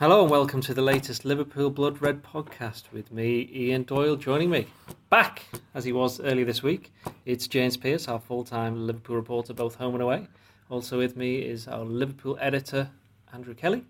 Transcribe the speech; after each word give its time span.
Hello 0.00 0.22
and 0.22 0.30
welcome 0.30 0.62
to 0.62 0.72
the 0.72 0.80
latest 0.80 1.26
Liverpool 1.26 1.68
Blood 1.68 2.00
Red 2.00 2.22
podcast 2.22 2.84
with 2.90 3.12
me, 3.12 3.50
Ian 3.52 3.82
Doyle, 3.82 4.16
joining 4.16 4.48
me 4.48 4.66
back 5.10 5.42
as 5.74 5.84
he 5.84 5.92
was 5.92 6.20
earlier 6.20 6.46
this 6.46 6.62
week. 6.62 6.90
It's 7.26 7.46
James 7.46 7.76
Pearce, 7.76 8.08
our 8.08 8.18
full 8.18 8.42
time 8.42 8.86
Liverpool 8.86 9.16
reporter, 9.16 9.52
both 9.52 9.74
home 9.74 9.92
and 9.92 10.02
away. 10.02 10.26
Also 10.70 10.96
with 10.96 11.18
me 11.18 11.40
is 11.40 11.68
our 11.68 11.84
Liverpool 11.84 12.38
editor, 12.40 12.88
Andrew 13.34 13.52
Kelly, 13.52 13.84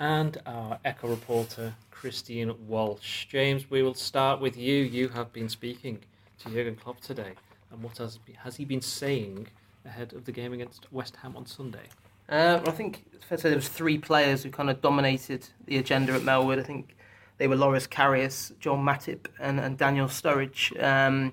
and 0.00 0.36
our 0.46 0.80
Echo 0.84 1.06
reporter, 1.06 1.72
Christian 1.92 2.52
Walsh. 2.66 3.26
James, 3.26 3.70
we 3.70 3.84
will 3.84 3.94
start 3.94 4.40
with 4.40 4.56
you. 4.56 4.82
You 4.82 5.06
have 5.10 5.32
been 5.32 5.48
speaking 5.48 6.00
to 6.40 6.50
Jurgen 6.50 6.74
Klopp 6.74 7.00
today, 7.00 7.34
and 7.70 7.80
what 7.84 7.98
has, 7.98 8.18
has 8.42 8.56
he 8.56 8.64
been 8.64 8.80
saying 8.80 9.46
ahead 9.84 10.12
of 10.12 10.24
the 10.24 10.32
game 10.32 10.52
against 10.52 10.92
West 10.92 11.14
Ham 11.22 11.36
on 11.36 11.46
Sunday? 11.46 11.86
Uh, 12.28 12.60
I 12.66 12.70
think 12.70 13.04
it's 13.12 13.24
fair 13.24 13.38
to 13.38 13.42
say 13.42 13.48
there 13.50 13.58
was 13.58 13.68
three 13.68 13.98
players 13.98 14.42
who 14.42 14.50
kind 14.50 14.70
of 14.70 14.80
dominated 14.80 15.48
the 15.66 15.78
agenda 15.78 16.12
at 16.12 16.22
Melwood. 16.22 16.58
I 16.58 16.62
think 16.62 16.96
they 17.38 17.48
were 17.48 17.56
Loris 17.56 17.86
Karius, 17.86 18.58
Joel 18.58 18.78
Matip, 18.78 19.26
and, 19.38 19.60
and 19.60 19.78
Daniel 19.78 20.08
Sturridge 20.08 20.82
um, 20.82 21.32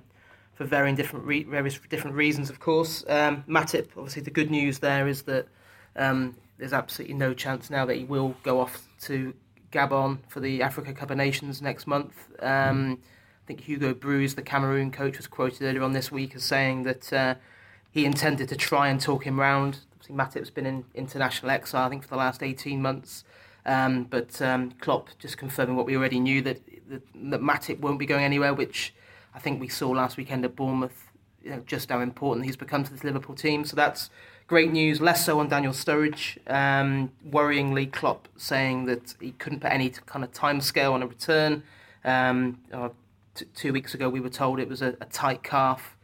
for 0.53 0.66
varying 0.66 0.95
different 0.95 1.25
re- 1.25 1.43
various 1.43 1.79
different 1.89 2.16
reasons, 2.16 2.49
of 2.49 2.59
course. 2.59 3.03
Um, 3.07 3.43
Matip, 3.47 3.89
obviously, 3.97 4.21
the 4.21 4.31
good 4.31 4.52
news 4.52 4.79
there 4.79 5.07
is 5.07 5.23
that 5.23 5.47
um, 5.95 6.35
there's 6.57 6.73
absolutely 6.73 7.16
no 7.16 7.33
chance 7.33 7.69
now 7.69 7.85
that 7.85 7.95
he 7.95 8.03
will 8.03 8.35
go 8.44 8.59
off 8.59 8.88
to 9.02 9.33
Gabon 9.71 10.19
for 10.27 10.39
the 10.39 10.61
Africa 10.61 10.94
Cup 10.94 11.09
of 11.09 11.17
Nations 11.17 11.61
next 11.61 11.88
month. 11.88 12.13
Um, 12.39 12.99
I 13.44 13.47
think 13.47 13.61
Hugo 13.61 13.94
Broos, 13.94 14.35
the 14.35 14.41
Cameroon 14.41 14.91
coach, 14.91 15.17
was 15.17 15.27
quoted 15.27 15.63
earlier 15.63 15.83
on 15.83 15.94
this 15.94 16.11
week 16.11 16.35
as 16.35 16.44
saying 16.44 16.83
that 16.83 17.11
uh, 17.11 17.35
he 17.91 18.05
intended 18.05 18.47
to 18.49 18.55
try 18.55 18.88
and 18.89 19.02
talk 19.02 19.25
him 19.25 19.39
round 19.39 19.80
Matip's 20.09 20.49
been 20.49 20.66
in 20.66 20.85
international 20.93 21.52
exile, 21.52 21.85
I 21.85 21.89
think, 21.89 22.03
for 22.03 22.09
the 22.09 22.17
last 22.17 22.44
18 22.44 22.81
months. 22.81 23.23
Um, 23.66 24.05
but 24.05 24.41
um, 24.41 24.71
Klopp 24.71 25.09
just 25.20 25.38
confirming 25.38 25.75
what 25.75 25.85
we 25.85 25.95
already 25.95 26.20
knew 26.20 26.41
that, 26.41 26.59
that, 26.89 27.02
that 27.16 27.41
Matip 27.41 27.80
won't 27.80 28.00
be 28.00 28.05
going 28.05 28.23
anywhere, 28.23 28.53
which 28.53 28.94
I 29.33 29.39
think 29.39 29.59
we 29.59 29.67
saw 29.67 29.89
last 29.89 30.17
weekend 30.17 30.44
at 30.45 30.55
Bournemouth, 30.55 31.11
you 31.42 31.52
know, 31.52 31.64
just 31.66 31.89
how 31.89 32.00
important 32.02 32.45
he's 32.45 32.58
become 32.58 32.83
to 32.83 32.92
this 32.92 33.03
Liverpool 33.03 33.36
team. 33.36 33.66
So 33.66 33.75
that's 33.75 34.09
great 34.47 34.72
news. 34.72 35.02
Less 35.02 35.25
so 35.25 35.39
on 35.39 35.47
Daniel 35.47 35.73
Sturridge. 35.73 36.38
Um, 36.52 37.11
worryingly, 37.27 37.92
Klopp 37.92 38.27
saying 38.38 38.86
that 38.86 39.16
he 39.20 39.31
couldn't 39.31 39.59
put 39.59 39.72
any 39.72 39.89
kind 39.89 40.23
of 40.23 40.31
time 40.33 40.61
scale 40.61 40.94
on 40.94 41.02
a 41.02 41.08
return. 41.08 41.64
Um, 42.03 42.59
uh, 42.72 42.89
t- 43.36 43.45
two 43.55 43.72
weeks 43.72 43.94
ago, 43.94 44.09
we 44.09 44.20
were 44.20 44.30
told 44.30 44.59
it 44.59 44.67
was 44.67 44.81
a, 44.81 44.97
a 44.99 45.05
tight 45.05 45.44
calf. 45.44 45.97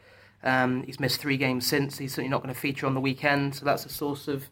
Um, 0.43 0.83
he's 0.83 0.99
missed 0.99 1.19
three 1.19 1.37
games 1.37 1.65
since. 1.67 1.97
He's 1.97 2.13
certainly 2.13 2.29
not 2.29 2.41
going 2.41 2.53
to 2.53 2.59
feature 2.59 2.85
on 2.85 2.93
the 2.93 3.01
weekend, 3.01 3.55
so 3.55 3.65
that's 3.65 3.85
a 3.85 3.89
source 3.89 4.27
of 4.27 4.49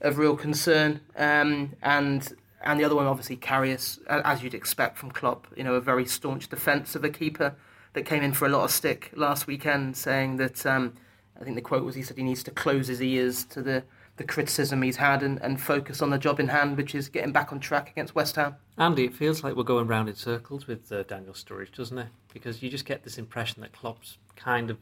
of 0.00 0.18
real 0.18 0.36
concern. 0.36 1.00
Um, 1.16 1.74
and 1.82 2.34
and 2.60 2.78
the 2.78 2.84
other 2.84 2.94
one, 2.94 3.06
obviously, 3.06 3.36
Karius, 3.36 3.98
as 4.08 4.42
you'd 4.42 4.54
expect 4.54 4.98
from 4.98 5.10
Klopp. 5.10 5.46
You 5.56 5.64
know, 5.64 5.74
a 5.74 5.80
very 5.80 6.06
staunch 6.06 6.48
defence 6.48 6.94
of 6.94 7.04
a 7.04 7.10
keeper 7.10 7.54
that 7.94 8.04
came 8.04 8.22
in 8.22 8.32
for 8.32 8.46
a 8.46 8.48
lot 8.48 8.64
of 8.64 8.70
stick 8.70 9.10
last 9.14 9.46
weekend, 9.46 9.96
saying 9.96 10.36
that 10.36 10.64
um, 10.66 10.94
I 11.40 11.44
think 11.44 11.56
the 11.56 11.62
quote 11.62 11.84
was 11.84 11.94
he 11.94 12.02
said 12.02 12.16
he 12.16 12.22
needs 12.22 12.42
to 12.44 12.50
close 12.50 12.88
his 12.88 13.02
ears 13.02 13.44
to 13.46 13.62
the 13.62 13.84
the 14.18 14.24
criticism 14.24 14.82
he's 14.82 14.96
had 14.96 15.22
and, 15.22 15.40
and 15.40 15.58
focus 15.58 16.02
on 16.02 16.10
the 16.10 16.18
job 16.18 16.38
in 16.38 16.48
hand, 16.48 16.76
which 16.76 16.94
is 16.94 17.08
getting 17.08 17.32
back 17.32 17.50
on 17.50 17.58
track 17.58 17.90
against 17.90 18.14
West 18.14 18.36
Ham. 18.36 18.54
Andy, 18.76 19.06
it 19.06 19.14
feels 19.14 19.42
like 19.42 19.56
we're 19.56 19.62
going 19.62 19.86
round 19.86 20.08
in 20.08 20.14
circles 20.14 20.66
with 20.66 20.92
uh, 20.92 21.02
Daniel 21.04 21.32
Sturridge, 21.32 21.74
doesn't 21.74 21.98
it? 21.98 22.08
Because 22.32 22.62
you 22.62 22.68
just 22.68 22.84
get 22.84 23.04
this 23.04 23.16
impression 23.16 23.62
that 23.62 23.72
Klopp's 23.72 24.18
kind 24.36 24.70
of 24.70 24.76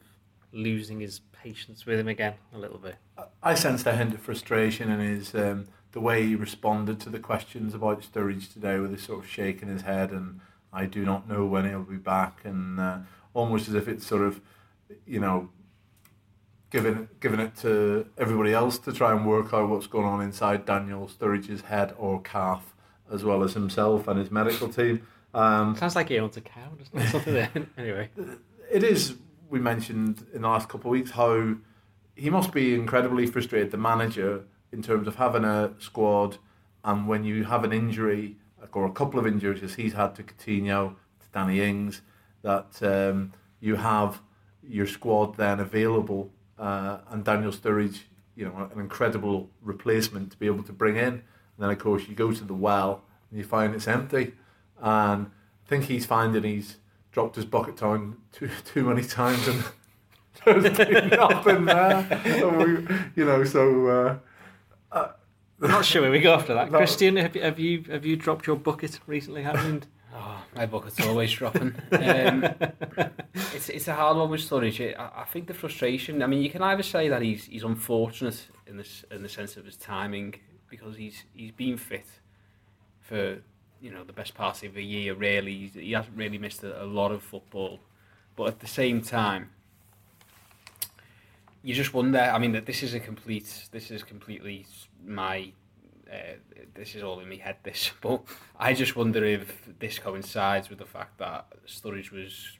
losing 0.53 1.01
his 1.01 1.21
patience 1.33 1.87
with 1.87 1.99
him 1.99 2.09
again 2.09 2.35
a 2.55 2.59
little 2.59 2.79
bit. 2.79 2.97
I 3.43 3.55
sensed 3.55 3.87
a 3.87 3.93
hint 3.93 4.15
of 4.15 4.21
frustration 4.21 4.91
in 4.91 5.01
his 5.01 5.35
um, 5.35 5.69
the 5.93 6.01
way 6.01 6.27
he 6.27 6.37
responded 6.37 7.01
to 7.01 7.11
the 7.11 7.19
questions 7.19 7.75
about 7.75 8.03
Sturridge 8.03 8.53
today, 8.53 8.79
with 8.79 8.93
his 8.93 9.03
sort 9.03 9.25
of 9.25 9.31
shaking 9.31 9.69
his 9.69 9.83
head 9.83 10.11
and 10.11 10.41
I 10.73 10.87
do 10.87 11.05
not 11.05 11.29
know 11.29 11.45
when 11.47 11.69
he'll 11.69 11.83
be 11.83 11.97
back, 11.97 12.41
and 12.45 12.79
uh, 12.79 12.99
almost 13.35 13.69
as 13.69 13.75
if 13.75 13.89
it's 13.89 14.07
sort 14.07 14.23
of, 14.23 14.41
you 15.07 15.21
know, 15.21 15.51
giving 16.71 17.09
giving 17.19 17.41
it 17.41 17.57
to 17.57 18.07
everybody 18.17 18.53
else 18.53 18.79
to 18.79 18.93
try 18.93 19.13
and 19.13 19.27
work 19.27 19.53
out 19.53 19.69
what's 19.69 19.89
going 19.89 20.07
on 20.07 20.21
inside 20.21 20.65
Daniel 20.65 21.09
Sturridge's 21.09 21.63
head 21.63 21.95
or 21.99 22.21
calf, 22.21 22.75
as 23.11 23.25
well 23.25 23.43
as 23.43 23.55
himself 23.55 24.07
and 24.07 24.19
his 24.19 24.31
medical 24.31 24.69
team. 24.69 25.07
Um, 25.35 25.77
Sounds 25.77 25.97
like 25.97 26.09
he 26.09 26.19
owns 26.19 26.37
a 26.37 26.41
cow, 26.41 26.71
doesn't 26.79 26.99
it? 26.99 27.09
Something 27.11 27.35
there. 27.35 27.51
anyway, 27.77 28.11
it 28.71 28.85
is 28.85 29.17
we 29.51 29.59
mentioned 29.59 30.27
in 30.33 30.43
the 30.43 30.49
last 30.49 30.69
couple 30.69 30.91
of 30.91 30.93
weeks 30.93 31.11
how 31.11 31.57
he 32.15 32.31
must 32.31 32.53
be 32.53 32.75
incredibly 32.75 33.27
frustrated, 33.27 33.71
the 33.71 33.77
manager, 33.77 34.45
in 34.73 34.83
terms 34.83 35.09
of 35.09 35.17
having 35.17 35.45
a 35.45 35.73
squad 35.79 36.39
and 36.85 37.09
when 37.09 37.25
you 37.25 37.45
have 37.45 37.65
an 37.65 37.73
injury 37.73 38.37
or 38.73 38.87
a 38.87 38.93
couple 38.93 39.19
of 39.19 39.27
injuries 39.27 39.63
as 39.63 39.75
he's 39.75 39.95
had 39.95 40.15
to 40.15 40.23
Coutinho, 40.23 40.95
to 41.21 41.27
Danny 41.33 41.61
Ings, 41.61 42.03
that 42.43 42.81
um, 42.83 43.33
you 43.59 43.77
have 43.77 44.21
your 44.63 44.87
squad 44.87 45.37
then 45.37 45.61
available 45.61 46.31
uh, 46.59 46.99
and 47.09 47.25
Daniel 47.25 47.53
Sturridge, 47.53 48.03
you 48.37 48.45
know, 48.45 48.71
an 48.73 48.79
incredible 48.79 49.51
replacement 49.63 50.31
to 50.31 50.39
be 50.39 50.47
able 50.47 50.63
to 50.63 50.73
bring 50.73 50.97
in. 50.97 51.05
And 51.05 51.23
then 51.59 51.71
of 51.71 51.79
course 51.79 52.07
you 52.09 52.15
go 52.15 52.33
to 52.33 52.45
the 52.45 52.55
well 52.55 53.03
and 53.31 53.39
you 53.39 53.45
find 53.45 53.75
it's 53.75 53.89
empty. 53.89 54.35
And 54.79 55.27
I 55.27 55.69
think 55.69 55.85
he's 55.85 56.07
finding 56.07 56.45
he's 56.45 56.77
dropped 57.13 57.37
his 57.37 57.45
bucket 57.45 57.77
down 57.77 58.17
too 58.33 58.51
too 58.65 58.85
many 58.85 59.03
times 59.03 59.49
and 59.49 59.65
there's 60.45 61.11
nothing 61.11 61.67
there. 61.67 63.13
you 63.15 63.25
know, 63.25 63.45
so. 63.45 63.87
Uh, 63.87 64.19
uh, 64.93 65.09
not 65.61 65.85
sure 65.85 66.03
where 66.03 66.11
we 66.11 66.21
go 66.21 66.35
after 66.35 66.55
that. 66.55 66.71
Christian, 66.71 67.17
have 67.17 67.37
you, 67.37 67.43
have 67.43 67.59
you 67.59 67.85
have 67.91 68.07
you 68.07 68.17
dropped 68.17 68.47
your 68.47 68.57
bucket 68.57 68.99
recently? 69.07 69.43
Happened? 69.43 69.87
Oh, 70.15 70.43
my 70.57 70.67
bucket's 70.67 71.01
always 71.07 71.31
dropping. 71.33 71.75
Um, 71.93 72.45
it's 73.55 73.69
it's 73.69 73.89
a 73.89 73.95
hard 73.95 74.17
one 74.17 74.31
with 74.31 74.41
Sturridge. 74.41 74.97
I, 74.99 75.11
I 75.21 75.25
think 75.25 75.47
the 75.47 75.55
frustration. 75.55 76.23
I 76.23 76.27
mean, 76.27 76.43
you 76.43 76.51
can 76.51 76.63
either 76.63 76.83
say 76.83 77.09
that 77.09 77.23
he's 77.23 77.45
he's 77.45 77.63
unfortunate 77.63 78.49
in 78.67 78.77
this 78.77 79.05
in 79.11 79.23
the 79.23 79.29
sense 79.29 79.57
of 79.57 79.67
his 79.67 79.77
timing 79.77 80.35
because 80.69 80.97
he's 80.97 81.25
he's 81.35 81.53
been 81.53 81.77
fit 81.77 82.07
for 83.01 83.39
you 83.81 83.91
know 83.91 84.05
the 84.05 84.13
best 84.13 84.35
part 84.35 84.63
of 84.63 84.77
a 84.77 84.83
year. 84.83 85.15
Really, 85.15 85.71
he 85.75 85.93
hasn't 85.93 86.17
really 86.17 86.39
missed 86.39 86.63
a, 86.63 86.83
a 86.83 86.85
lot 86.85 87.13
of 87.13 87.23
football, 87.23 87.81
but 88.37 88.49
at 88.49 88.61
the 88.61 88.67
same 88.67 89.03
time, 89.03 89.51
you 91.63 91.75
just 91.75 91.95
wonder. 91.95 92.19
I 92.19 92.39
mean, 92.39 92.53
that 92.53 92.67
this 92.67 92.83
is 92.83 92.95
a 92.95 93.01
complete. 93.01 93.69
This 93.71 93.91
is 93.91 94.03
completely 94.03 94.67
my. 95.05 95.53
Uh, 96.11 96.35
this 96.75 96.95
is 96.97 97.03
all 97.03 97.21
in 97.21 97.29
my 97.29 97.37
head. 97.37 97.57
This, 97.63 97.93
but 98.01 98.23
I 98.59 98.75
just 98.75 98.97
wonder 98.97 99.25
if 99.25 99.69
this 99.79 99.99
coincides 99.99 100.69
with 100.69 100.79
the 100.79 100.87
fact 100.87 101.19
that 101.19 101.47
Sturridge 101.67 102.11
was. 102.11 102.59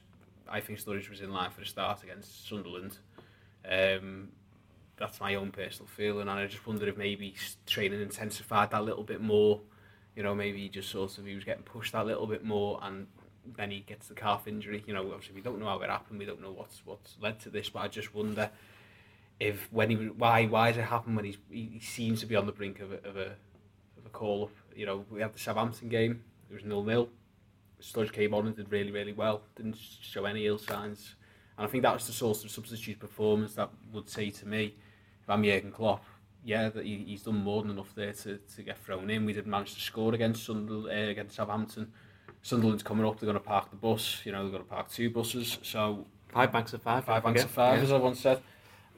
I 0.49 0.59
think 0.59 0.79
Sturridge 0.79 1.09
was 1.09 1.21
in 1.21 1.31
line 1.31 1.51
for 1.51 1.61
a 1.61 1.65
start 1.65 2.03
against 2.03 2.47
Sunderland. 2.49 2.97
Um, 3.69 4.29
that's 4.97 5.19
my 5.19 5.35
own 5.35 5.51
personal 5.51 5.87
feeling, 5.87 6.27
and 6.27 6.39
I 6.39 6.45
just 6.45 6.65
wonder 6.67 6.87
if 6.87 6.97
maybe 6.97 7.35
training 7.65 8.01
intensified 8.01 8.71
that 8.71 8.81
a 8.81 8.83
little 8.83 9.03
bit 9.03 9.21
more 9.21 9.61
you 10.15 10.23
know, 10.23 10.35
maybe 10.35 10.59
he 10.59 10.69
just 10.69 10.89
sort 10.89 11.17
of 11.17 11.25
he 11.25 11.35
was 11.35 11.43
getting 11.43 11.63
pushed 11.63 11.93
that 11.93 12.05
little 12.05 12.27
bit 12.27 12.43
more, 12.43 12.79
and 12.83 13.07
then 13.57 13.71
he 13.71 13.79
gets 13.81 14.07
the 14.07 14.13
calf 14.13 14.47
injury. 14.47 14.83
You 14.85 14.93
know, 14.93 15.01
obviously 15.11 15.35
we 15.35 15.41
don't 15.41 15.59
know 15.59 15.67
how 15.67 15.79
it 15.79 15.89
happened, 15.89 16.19
we 16.19 16.25
don't 16.25 16.41
know 16.41 16.51
what's 16.51 16.81
what's 16.85 17.15
led 17.21 17.39
to 17.41 17.49
this, 17.49 17.69
but 17.69 17.79
I 17.79 17.87
just 17.87 18.13
wonder 18.13 18.49
if 19.39 19.71
when 19.71 19.89
he 19.89 19.95
why 19.95 20.45
why 20.45 20.71
does 20.71 20.77
it 20.77 20.83
happen 20.83 21.15
when 21.15 21.25
he's, 21.25 21.37
he, 21.49 21.71
he 21.73 21.79
seems 21.79 22.19
to 22.19 22.25
be 22.25 22.35
on 22.35 22.45
the 22.45 22.51
brink 22.51 22.79
of 22.79 22.91
a, 22.91 23.07
of 23.07 23.17
a 23.17 23.35
of 23.97 24.05
a 24.05 24.09
call 24.09 24.43
up. 24.43 24.51
You 24.75 24.85
know, 24.85 25.05
we 25.09 25.21
had 25.21 25.33
the 25.33 25.39
Southampton 25.39 25.89
game, 25.89 26.23
it 26.49 26.53
was 26.53 26.63
nil 26.63 26.83
nil. 26.83 27.09
Sludge 27.79 28.11
came 28.11 28.33
on 28.35 28.45
and 28.45 28.55
did 28.55 28.71
really 28.71 28.91
really 28.91 29.13
well, 29.13 29.41
didn't 29.55 29.77
show 30.01 30.25
any 30.25 30.45
ill 30.45 30.59
signs, 30.59 31.15
and 31.57 31.65
I 31.65 31.69
think 31.69 31.83
that 31.83 31.93
was 31.93 32.05
the 32.05 32.13
source 32.13 32.43
of 32.43 32.51
substitute 32.51 32.99
performance 32.99 33.55
that 33.55 33.69
would 33.91 34.09
say 34.09 34.29
to 34.29 34.47
me, 34.47 34.75
if 35.23 35.29
I'm 35.29 35.43
Jurgen 35.43 35.71
Klopp, 35.71 36.05
yeah, 36.43 36.69
that 36.69 36.85
he, 36.85 37.03
he's 37.07 37.23
done 37.23 37.35
more 37.35 37.61
than 37.61 37.71
enough 37.71 37.93
there 37.95 38.13
to, 38.13 38.37
to 38.55 38.63
get 38.63 38.77
thrown 38.83 39.09
in. 39.09 39.25
We 39.25 39.33
did 39.33 39.47
manage 39.47 39.73
to 39.75 39.81
score 39.81 40.13
against 40.13 40.45
Sunderland, 40.45 40.87
uh, 40.87 41.11
against 41.11 41.35
Southampton. 41.35 41.91
Sunderland's 42.41 42.83
coming 42.83 43.05
up, 43.05 43.19
they're 43.19 43.27
going 43.27 43.37
to 43.37 43.45
park 43.45 43.69
the 43.69 43.75
bus, 43.75 44.21
you 44.25 44.31
know, 44.31 44.41
they're 44.41 44.51
going 44.51 44.63
to 44.63 44.69
park 44.69 44.89
two 44.89 45.09
buses. 45.09 45.59
So 45.61 46.07
Five 46.31 46.51
banks 46.51 46.73
of 46.73 46.81
five. 46.81 47.03
Five 47.05 47.23
banks 47.23 47.43
of 47.43 47.51
five, 47.51 47.77
yeah. 47.77 47.83
as 47.83 47.91
I 47.91 47.97
once 47.97 48.19
said. 48.19 48.41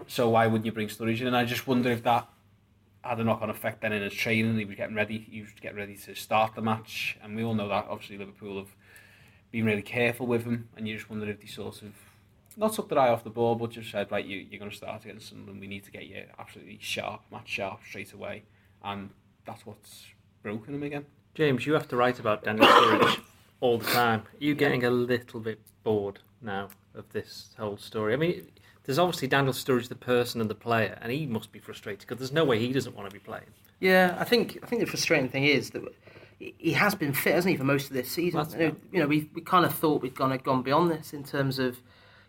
So 0.07 0.29
why 0.29 0.47
wouldn't 0.47 0.65
you 0.65 0.71
bring 0.71 0.87
Sturridge 0.87 1.21
in? 1.21 1.27
And 1.27 1.35
I 1.35 1.45
just 1.45 1.67
wonder 1.67 1.91
if 1.91 2.03
that 2.03 2.27
had 3.03 3.19
a 3.19 3.23
knock-on 3.23 3.49
effect 3.49 3.81
then 3.81 3.91
in 3.91 4.03
his 4.03 4.13
training. 4.13 4.57
He 4.57 4.65
was 4.65 4.75
getting 4.75 4.95
ready, 4.95 5.27
he 5.29 5.41
was 5.41 5.51
getting 5.59 5.77
ready 5.77 5.95
to 5.97 6.15
start 6.15 6.55
the 6.55 6.61
match. 6.61 7.17
And 7.23 7.35
we 7.35 7.43
all 7.43 7.55
know 7.55 7.67
that, 7.69 7.87
obviously, 7.89 8.17
Liverpool 8.17 8.57
have 8.57 8.75
been 9.51 9.65
really 9.65 9.81
careful 9.81 10.27
with 10.27 10.43
him. 10.43 10.69
And 10.77 10.87
you 10.87 10.95
just 10.95 11.09
wonder 11.09 11.29
if 11.29 11.41
they 11.41 11.47
sort 11.47 11.81
of 11.81 11.93
not 12.57 12.73
took 12.73 12.89
their 12.89 12.99
eye 12.99 13.09
off 13.09 13.23
the 13.23 13.29
ball, 13.29 13.55
but 13.55 13.71
just 13.71 13.91
said, 13.91 14.11
right, 14.11 14.25
you, 14.25 14.45
you're 14.49 14.59
going 14.59 14.71
to 14.71 14.77
start 14.77 15.03
against 15.05 15.29
Sunderland. 15.29 15.59
We 15.59 15.67
need 15.67 15.83
to 15.85 15.91
get 15.91 16.07
you 16.07 16.23
absolutely 16.37 16.79
sharp, 16.81 17.21
match 17.31 17.49
sharp 17.49 17.81
straight 17.87 18.13
away. 18.13 18.43
And 18.83 19.09
that's 19.45 19.65
what's 19.65 20.07
broken 20.41 20.75
him 20.75 20.83
again. 20.83 21.05
James, 21.35 21.65
you 21.65 21.73
have 21.73 21.87
to 21.87 21.95
write 21.95 22.19
about 22.19 22.43
Daniel 22.43 22.67
Sturridge 22.67 23.21
all 23.59 23.77
the 23.79 23.85
time. 23.85 24.21
Are 24.21 24.43
you 24.43 24.55
getting 24.55 24.83
a 24.83 24.89
little 24.89 25.39
bit 25.39 25.59
bored 25.83 26.19
now 26.41 26.69
of 26.93 27.11
this 27.11 27.49
whole 27.57 27.77
story? 27.77 28.13
I 28.13 28.17
mean, 28.17 28.47
there's 28.83 28.99
obviously 28.99 29.27
Daniel 29.27 29.53
Sturridge, 29.53 29.87
the 29.87 29.95
person 29.95 30.41
and 30.41 30.49
the 30.49 30.55
player, 30.55 30.97
and 31.01 31.11
he 31.11 31.25
must 31.25 31.51
be 31.51 31.59
frustrated 31.59 32.01
because 32.01 32.17
there's 32.17 32.31
no 32.31 32.45
way 32.45 32.59
he 32.59 32.71
doesn't 32.71 32.95
want 32.95 33.09
to 33.09 33.13
be 33.13 33.19
playing. 33.19 33.45
Yeah, 33.79 34.15
I 34.19 34.23
think 34.23 34.59
I 34.63 34.67
think 34.67 34.81
the 34.81 34.87
frustrating 34.87 35.29
thing 35.29 35.45
is 35.45 35.71
that 35.71 35.83
he 36.39 36.73
has 36.73 36.95
been 36.95 37.13
fit, 37.13 37.35
hasn't 37.35 37.51
he, 37.51 37.57
for 37.57 37.63
most 37.63 37.87
of 37.87 37.93
this 37.93 38.11
season? 38.11 38.45
You 38.51 38.57
know, 38.57 38.75
you 38.91 38.99
know, 38.99 39.07
we 39.07 39.29
we 39.33 39.41
kind 39.41 39.65
of 39.65 39.73
thought 39.73 40.01
we'd 40.01 40.15
gone 40.15 40.37
gone 40.37 40.61
beyond 40.61 40.91
this 40.91 41.13
in 41.13 41.23
terms 41.23 41.59
of, 41.59 41.79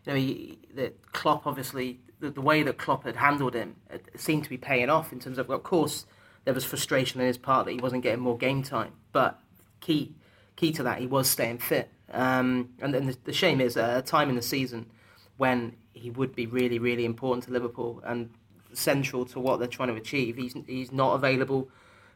you 0.07 0.13
know, 0.13 0.19
he, 0.19 0.59
that 0.75 1.13
Klopp 1.13 1.47
obviously 1.47 2.01
the, 2.21 2.31
the 2.31 2.41
way 2.41 2.63
that 2.63 2.79
Klopp 2.79 3.05
had 3.05 3.17
handled 3.17 3.55
him 3.55 3.77
seemed 4.17 4.45
to 4.45 4.51
be 4.51 4.57
paying 4.57 4.91
off 4.91 5.13
in 5.13 5.21
terms 5.21 5.39
of, 5.39 5.51
of 5.51 5.63
course, 5.63 6.07
there 6.45 6.55
was 6.55 6.65
frustration 6.65 7.21
in 7.21 7.27
his 7.27 7.39
part 7.39 7.67
that 7.67 7.73
he 7.73 7.79
wasn't 7.79 8.03
getting 8.03 8.21
more 8.21 8.37
game 8.37 8.63
time, 8.63 8.93
but 9.13 9.41
key 9.81 10.15
key 10.57 10.71
to 10.73 10.85
that 10.85 11.01
he 11.01 11.07
was 11.07 11.29
staying 11.29 11.59
fit. 11.59 11.91
Um, 12.13 12.71
and 12.81 12.95
then 12.95 13.07
the, 13.07 13.17
the 13.25 13.33
shame 13.33 13.61
is 13.61 13.77
at 13.77 13.99
a 13.99 14.03
time 14.03 14.29
in 14.29 14.37
the 14.37 14.43
season 14.43 14.87
when 15.37 15.77
he 15.93 16.11
would 16.11 16.35
be 16.35 16.47
really 16.47 16.79
really 16.79 17.05
important 17.05 17.45
to 17.45 17.51
Liverpool 17.51 18.03
and 18.05 18.31
central 18.73 19.25
to 19.27 19.41
what 19.41 19.59
they're 19.59 19.69
trying 19.69 19.89
to 19.89 19.95
achieve, 19.95 20.37
he's 20.37 20.55
he's 20.67 20.93
not 20.93 21.15
available 21.15 21.69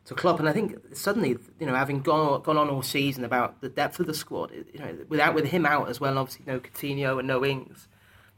to 0.08 0.14
Klopp. 0.14 0.40
And 0.40 0.48
I 0.48 0.52
think 0.52 0.74
suddenly, 0.94 1.36
you 1.60 1.66
know, 1.66 1.74
having 1.74 2.00
gone 2.00 2.42
gone 2.42 2.56
on 2.56 2.70
all 2.70 2.82
season 2.82 3.24
about 3.24 3.60
the 3.60 3.68
depth 3.68 4.00
of 4.00 4.06
the 4.06 4.14
squad, 4.14 4.50
you 4.72 4.80
know, 4.80 4.96
without 5.08 5.34
with 5.34 5.46
him 5.46 5.66
out 5.66 5.88
as 5.88 6.00
well, 6.00 6.16
obviously 6.16 6.44
no 6.46 6.58
Coutinho 6.58 7.18
and 7.18 7.28
no 7.28 7.44
Ings, 7.44 7.88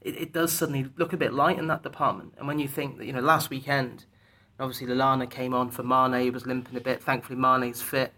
it, 0.01 0.17
it 0.17 0.33
does 0.33 0.53
suddenly 0.53 0.91
look 0.97 1.13
a 1.13 1.17
bit 1.17 1.33
light 1.33 1.59
in 1.59 1.69
that 1.69 1.85
department. 1.85 2.35
And 2.39 2.49
when 2.49 2.59
you 2.59 2.67
think 2.67 2.99
that, 2.99 3.07
you 3.07 3.13
know, 3.13 3.21
last 3.21 3.51
weekend, 3.51 4.05
obviously 4.59 4.89
Lallana 4.89 5.31
came 5.31 5.55
on 5.55 5.71
for 5.71 5.85
Mane, 5.85 6.21
he 6.21 6.31
was 6.31 6.45
limping 6.45 6.77
a 6.77 6.81
bit. 6.81 7.03
Thankfully, 7.03 7.39
Mane's 7.39 7.81
fit, 7.81 8.13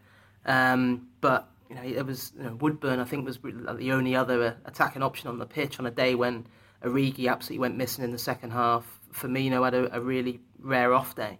um, 0.47 1.09
but 1.21 1.49
you 1.69 1.77
know, 1.77 1.83
it 1.83 2.07
was 2.07 2.33
you 2.37 2.45
know, 2.45 2.55
Woodburn. 2.55 3.01
I 3.01 3.05
think 3.05 3.27
was 3.27 3.39
the 3.39 3.93
only 3.93 4.17
other 4.17 4.43
uh, 4.43 4.53
attacking 4.65 5.03
option 5.03 5.29
on 5.29 5.39
the 5.39 5.47
pitch 5.47 5.79
on 5.79 5.85
a 5.85 5.91
day 5.91 6.15
when 6.15 6.47
Origi 6.83 7.31
absolutely 7.31 7.61
went 7.61 7.77
missing 7.77 8.03
in 8.03 8.13
the 8.13 8.19
second 8.19 8.53
half. 8.53 8.99
Firmino 9.13 9.63
had 9.63 9.75
a, 9.75 9.95
a 9.95 10.01
really 10.01 10.41
rare 10.59 10.95
off 10.95 11.15
day. 11.15 11.39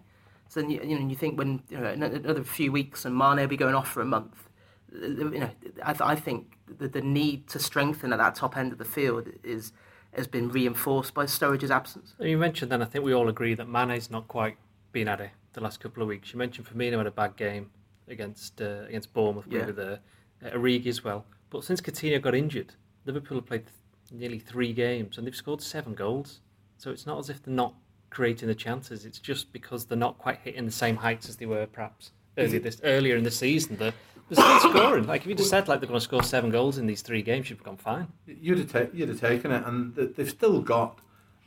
So 0.53 0.61
then 0.61 0.69
you, 0.69 0.81
you 0.83 0.99
know 0.99 1.07
you 1.07 1.15
think 1.15 1.35
when 1.35 1.63
you 1.67 1.79
know, 1.79 1.87
another 1.87 2.43
few 2.43 2.71
weeks 2.71 3.05
and 3.05 3.17
Mane 3.17 3.37
will 3.37 3.47
be 3.47 3.57
going 3.57 3.73
off 3.73 3.91
for 3.91 4.01
a 4.01 4.05
month. 4.05 4.49
You 4.91 5.31
know, 5.31 5.49
I, 5.83 5.95
I 5.99 6.15
think 6.15 6.59
the, 6.77 6.87
the 6.87 7.01
need 7.01 7.47
to 7.47 7.57
strengthen 7.57 8.13
at 8.13 8.19
that 8.19 8.35
top 8.35 8.55
end 8.55 8.71
of 8.71 8.77
the 8.77 8.85
field 8.85 9.29
is 9.43 9.73
has 10.11 10.27
been 10.27 10.49
reinforced 10.49 11.15
by 11.15 11.25
Sturridge's 11.25 11.71
absence. 11.71 12.13
You 12.19 12.37
mentioned 12.37 12.71
then, 12.71 12.83
I 12.83 12.85
think 12.85 13.03
we 13.03 13.15
all 13.15 13.29
agree 13.29 13.55
that 13.55 13.67
Mane's 13.67 14.11
not 14.11 14.27
quite 14.27 14.57
been 14.91 15.07
at 15.07 15.19
it 15.21 15.31
the 15.53 15.61
last 15.61 15.79
couple 15.79 16.03
of 16.03 16.07
weeks. 16.07 16.31
You 16.31 16.37
mentioned 16.37 16.67
Firmino 16.67 16.99
had 16.99 17.07
a 17.07 17.11
bad 17.11 17.35
game 17.35 17.71
against 18.07 18.61
uh, 18.61 18.83
against 18.87 19.11
Bournemouth, 19.11 19.47
yeah. 19.49 19.65
with 19.65 19.79
uh, 19.79 19.97
Origi 20.43 20.85
as 20.85 21.03
well. 21.03 21.25
But 21.49 21.63
since 21.63 21.81
Coutinho 21.81 22.21
got 22.21 22.35
injured, 22.35 22.75
Liverpool 23.07 23.39
have 23.39 23.47
played 23.47 23.65
th- 23.65 24.21
nearly 24.21 24.37
three 24.37 24.71
games 24.71 25.17
and 25.17 25.25
they've 25.25 25.35
scored 25.35 25.63
seven 25.63 25.95
goals. 25.95 26.41
So 26.77 26.91
it's 26.91 27.07
not 27.07 27.17
as 27.17 27.31
if 27.31 27.41
they're 27.41 27.55
not 27.55 27.73
creating 28.13 28.47
the 28.47 28.55
chances. 28.55 29.05
It's 29.05 29.19
just 29.19 29.51
because 29.51 29.85
they're 29.85 29.97
not 29.97 30.17
quite 30.19 30.39
hitting 30.43 30.65
the 30.65 30.71
same 30.71 30.95
heights 30.95 31.27
as 31.27 31.35
they 31.37 31.45
were 31.45 31.65
perhaps 31.65 32.11
earlier 32.37 32.59
this 32.59 32.79
earlier 32.83 33.17
in 33.17 33.23
the 33.23 33.31
season. 33.31 33.75
They're, 33.77 33.93
they're 34.29 34.59
still 34.59 34.71
scoring. 34.71 35.07
Like 35.07 35.21
if 35.21 35.27
you 35.27 35.35
just 35.35 35.49
said 35.49 35.67
like 35.67 35.79
they're 35.79 35.87
going 35.87 35.99
to 35.99 36.03
score 36.03 36.23
seven 36.23 36.51
goals 36.51 36.77
in 36.77 36.85
these 36.85 37.01
three 37.01 37.23
games, 37.23 37.49
you'd 37.49 37.57
have 37.57 37.65
gone 37.65 37.77
fine. 37.77 38.07
You'd 38.27 38.59
have, 38.59 38.71
ta- 38.71 38.91
you'd 38.93 39.09
have 39.09 39.19
taken 39.19 39.51
it, 39.51 39.65
and 39.65 39.95
they've 39.95 40.29
still 40.29 40.61
got 40.61 40.99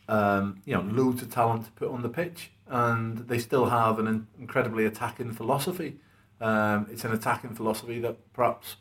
um, 0.09 0.61
you 0.65 0.75
know 0.75 0.83
loads 0.83 1.23
of 1.23 1.33
talent 1.33 1.65
to 1.67 1.71
put 1.73 1.91
on 1.91 2.03
the 2.03 2.09
pitch, 2.09 2.51
and 2.67 3.19
they 3.29 3.39
still 3.39 3.67
have 3.67 3.99
an 3.99 4.27
incredibly 4.39 4.85
attacking 4.85 5.33
philosophy. 5.33 5.97
Um, 6.41 6.87
it's 6.91 7.05
an 7.05 7.13
attacking 7.13 7.55
philosophy 7.55 7.99
that 8.01 8.33
perhaps 8.35 8.77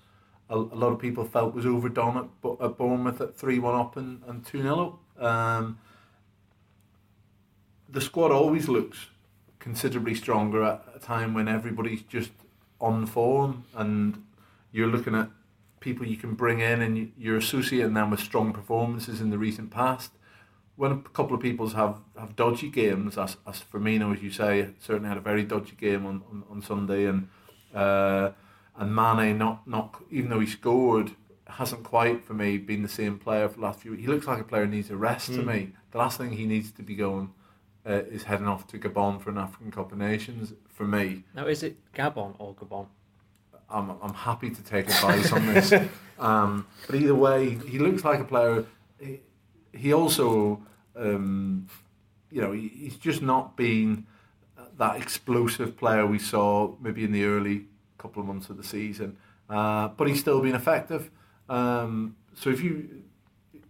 a, 0.50 0.56
a, 0.56 0.78
lot 0.84 0.92
of 0.92 1.00
people 1.00 1.24
felt 1.24 1.54
was 1.54 1.66
overdone 1.66 2.18
at, 2.18 2.52
at 2.62 2.78
Bournemouth 2.78 3.22
at 3.22 3.38
three 3.38 3.60
one 3.60 3.76
up 3.76 3.96
and, 3.96 4.22
and 4.28 4.46
two 4.46 4.62
0 4.62 5.00
up. 5.18 5.24
Um, 5.24 5.78
the 7.90 8.02
squad 8.02 8.32
always 8.32 8.68
looks 8.68 9.08
considerably 9.60 10.16
stronger 10.16 10.64
at 10.64 10.84
a 10.96 11.00
time 11.00 11.34
when 11.34 11.48
everybody's 11.48 12.04
just 12.04 12.32
on 12.80 13.06
form 13.06 13.66
and 13.76 14.24
you're 14.72 14.88
looking 14.88 15.16
at 15.16 15.30
people 15.80 16.06
you 16.06 16.18
can 16.18 16.34
bring 16.34 16.60
in 16.60 16.82
and 16.82 17.12
you're 17.18 17.38
associating 17.38 17.94
them 17.94 18.10
with 18.10 18.20
strong 18.20 18.52
performances 18.52 19.22
in 19.22 19.30
the 19.30 19.38
recent 19.38 19.72
past. 19.72 20.12
When 20.76 20.92
a 20.92 20.98
couple 20.98 21.36
of 21.36 21.42
people 21.42 21.70
have, 21.70 22.00
have 22.20 22.36
dodgy 22.36 22.70
games, 22.70 23.18
as, 23.18 23.38
as 23.48 23.64
Firmino, 23.72 24.14
as 24.14 24.22
you 24.22 24.30
say, 24.30 24.70
certainly 24.80 25.08
had 25.08 25.18
a 25.18 25.22
very 25.22 25.44
dodgy 25.44 25.76
game 25.78 26.06
on, 26.06 26.22
on, 26.30 26.44
on 26.50 26.62
Sunday, 26.62 27.06
and 27.06 27.30
uh, 27.74 28.32
and 28.78 28.94
Mane, 28.94 29.38
not, 29.38 29.68
not 29.68 29.96
even 30.12 30.30
though 30.30 30.40
he 30.40 30.48
scored, 30.48 31.12
hasn't 31.48 31.84
quite 31.84 32.26
for 32.26 32.34
me 32.34 32.58
been 32.58 32.82
the 32.82 32.90
same 32.90 33.18
player 33.18 33.48
for 33.48 33.56
the 33.56 33.62
last 33.62 33.80
few. 33.80 33.92
Weeks. 33.92 34.04
He 34.04 34.08
looks 34.08 34.28
like 34.28 34.42
a 34.42 34.44
player 34.44 34.66
who 34.66 34.72
needs 34.72 34.90
a 34.90 34.98
rest 34.98 35.32
mm. 35.32 35.36
to 35.36 35.42
hmm. 35.42 35.48
me. 35.48 35.74
The 35.92 35.98
last 35.98 36.18
thing 36.18 36.32
he 36.32 36.46
needs 36.46 36.72
to 36.74 36.84
be 36.84 36.96
going 36.96 37.32
uh, 37.86 38.04
is 38.10 38.24
heading 38.24 38.48
off 38.48 38.68
to 38.68 38.78
Gabon 38.78 39.22
for 39.22 39.30
an 39.30 39.38
African 39.38 39.72
Cup 39.72 39.92
of 39.92 39.98
Nations. 39.98 40.54
For 40.70 40.86
me, 40.86 41.24
now 41.34 41.48
is 41.48 41.64
it 41.64 41.78
Gabon 41.94 42.36
or 42.40 42.54
Gabon? 42.56 42.88
I'm 43.70 43.92
I'm 44.02 44.14
happy 44.14 44.50
to 44.50 44.64
take 44.64 44.88
advice 44.88 45.32
on 45.32 45.46
this. 45.54 45.74
Um, 46.18 46.66
but 46.88 46.96
either 46.96 47.14
way, 47.14 47.58
he 47.68 47.78
looks 47.78 48.06
like 48.06 48.22
a 48.22 48.24
player. 48.24 48.64
He, 49.02 49.20
he 49.74 49.94
also, 49.94 50.66
um, 50.96 51.68
you 52.32 52.40
know, 52.40 52.54
he, 52.54 52.70
he's 52.70 52.96
just 52.96 53.22
not 53.22 53.58
been 53.58 54.06
that 54.78 54.98
explosive 54.98 55.78
player 55.78 56.06
we 56.06 56.20
saw 56.20 56.74
maybe 56.82 57.04
in 57.04 57.12
the 57.12 57.26
early 57.26 57.66
couple 57.98 58.22
of 58.22 58.28
months 58.28 58.50
of 58.50 58.58
the 58.58 58.64
season. 58.64 59.18
Uh, 59.50 59.90
but 59.90 60.08
he's 60.08 60.20
still 60.20 60.42
been 60.42 60.56
effective. 60.56 61.12
Um, 61.50 62.16
so 62.34 62.50
if 62.50 62.62
you 62.62 63.04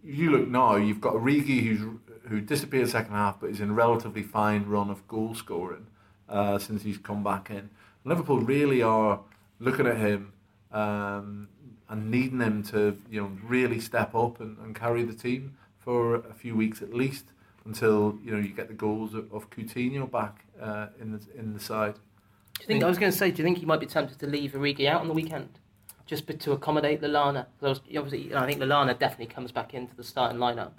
you 0.02 0.30
look 0.30 0.48
now, 0.48 0.76
you've 0.76 1.00
got 1.00 1.14
Origi 1.14 1.62
who's 1.64 1.80
who 2.28 2.40
disappeared 2.40 2.88
second 2.88 3.14
half, 3.14 3.40
but 3.40 3.50
is 3.50 3.60
in 3.60 3.70
a 3.70 3.72
relatively 3.72 4.22
fine 4.22 4.66
run 4.66 4.90
of 4.90 5.06
goal 5.08 5.34
scoring 5.34 5.86
uh, 6.28 6.58
since 6.58 6.82
he's 6.82 6.98
come 6.98 7.22
back 7.22 7.50
in. 7.50 7.70
Liverpool 8.04 8.40
really 8.40 8.82
are 8.82 9.20
looking 9.58 9.86
at 9.86 9.96
him 9.96 10.32
um, 10.72 11.48
and 11.88 12.10
needing 12.10 12.40
him 12.40 12.62
to, 12.64 12.98
you 13.10 13.20
know, 13.20 13.30
really 13.44 13.80
step 13.80 14.14
up 14.14 14.40
and, 14.40 14.58
and 14.58 14.74
carry 14.74 15.02
the 15.04 15.14
team 15.14 15.56
for 15.78 16.16
a 16.16 16.34
few 16.34 16.56
weeks 16.56 16.82
at 16.82 16.92
least 16.92 17.26
until 17.64 18.18
you 18.22 18.32
know 18.32 18.38
you 18.38 18.48
get 18.48 18.68
the 18.68 18.74
goals 18.74 19.14
of, 19.14 19.32
of 19.32 19.50
Coutinho 19.50 20.10
back 20.10 20.44
uh, 20.60 20.86
in 21.00 21.12
the 21.12 21.20
in 21.38 21.52
the 21.52 21.60
side. 21.60 21.94
Do 21.94 22.62
you 22.62 22.66
think 22.66 22.84
I 22.84 22.88
was 22.88 22.98
going 22.98 23.12
to 23.12 23.16
say? 23.16 23.30
Do 23.30 23.38
you 23.38 23.44
think 23.44 23.58
he 23.58 23.66
might 23.66 23.80
be 23.80 23.86
tempted 23.86 24.18
to 24.20 24.26
leave 24.26 24.52
Origi 24.52 24.86
out 24.86 25.00
on 25.00 25.08
the 25.08 25.14
weekend, 25.14 25.58
just 26.06 26.26
to 26.26 26.52
accommodate 26.52 27.02
Lallana? 27.02 27.46
Because 27.58 27.80
obviously, 27.96 28.34
I 28.34 28.46
think 28.46 28.60
Lallana 28.60 28.98
definitely 28.98 29.26
comes 29.26 29.52
back 29.52 29.74
into 29.74 29.94
the 29.94 30.04
starting 30.04 30.38
lineup 30.38 30.72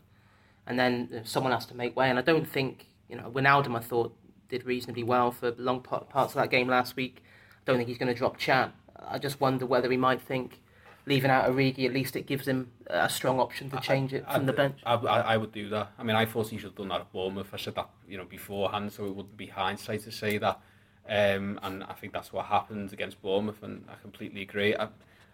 and 0.67 0.77
then 0.77 1.21
someone 1.23 1.53
has 1.53 1.65
to 1.67 1.75
make 1.75 1.95
way. 1.95 2.09
And 2.09 2.19
I 2.19 2.21
don't 2.21 2.47
think 2.47 2.87
you 3.09 3.15
know 3.15 3.31
Wijnaldum 3.31 3.75
I 3.75 3.79
thought 3.79 4.15
did 4.49 4.65
reasonably 4.65 5.03
well 5.03 5.31
for 5.31 5.51
long 5.57 5.81
parts 5.81 6.33
of 6.33 6.41
that 6.41 6.51
game 6.51 6.67
last 6.67 6.95
week. 6.95 7.23
I 7.23 7.59
don't 7.65 7.77
think 7.77 7.89
he's 7.89 7.97
going 7.97 8.13
to 8.13 8.17
drop 8.17 8.37
Can. 8.37 8.71
I 8.95 9.19
just 9.19 9.41
wonder 9.41 9.65
whether 9.65 9.89
he 9.89 9.97
might 9.97 10.21
think 10.21 10.61
leaving 11.05 11.31
out 11.31 11.49
Origi 11.49 11.85
at 11.85 11.93
least 11.93 12.15
it 12.17 12.27
gives 12.27 12.47
him 12.47 12.69
a 12.87 13.09
strong 13.09 13.39
option 13.39 13.69
to 13.69 13.79
change 13.79 14.13
it 14.13 14.25
from 14.29 14.43
I, 14.43 14.45
the 14.45 14.53
bench. 14.53 14.79
I, 14.85 14.95
I, 14.95 15.19
I, 15.19 15.37
would 15.37 15.53
do 15.53 15.69
that. 15.69 15.91
I 15.97 16.03
mean, 16.03 16.17
I 16.17 16.25
thought 16.25 16.49
he 16.49 16.57
should 16.57 16.71
have 16.71 16.75
done 16.75 16.89
that 16.89 17.01
at 17.01 17.11
Bournemouth. 17.13 17.47
I 17.53 17.57
said 17.57 17.75
that 17.75 17.89
you 18.07 18.17
know 18.17 18.25
beforehand, 18.25 18.91
so 18.91 19.05
it 19.05 19.15
wouldn't 19.15 19.37
be 19.37 19.47
hindsight 19.47 20.03
to 20.03 20.11
say 20.11 20.37
that. 20.37 20.59
Um, 21.09 21.59
and 21.63 21.85
I 21.85 21.93
think 21.93 22.11
that's 22.11 22.33
what 22.33 22.45
happened 22.47 22.91
against 22.91 23.21
Bournemouth, 23.21 23.63
and 23.63 23.85
I 23.89 23.95
completely 24.01 24.41
agree. 24.41 24.75
I, 24.75 24.89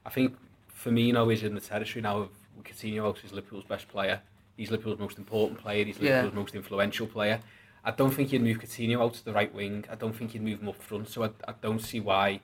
I 0.06 0.10
think 0.12 0.38
Firmino 0.80 1.34
is 1.34 1.42
in 1.42 1.56
the 1.56 1.62
territory 1.62 2.02
now 2.02 2.20
of 2.20 2.30
Coutinho, 2.64 3.16
is 3.24 3.32
Liverpool's 3.32 3.66
best 3.66 3.88
player. 3.88 4.22
He's 4.58 4.72
Liverpool's 4.72 5.00
most 5.00 5.18
important 5.18 5.60
player. 5.60 5.86
He's 5.86 6.00
Liverpool's 6.00 6.34
yeah. 6.34 6.40
most 6.40 6.56
influential 6.56 7.08
player. 7.08 7.40
I 7.84 7.92
don't 7.92 8.12
think 8.12 8.32
you'd 8.32 8.44
move 8.44 8.60
Coutinho 8.60 9.02
out 9.02 9.14
to 9.16 9.26
the 9.26 9.34
right 9.34 9.54
wing. 9.54 9.86
I 9.92 9.96
don't 9.96 10.16
think 10.16 10.34
you'd 10.34 10.44
move 10.44 10.62
him 10.62 10.70
up 10.70 10.82
front. 10.82 11.10
So 11.10 11.24
I, 11.24 11.30
I 11.48 11.54
don't 11.62 11.80
see 11.80 12.00
why 12.00 12.40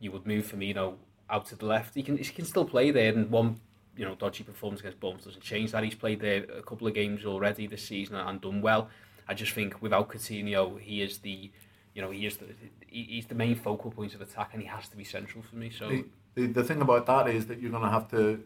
you 0.00 0.12
would 0.12 0.26
move 0.26 0.52
Firmino 0.52 0.96
out 1.30 1.46
to 1.46 1.56
the 1.56 1.66
left. 1.66 1.94
He 1.94 2.02
can 2.02 2.18
he 2.18 2.24
can 2.24 2.44
still 2.44 2.64
play 2.64 2.90
there, 2.90 3.12
and 3.12 3.30
one 3.30 3.60
you 3.96 4.04
know 4.04 4.14
dodgy 4.14 4.44
performance 4.44 4.80
against 4.80 5.00
Bournemouth 5.00 5.24
doesn't 5.24 5.42
change 5.42 5.72
that. 5.72 5.84
He's 5.84 5.94
played 5.94 6.20
there 6.20 6.44
a 6.44 6.62
couple 6.62 6.86
of 6.86 6.94
games 6.94 7.24
already 7.24 7.66
this 7.66 7.84
season 7.84 8.16
and 8.16 8.40
done 8.40 8.60
well. 8.60 8.88
I 9.26 9.34
just 9.34 9.52
think 9.52 9.80
without 9.82 10.08
Coutinho, 10.08 10.80
he 10.80 11.02
is 11.02 11.18
the 11.18 11.50
you 11.94 12.02
know 12.02 12.10
he 12.10 12.26
is 12.26 12.36
the 12.36 12.46
he's 12.86 13.26
the 13.26 13.34
main 13.34 13.54
focal 13.54 13.90
point 13.90 14.14
of 14.14 14.20
attack, 14.20 14.50
and 14.52 14.62
he 14.62 14.68
has 14.68 14.88
to 14.88 14.96
be 14.96 15.04
central 15.04 15.42
for 15.42 15.56
me. 15.56 15.70
So 15.70 15.88
the, 15.88 16.04
the, 16.34 16.46
the 16.46 16.64
thing 16.64 16.80
about 16.80 17.06
that 17.06 17.28
is 17.28 17.46
that 17.46 17.60
you're 17.60 17.70
going 17.70 17.84
to 17.84 17.90
have 17.90 18.10
to 18.10 18.40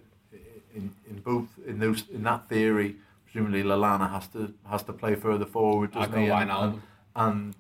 in, 0.75 0.95
in 1.09 1.21
both 1.21 1.49
in 1.67 1.79
those 1.79 2.05
in 2.13 2.23
that 2.25 2.49
theory, 2.49 2.97
presumably 3.25 3.63
Lallana 3.63 4.11
has 4.11 4.27
to 4.29 4.53
has 4.69 4.83
to 4.85 4.93
play 4.93 5.15
further 5.15 5.47
forward, 5.47 5.93
doesn't 5.93 6.19
he? 6.19 6.29
And, 6.29 6.51
and, 6.51 6.83
and 7.15 7.55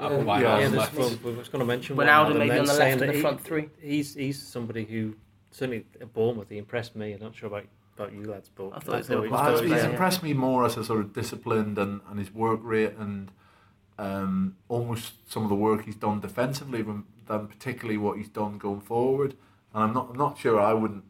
uh, 0.00 0.22
yeah, 0.26 0.58
yeah 0.58 0.68
this, 0.68 0.92
well, 0.94 1.16
we 1.24 1.32
was 1.32 1.48
going 1.48 1.60
to 1.60 1.66
mention 1.66 1.96
Wijnaldum 1.96 2.38
maybe 2.38 2.58
on 2.58 2.66
the 2.66 2.74
left 2.74 3.02
of 3.02 3.12
the 3.12 3.20
front 3.20 3.40
three. 3.40 3.68
He's 3.80 4.14
he's 4.14 4.40
somebody 4.40 4.84
who 4.84 5.14
certainly 5.50 5.86
at 6.00 6.12
Bournemouth 6.12 6.48
he 6.48 6.58
impressed 6.58 6.96
me. 6.96 7.12
I'm 7.12 7.20
not 7.20 7.36
sure 7.36 7.48
about 7.48 7.64
about 7.96 8.12
you 8.12 8.24
lads, 8.24 8.50
but 8.54 8.70
I 8.74 8.80
thought, 8.80 8.94
I 8.96 9.02
thought, 9.02 9.30
well, 9.30 9.62
he's, 9.62 9.72
he's 9.72 9.84
impressed 9.84 10.22
me 10.22 10.32
more 10.32 10.64
as 10.64 10.76
a 10.76 10.84
sort 10.84 11.00
of 11.00 11.12
disciplined 11.12 11.78
and, 11.78 12.00
and 12.10 12.18
his 12.18 12.34
work 12.34 12.58
rate 12.62 12.94
and 12.98 13.30
um, 13.98 14.56
almost 14.68 15.30
some 15.30 15.44
of 15.44 15.48
the 15.48 15.54
work 15.54 15.84
he's 15.84 15.94
done 15.94 16.20
defensively 16.20 16.82
than, 16.82 17.04
than 17.28 17.46
particularly 17.46 17.96
what 17.96 18.18
he's 18.18 18.28
done 18.28 18.58
going 18.58 18.80
forward. 18.80 19.36
And 19.72 19.84
I'm 19.84 19.94
not 19.94 20.10
I'm 20.10 20.18
not 20.18 20.38
sure 20.38 20.60
I 20.60 20.72
wouldn't 20.72 21.04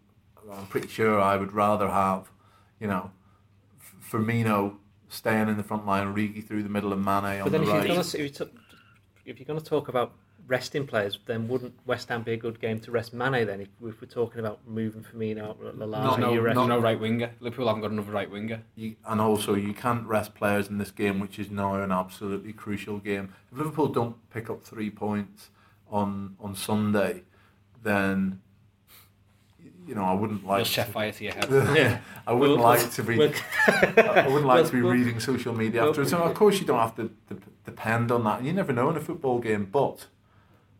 I'm 0.52 0.66
pretty 0.66 0.88
sure 0.88 1.20
I 1.20 1.36
would 1.36 1.52
rather 1.52 1.88
have, 1.88 2.30
you 2.80 2.86
know, 2.86 3.10
Firmino 4.10 4.76
staying 5.08 5.48
in 5.48 5.56
the 5.56 5.62
front 5.62 5.86
line, 5.86 6.08
Rigi 6.08 6.40
through 6.40 6.62
the 6.62 6.68
middle, 6.68 6.92
and 6.92 7.04
Mane 7.04 7.14
on 7.14 7.22
the 7.22 7.28
Foundation. 7.30 7.44
but 7.44 7.52
then 7.52 7.62
if 7.62 7.68
right. 7.68 7.86
You're 8.18 8.28
gonna, 8.28 8.50
if, 9.24 9.38
you're 9.38 9.46
going 9.46 9.58
to 9.58 9.64
talk 9.64 9.88
about 9.88 10.12
resting 10.46 10.86
players, 10.86 11.18
then 11.26 11.48
wouldn't 11.48 11.74
West 11.86 12.08
Ham 12.10 12.22
be 12.22 12.32
a 12.32 12.36
good 12.36 12.60
game 12.60 12.78
to 12.80 12.90
rest 12.90 13.14
Mane? 13.14 13.46
Then, 13.46 13.60
if, 13.60 13.68
if 13.82 14.00
we're 14.00 14.08
talking 14.08 14.40
about 14.40 14.60
moving 14.66 15.02
Firmino, 15.04 15.50
out, 15.50 15.60
Lallana, 15.60 15.90
Not- 15.90 16.20
no, 16.20 16.30
you 16.30 16.36
no, 16.36 16.42
reckon? 16.42 16.68
no 16.68 16.78
right 16.78 17.00
winger. 17.00 17.30
Liverpool 17.40 17.66
haven't 17.66 17.82
got 17.82 17.90
another 17.90 18.12
right 18.12 18.30
winger. 18.30 18.62
You, 18.74 18.96
and 19.06 19.20
also, 19.20 19.54
you 19.54 19.72
can't 19.72 20.06
rest 20.06 20.34
players 20.34 20.68
in 20.68 20.78
this 20.78 20.90
game, 20.90 21.20
which 21.20 21.38
is 21.38 21.50
now 21.50 21.74
an 21.74 21.92
absolutely 21.92 22.52
crucial 22.52 22.98
game. 22.98 23.32
If 23.50 23.58
Liverpool 23.58 23.88
don't 23.88 24.16
pick 24.30 24.50
up 24.50 24.62
three 24.64 24.90
points 24.90 25.50
on 25.90 26.36
on 26.40 26.54
Sunday, 26.54 27.22
then 27.82 28.40
you 29.86 29.94
know 29.94 30.04
I 30.04 30.14
wouldn't 30.14 30.42
You'll 30.42 30.50
like. 30.50 30.66
set 30.66 30.88
fire 30.88 31.12
to 31.12 31.24
your 31.24 31.32
head. 31.34 31.46
Yeah, 31.76 32.00
I 32.26 32.32
wouldn't 32.32 32.58
We'll- 32.58 32.66
like 32.68 32.90
to 32.92 33.02
be. 33.02 33.18
we'll- 33.18 33.32
I 33.68 34.26
wouldn't 34.26 34.46
like 34.46 34.66
to 34.66 34.72
be 34.72 34.80
reading 34.82 35.20
social 35.20 35.54
media 35.54 35.80
we'll- 35.82 35.90
afterwards. 35.90 36.10
So 36.10 36.18
of 36.22 36.34
course, 36.34 36.60
you 36.60 36.66
don't 36.66 36.78
have 36.78 36.96
to 36.96 37.10
de- 37.28 37.40
depend 37.64 38.10
on 38.12 38.24
that. 38.24 38.42
You 38.44 38.52
never 38.52 38.72
know 38.72 38.90
in 38.90 38.96
a 38.96 39.00
football 39.00 39.38
game, 39.38 39.68
but 39.70 40.06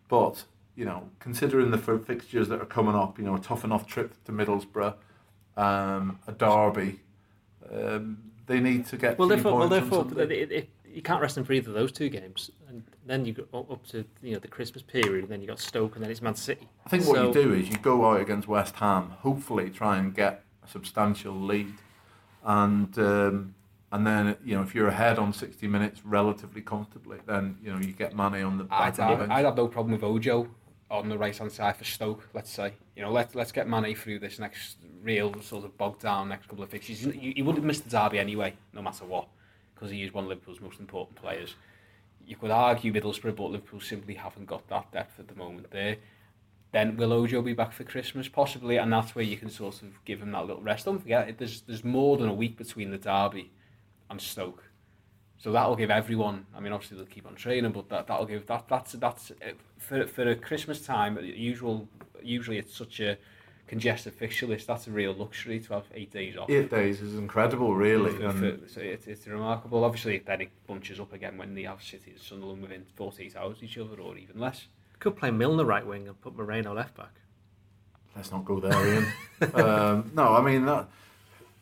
but 0.09 0.45
you 0.77 0.85
know, 0.85 1.09
considering 1.21 1.71
the 1.71 1.79
fixtures 1.79 2.49
that 2.49 2.61
are 2.61 2.67
coming 2.67 2.95
up, 2.95 3.19
you 3.19 3.25
know, 3.25 3.37
a 3.37 3.41
tough 3.41 3.63
enough 3.65 3.87
trip 3.87 4.13
to 4.25 4.33
Middlesbrough, 4.33 4.95
um, 5.57 6.19
a 6.27 6.33
derby, 6.33 6.99
um, 7.73 8.19
they 8.47 8.59
need 8.61 8.85
to 8.87 8.97
get 8.97 9.19
Well, 9.19 9.29
therefore, 9.29 9.59
well, 9.59 9.69
therefore 9.69 10.05
Sunday. 10.09 10.41
it, 10.43 10.53
it, 10.53 10.69
you 10.93 11.01
can't 11.03 11.21
rest 11.23 11.37
them 11.37 11.45
for 11.45 11.53
either 11.53 11.69
of 11.71 11.75
those 11.75 11.93
two 11.93 12.09
games, 12.09 12.51
and 12.69 12.83
then 13.07 13.25
you 13.25 13.33
go 13.33 13.45
up- 13.53 13.71
up 13.71 13.87
to 13.89 14.05
you 14.23 14.33
know 14.33 14.39
the 14.39 14.49
Christmas 14.49 14.83
period, 14.83 15.25
and 15.25 15.29
then 15.29 15.41
you 15.41 15.47
got 15.47 15.61
Stoke, 15.61 15.97
and 15.97 16.05
then 16.05 16.11
it's 16.11 16.23
Man 16.23 16.35
City. 16.35 16.69
I 16.87 16.89
think 16.89 17.07
what 17.07 17.21
you 17.23 17.33
do 17.33 17.53
is 17.53 17.69
you 17.69 17.79
go 17.79 18.05
out 18.07 18.21
against 18.21 18.49
West 18.49 18.77
Ham, 18.77 19.11
hopefully 19.21 19.71
try 19.71 19.99
and 19.99 20.15
get 20.15 20.43
a 20.65 20.69
substantial 20.69 21.35
lead, 21.35 21.75
and 22.45 22.99
um, 22.99 23.55
and 23.93 24.07
then 24.07 24.37
you 24.45 24.57
know 24.57 24.63
if 24.63 24.75
you're 24.75 24.89
ahead 24.89 25.19
on 25.19 25.33
60 25.33 25.67
minutes 25.69 26.05
relatively 26.05 26.63
comfortably, 26.63 27.19
then 27.27 27.59
you 27.63 27.73
know 27.73 27.79
you 27.79 27.93
get 27.93 28.15
money 28.15 28.43
on 28.43 28.59
the 28.59 28.65
I'd, 28.71 28.97
back 28.97 29.21
I'd. 29.21 29.31
I'd 29.31 29.45
have 29.45 29.57
no 29.57 29.69
problem 29.69 29.93
with 29.93 30.03
Ojo 30.03 30.49
on 30.91 31.09
the 31.09 31.19
right 31.19 31.37
hand 31.37 31.51
side 31.51 31.77
for 31.77 31.85
Stoke. 31.85 32.29
Let's 32.35 32.51
say, 32.51 32.73
you 32.97 33.03
know, 33.03 33.11
let's 33.11 33.35
let's 33.35 33.53
get 33.53 33.69
Mane 33.69 33.95
through 33.95 34.19
this 34.21 34.39
next 34.39 34.77
real 35.03 35.35
sort 35.43 35.65
of 35.65 35.77
bogged 35.77 36.03
down 36.03 36.29
next 36.29 36.49
couple 36.49 36.65
of 36.65 36.71
fixtures. 36.71 37.01
He, 37.01 37.33
he 37.37 37.43
would 37.43 37.57
have 37.57 37.65
missed 37.65 37.85
the 37.85 37.91
derby 37.91 38.19
anyway, 38.19 38.55
no 38.73 38.83
matter 38.83 39.05
what, 39.05 39.29
because 39.75 39.91
he 39.91 40.03
is 40.03 40.13
one 40.15 40.25
of 40.25 40.31
Liverpool's 40.31 40.61
most 40.61 40.81
important 40.81 41.17
players. 41.17 41.55
You 42.27 42.37
could 42.37 42.51
argue 42.51 42.93
Middlesbrough, 42.93 43.37
but 43.37 43.51
Liverpool 43.51 43.81
simply 43.81 44.15
haven't 44.15 44.47
got 44.47 44.67
that 44.69 44.91
depth 44.93 45.19
at 45.19 45.29
the 45.29 45.35
moment 45.35 45.71
there. 45.71 45.97
Then 46.73 46.97
will 46.97 47.13
Ojo 47.13 47.41
be 47.43 47.53
back 47.53 47.73
for 47.73 47.85
Christmas? 47.85 48.29
Possibly, 48.29 48.79
and 48.79 48.93
that's 48.93 49.15
where 49.15 49.25
you 49.25 49.37
can 49.37 49.49
sort 49.49 49.83
of 49.83 50.05
give 50.05 50.21
him 50.21 50.33
that 50.33 50.47
little 50.47 50.63
rest. 50.63 50.87
Don't 50.87 50.99
forget, 50.99 51.39
there's 51.39 51.61
there's 51.63 51.85
more 51.85 52.17
than 52.17 52.29
a 52.29 52.35
week 52.35 52.57
between 52.57 52.91
the 52.91 52.99
derby 52.99 53.53
and 54.11 54.21
Stoke. 54.21 54.65
So 55.39 55.53
that'll 55.53 55.77
give 55.77 55.91
everyone. 55.91 56.47
I 56.55 56.61
mean, 56.61 56.73
obviously 56.73 56.97
they'll 56.97 57.07
keep 57.07 57.27
on 57.27 57.35
training, 57.35 57.73
but 57.73 57.89
that 57.91 58.07
that'll 58.07 58.27
give 58.27 58.47
that 58.47 58.67
that's 58.69 58.93
that's 58.93 59.31
uh, 59.31 59.53
for 59.79 60.07
for 60.07 60.29
a 60.29 60.35
Christmas 60.35 60.85
time. 60.85 61.19
Usual 61.23 61.89
usually 62.23 62.59
it's 62.59 62.75
such 62.77 63.01
a 63.01 63.19
congested 63.75 64.15
fixture 64.15 64.47
list. 64.47 64.69
That's 64.69 64.87
a 64.87 64.91
real 64.93 65.13
luxury 65.13 65.59
to 65.59 65.75
have 65.75 65.85
eight 65.95 66.13
days 66.13 66.37
off. 66.37 66.49
Eight 66.49 66.71
days 66.71 67.01
is 67.01 67.15
incredible, 67.17 67.75
really. 67.75 68.13
For- 68.13 68.27
and 68.27 68.39
for- 68.63 68.69
so 68.69 68.81
it, 68.81 69.03
it's 69.09 69.27
remarkable. 69.27 69.83
Obviously, 69.83 70.19
then 70.19 70.43
it 70.43 70.51
bunches 70.69 71.01
up 71.01 71.13
again 71.13 71.37
when 71.37 71.55
they 71.57 71.63
have 71.65 71.83
City 71.83 72.13
and 72.13 72.21
Sunderland 72.21 72.63
within 72.63 72.85
48 72.95 73.35
hours 73.37 73.57
of 73.57 73.65
each 73.65 73.77
other, 73.77 74.01
or 74.01 74.17
even 74.17 74.39
less. 74.39 74.69
Could 75.01 75.17
play 75.17 75.33
Milner 75.33 75.65
right 75.65 75.85
wing 75.85 76.07
and 76.07 76.21
put 76.21 76.37
Moreno 76.37 76.73
left 76.73 76.97
back. 76.97 77.15
let's 78.15 78.31
not 78.31 78.45
go 78.45 78.61
there, 78.61 78.95
Ian. 78.95 79.07
um, 79.55 80.13
no, 80.15 80.37
I 80.37 80.41
mean 80.41 80.65
that 80.67 80.89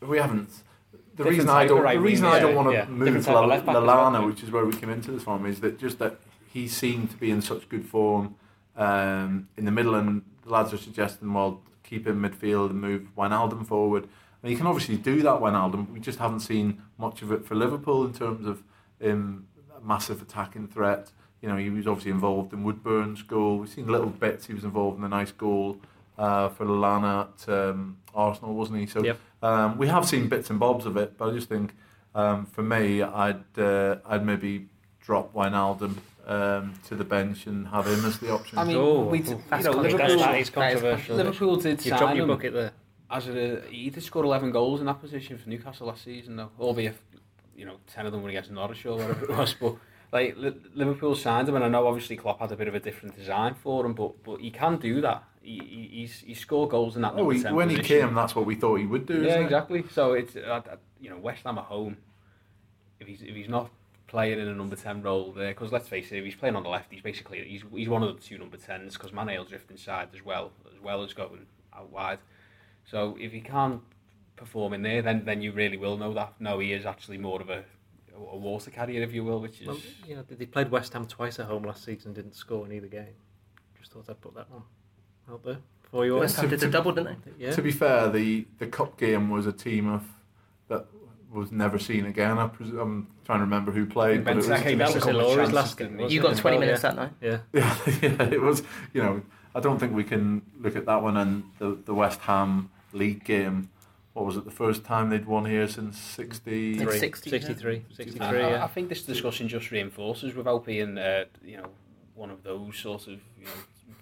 we 0.02 0.18
haven't. 0.18 0.50
The 0.92 1.24
Different 1.24 1.38
reason 1.38 1.48
I 1.50 1.66
don't, 1.66 1.82
right 1.82 1.96
the 1.96 2.00
reason 2.02 2.24
winger, 2.26 2.36
I 2.36 2.40
don't 2.40 2.50
yeah, 2.50 2.56
want 2.56 2.68
to 2.68 2.74
yeah. 2.74 2.84
move 2.86 3.04
Different 3.06 3.24
type 3.26 3.34
La- 3.34 3.46
left 3.46 3.66
Lallana, 3.66 4.12
well. 4.12 4.26
which 4.26 4.42
is 4.42 4.50
where 4.50 4.64
we 4.66 4.74
came 4.76 4.90
into 4.90 5.10
this 5.12 5.22
from, 5.22 5.46
is 5.46 5.60
that 5.60 5.78
just 5.78 5.98
that 5.98 6.16
he 6.52 6.68
seemed 6.68 7.10
to 7.10 7.16
be 7.16 7.30
in 7.30 7.40
such 7.40 7.68
good 7.70 7.86
form 7.86 8.34
um, 8.76 9.48
in 9.56 9.64
the 9.64 9.70
middle, 9.70 9.94
and 9.94 10.22
the 10.44 10.50
lads 10.50 10.72
are 10.74 10.78
suggesting, 10.78 11.32
well, 11.32 11.62
keep 11.82 12.06
him 12.06 12.22
midfield 12.22 12.70
and 12.70 12.80
move 12.80 13.08
Wijnaldum 13.16 13.66
forward. 13.66 14.08
And 14.42 14.50
you 14.50 14.56
can 14.56 14.66
obviously 14.66 14.96
do 14.96 15.22
that, 15.22 15.40
Wijnaldum. 15.40 15.90
We 15.92 16.00
just 16.00 16.18
haven't 16.18 16.40
seen 16.40 16.82
much 16.98 17.22
of 17.22 17.30
it 17.32 17.44
for 17.44 17.54
Liverpool 17.54 18.04
in 18.04 18.12
terms 18.12 18.46
of 18.46 18.62
um, 19.04 19.46
a 19.76 19.80
massive 19.84 20.20
attacking 20.22 20.68
threat. 20.68 21.10
You 21.40 21.48
know, 21.48 21.56
he 21.56 21.70
was 21.70 21.86
obviously 21.86 22.10
involved 22.12 22.52
in 22.52 22.62
Woodburn's 22.64 23.22
goal. 23.22 23.58
We've 23.58 23.68
seen 23.68 23.86
little 23.86 24.10
bits. 24.10 24.46
He 24.46 24.54
was 24.54 24.64
involved 24.64 24.98
in 24.98 25.04
a 25.04 25.08
nice 25.08 25.32
goal 25.32 25.78
uh, 26.18 26.48
for 26.50 26.64
Lallana 26.66 27.28
at 27.28 27.48
um, 27.52 27.98
Arsenal, 28.14 28.54
wasn't 28.54 28.78
he? 28.80 28.86
So 28.86 29.02
Yep. 29.02 29.18
um, 29.42 29.78
we 29.78 29.88
have 29.88 30.06
seen 30.06 30.28
bits 30.28 30.50
and 30.50 30.58
bobs 30.60 30.86
of 30.86 30.96
it, 30.96 31.16
but 31.18 31.30
I 31.30 31.32
just 31.32 31.48
think 31.48 31.74
um, 32.14 32.46
for 32.46 32.62
me, 32.62 33.02
I'd 33.02 33.58
uh, 33.58 33.96
I'd 34.06 34.24
maybe 34.24 34.68
drop 35.00 35.34
Wijnaldum 35.34 35.96
um, 36.26 36.74
to 36.88 36.94
the 36.94 37.04
bench 37.04 37.46
and 37.46 37.68
have 37.68 37.86
him 37.86 38.04
as 38.04 38.18
the 38.18 38.32
option. 38.32 38.58
I 38.58 38.64
mean, 38.64 38.76
Oh, 38.76 39.02
we, 39.06 39.22
oh, 39.26 39.56
you 39.58 39.62
know, 39.64 39.70
Liverpool, 39.72 39.98
that 39.98 40.10
is 40.10 40.20
That 40.20 40.38
is 40.38 40.50
controversial. 40.50 41.16
Liverpool 41.16 41.56
did 41.56 41.84
You 41.84 41.90
sign 41.90 41.98
dropped 41.98 42.16
your 42.16 42.24
him 42.24 42.28
bucket 42.28 42.52
there. 42.54 42.72
as 43.10 43.28
a 43.28 43.62
he 43.68 43.90
did 43.90 44.02
score 44.02 44.24
11 44.24 44.50
goals 44.52 44.80
in 44.80 44.86
that 44.86 45.00
position 45.00 45.38
for 45.38 45.48
Newcastle 45.48 45.86
last 45.88 46.04
season, 46.04 46.36
though, 46.36 46.50
albeit 46.60 46.96
you 47.56 47.66
know 47.66 47.76
10 47.92 48.06
of 48.06 48.12
them 48.12 48.22
were 48.22 48.28
against 48.30 48.50
Norwich 48.50 48.84
or 48.86 48.96
whatever 48.96 49.24
it 49.24 49.36
was. 49.36 49.54
But 49.54 49.76
like 50.12 50.36
Liverpool 50.74 51.14
signed 51.14 51.48
him, 51.48 51.54
and 51.56 51.64
I 51.64 51.68
know 51.68 51.86
obviously 51.86 52.16
Klopp 52.16 52.40
had 52.40 52.52
a 52.52 52.56
bit 52.56 52.68
of 52.68 52.74
a 52.74 52.80
different 52.80 53.16
design 53.16 53.54
for 53.54 53.84
him, 53.84 53.94
but 53.94 54.22
but 54.22 54.40
he 54.40 54.50
can 54.50 54.76
do 54.76 55.00
that. 55.00 55.24
He, 55.42 55.58
he 55.58 55.88
he's 56.00 56.20
he 56.20 56.34
scored 56.34 56.70
goals 56.70 56.94
in 56.96 57.02
that. 57.02 57.14
oh, 57.16 57.28
he, 57.30 57.42
10 57.42 57.54
when 57.54 57.68
he 57.70 57.78
came, 57.78 58.14
that's 58.14 58.36
what 58.36 58.46
we 58.46 58.54
thought 58.54 58.76
he 58.76 58.86
would 58.86 59.06
do. 59.06 59.14
yeah, 59.22 59.28
isn't 59.30 59.40
it? 59.42 59.44
exactly. 59.44 59.84
So 59.90 60.12
it's 60.12 60.34
you 60.34 61.10
know 61.10 61.18
West 61.18 61.42
Ham 61.44 61.58
at 61.58 61.64
home. 61.64 61.96
If 63.00 63.08
he's 63.08 63.22
if 63.22 63.34
he's 63.34 63.48
not 63.48 63.70
playing 64.12 64.38
in 64.38 64.46
a 64.46 64.54
number 64.54 64.76
ten 64.76 65.02
role 65.02 65.32
there, 65.32 65.48
because 65.48 65.72
let's 65.72 65.88
face 65.88 66.12
it, 66.12 66.18
if 66.18 66.24
he's 66.24 66.34
playing 66.36 66.54
on 66.54 66.62
the 66.62 66.68
left, 66.68 66.92
he's 66.92 67.00
basically 67.00 67.42
he's 67.44 67.62
he's 67.74 67.88
one 67.88 68.02
of 68.02 68.14
the 68.14 68.20
two 68.20 68.38
number 68.38 68.58
tens 68.58 68.92
because 68.92 69.12
Mane 69.12 69.38
will 69.38 69.44
drift 69.44 69.70
inside 69.70 70.10
as 70.14 70.24
well 70.24 70.52
as 70.72 70.80
well 70.80 71.02
as 71.02 71.14
going 71.14 71.46
out 71.74 71.90
wide. 71.90 72.18
So 72.84 73.16
if 73.18 73.32
he 73.32 73.40
can't 73.40 73.80
perform 74.36 74.74
in 74.74 74.82
there, 74.82 75.00
then 75.00 75.24
then 75.24 75.40
you 75.40 75.50
really 75.50 75.78
will 75.78 75.96
know 75.96 76.12
that 76.12 76.34
no, 76.38 76.58
he 76.58 76.74
is 76.74 76.84
actually 76.84 77.18
more 77.18 77.40
of 77.40 77.48
a 77.48 77.64
a 78.14 78.36
water 78.36 78.70
carrier, 78.70 79.02
if 79.02 79.14
you 79.14 79.24
will, 79.24 79.40
which 79.40 79.62
is 79.62 79.66
Well, 79.66 79.78
you 80.06 80.14
know, 80.14 80.24
they 80.28 80.44
played 80.44 80.70
West 80.70 80.92
Ham 80.92 81.06
twice 81.06 81.38
at 81.40 81.46
home 81.46 81.62
last 81.64 81.82
season, 81.82 82.12
didn't 82.12 82.34
score 82.34 82.66
in 82.66 82.72
either 82.72 82.86
game. 82.86 83.16
Just 83.80 83.92
thought 83.92 84.04
I'd 84.10 84.20
put 84.20 84.34
that 84.34 84.50
one 84.50 84.62
out 85.30 85.42
there 85.42 85.58
for 85.90 86.04
you. 86.04 86.16
West 86.16 86.36
Ham 86.36 86.50
did 86.50 86.62
a 86.62 86.70
double, 86.70 86.92
didn't 86.92 87.24
they? 87.24 87.46
Yeah. 87.46 87.52
To 87.52 87.62
be 87.62 87.72
fair, 87.72 88.10
the, 88.10 88.46
the 88.58 88.66
cup 88.66 88.98
game 88.98 89.30
was 89.30 89.46
a 89.46 89.52
team 89.52 89.88
of 89.88 90.04
that 90.68 90.86
was 91.32 91.50
never 91.52 91.78
seen 91.78 92.06
again. 92.06 92.38
I 92.38 92.46
pres- 92.48 92.70
I'm 92.70 93.08
trying 93.24 93.38
to 93.38 93.44
remember 93.44 93.72
who 93.72 93.86
played, 93.86 94.24
but 94.24 94.32
it 94.32 94.36
was, 94.36 94.46
Benteke 94.48 94.64
that 94.64 94.76
missed 94.76 94.92
a 94.92 94.94
was 94.96 95.04
couple 95.04 95.20
of 95.20 95.26
Ilori's 95.26 95.36
chances, 95.36 95.54
last 95.54 95.76
game, 95.78 96.00
You 96.08 96.20
got 96.20 96.36
20 96.36 96.56
well, 96.56 96.60
minutes 96.66 96.82
yeah. 96.82 96.90
that 96.90 96.96
night. 96.96 97.12
Yeah. 97.20 97.38
yeah, 97.52 97.78
yeah, 98.02 98.22
it 98.30 98.40
was. 98.40 98.62
You 98.92 99.02
know, 99.02 99.22
I 99.54 99.60
don't 99.60 99.78
think 99.78 99.94
we 99.94 100.04
can 100.04 100.42
look 100.60 100.76
at 100.76 100.86
that 100.86 101.02
one 101.02 101.16
and 101.16 101.44
the 101.58 101.78
the 101.84 101.94
West 101.94 102.20
Ham 102.20 102.70
league 102.92 103.24
game. 103.24 103.70
What 104.12 104.26
was 104.26 104.36
it? 104.36 104.44
The 104.44 104.50
first 104.50 104.84
time 104.84 105.08
they'd 105.08 105.24
won 105.24 105.46
here 105.46 105.66
since 105.66 105.98
63, 105.98 106.98
60, 106.98 107.30
63, 107.30 107.84
63, 107.94 108.20
I, 108.26 108.30
I- 108.30 108.50
yeah. 108.50 108.64
I 108.64 108.66
think 108.68 108.90
this 108.90 109.02
discussion 109.04 109.48
just 109.48 109.70
reinforces 109.70 110.34
without 110.34 110.66
being, 110.66 110.98
uh, 110.98 111.24
you 111.42 111.56
know, 111.56 111.70
one 112.14 112.30
of 112.30 112.42
those 112.42 112.76
sort 112.76 113.02
of 113.06 113.20
you 113.38 113.44
know 113.46 113.50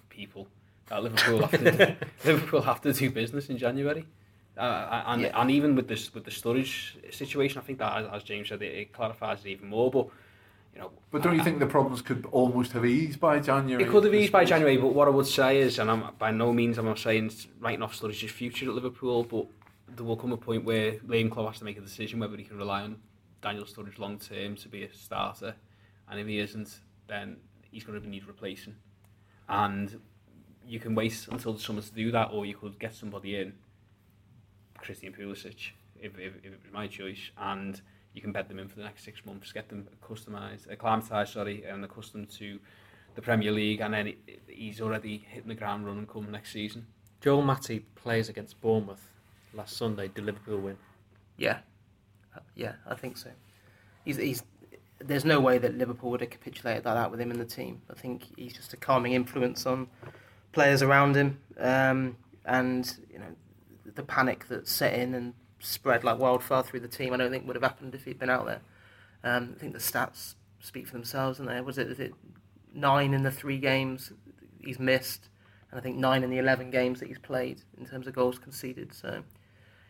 people 0.09 0.47
that 0.87 1.01
Liverpool 1.01 1.39
have 1.47 1.51
to 1.63 1.71
do, 1.71 1.95
Liverpool 2.29 2.61
have 2.61 2.81
to 2.81 2.91
do 2.91 3.09
business 3.09 3.49
in 3.49 3.57
January, 3.57 4.05
uh, 4.61 5.03
and 5.07 5.21
Yeah. 5.21 5.41
and 5.41 5.49
even 5.51 5.75
with 5.75 5.87
this 5.87 6.13
with 6.13 6.23
the 6.23 6.31
Sturridge 6.31 7.13
situation, 7.13 7.57
I 7.59 7.61
think 7.65 7.79
that 7.79 7.97
as, 7.97 8.07
as 8.13 8.23
James 8.23 8.47
said, 8.49 8.61
it, 8.61 8.73
it 8.81 8.93
clarifies 8.93 9.39
it 9.45 9.49
even 9.49 9.67
more. 9.67 9.89
But 9.91 10.07
you 10.73 10.79
know, 10.81 10.91
But 11.11 11.23
don't 11.23 11.35
you 11.35 11.41
I- 11.41 11.43
think 11.43 11.59
the 11.59 11.65
problems 11.65 12.01
could 12.01 12.25
almost 12.31 12.71
have 12.73 12.85
eased 12.85 13.19
by 13.19 13.39
January? 13.39 13.83
it 13.83 13.89
could 13.89 14.03
have 14.05 14.13
eased 14.13 14.31
by? 14.31 14.45
January, 14.45 14.77
but 14.77 14.93
what 14.93 15.07
I 15.07 15.11
would 15.11 15.25
say 15.27 15.59
is, 15.59 15.79
and 15.79 15.89
I'm 15.91 16.03
by 16.17 16.31
no 16.31 16.53
means 16.53 16.77
I'm 16.77 16.85
not 16.85 16.99
saying 16.99 17.25
it's 17.25 17.47
writing 17.59 17.81
off 17.81 17.93
Sturridge's 17.99 18.31
future 18.31 18.67
at 18.69 18.75
Liverpool, 18.75 19.23
but 19.23 19.47
there 19.95 20.05
will 20.05 20.15
come 20.15 20.31
a 20.31 20.37
point 20.37 20.63
where 20.63 20.93
Liam 21.11 21.29
Klopp 21.31 21.47
has 21.47 21.59
to 21.59 21.65
make 21.65 21.77
a 21.77 21.81
decision 21.81 22.19
whether 22.19 22.37
he 22.37 22.43
can 22.43 22.57
rely 22.57 22.81
on 22.83 22.97
Daniel 23.41 23.65
Sturridge 23.65 23.97
long 23.99 24.19
term 24.19 24.55
to 24.57 24.69
be 24.69 24.83
a 24.83 24.93
starter, 24.93 25.55
and 26.09 26.19
if 26.19 26.27
he 26.27 26.37
isn't, 26.39 26.79
then 27.07 27.37
he's 27.71 27.83
going 27.83 27.99
to 28.01 28.07
need 28.07 28.25
replacing. 28.27 28.75
And 29.49 29.99
you 30.65 30.79
can 30.79 30.93
wait 30.95 31.27
until 31.31 31.53
the 31.53 31.59
summer 31.59 31.81
to 31.81 31.93
do 31.93 32.11
that, 32.11 32.29
or 32.31 32.45
you 32.45 32.55
could 32.55 32.79
get 32.79 32.93
somebody 32.95 33.35
in, 33.37 33.53
Christian 34.81 35.13
Pulisic, 35.13 35.71
if, 35.99 36.17
if, 36.17 36.33
if 36.43 36.45
it 36.45 36.59
was 36.63 36.73
my 36.73 36.87
choice, 36.87 37.31
and 37.37 37.79
you 38.13 38.21
can 38.21 38.31
bed 38.31 38.49
them 38.49 38.59
in 38.59 38.67
for 38.67 38.75
the 38.75 38.83
next 38.83 39.03
six 39.03 39.25
months, 39.25 39.51
get 39.51 39.69
them 39.69 39.87
customised, 40.03 40.67
acclimatised, 40.71 41.33
sorry, 41.33 41.63
and 41.63 41.83
accustomed 41.85 42.29
to 42.31 42.59
the 43.15 43.21
Premier 43.21 43.51
League, 43.51 43.81
and 43.81 43.93
then 43.93 44.07
it, 44.07 44.17
it- 44.27 44.41
he's 44.47 44.81
already 44.81 45.25
hitting 45.29 45.47
the 45.49 45.55
ground 45.55 45.85
running 45.85 46.05
come 46.05 46.29
next 46.31 46.51
season. 46.51 46.85
Joel 47.21 47.43
Matip 47.43 47.83
plays 47.95 48.29
against 48.29 48.59
Bournemouth 48.61 49.09
last 49.53 49.77
Sunday. 49.77 50.07
Did 50.09 50.25
Liverpool 50.25 50.59
win? 50.59 50.77
Yeah, 51.37 51.59
yeah, 52.55 52.73
I 52.87 52.95
think 52.95 53.17
so. 53.17 53.29
He's, 54.05 54.17
he's, 54.17 54.43
there's 54.99 55.25
no 55.25 55.39
way 55.39 55.57
that 55.57 55.77
Liverpool 55.77 56.09
would 56.11 56.21
have 56.21 56.29
capitulated 56.29 56.85
like 56.85 56.95
that 56.95 57.11
with 57.11 57.19
him 57.19 57.31
in 57.31 57.37
the 57.39 57.45
team. 57.45 57.81
I 57.89 57.93
think 57.93 58.27
he's 58.37 58.53
just 58.53 58.73
a 58.73 58.77
calming 58.77 59.13
influence 59.13 59.65
on 59.65 59.87
players 60.51 60.81
around 60.81 61.15
him, 61.15 61.39
um, 61.59 62.17
and 62.45 62.93
you 63.11 63.19
know 63.19 63.35
the 63.95 64.03
panic 64.03 64.47
that 64.47 64.67
set 64.67 64.93
in 64.93 65.13
and 65.13 65.33
spread 65.59 66.03
like 66.03 66.19
wildfire 66.19 66.63
through 66.63 66.79
the 66.81 66.87
team. 66.87 67.13
I 67.13 67.17
don't 67.17 67.31
think 67.31 67.47
would 67.47 67.55
have 67.55 67.63
happened 67.63 67.95
if 67.95 68.05
he'd 68.05 68.19
been 68.19 68.29
out 68.29 68.45
there. 68.45 68.61
Um, 69.23 69.53
I 69.55 69.59
think 69.59 69.73
the 69.73 69.79
stats 69.79 70.35
speak 70.59 70.87
for 70.87 70.93
themselves, 70.93 71.39
and 71.39 71.47
there 71.47 71.63
was 71.63 71.77
it, 71.77 71.87
was 71.87 71.99
it 71.99 72.13
nine 72.73 73.13
in 73.13 73.23
the 73.23 73.31
three 73.31 73.57
games 73.57 74.11
he's 74.59 74.79
missed, 74.79 75.29
and 75.69 75.79
I 75.79 75.83
think 75.83 75.97
nine 75.97 76.23
in 76.23 76.29
the 76.29 76.39
eleven 76.39 76.71
games 76.71 76.99
that 76.99 77.07
he's 77.07 77.19
played 77.19 77.61
in 77.77 77.85
terms 77.85 78.07
of 78.07 78.15
goals 78.15 78.39
conceded. 78.39 78.93
So, 78.93 79.23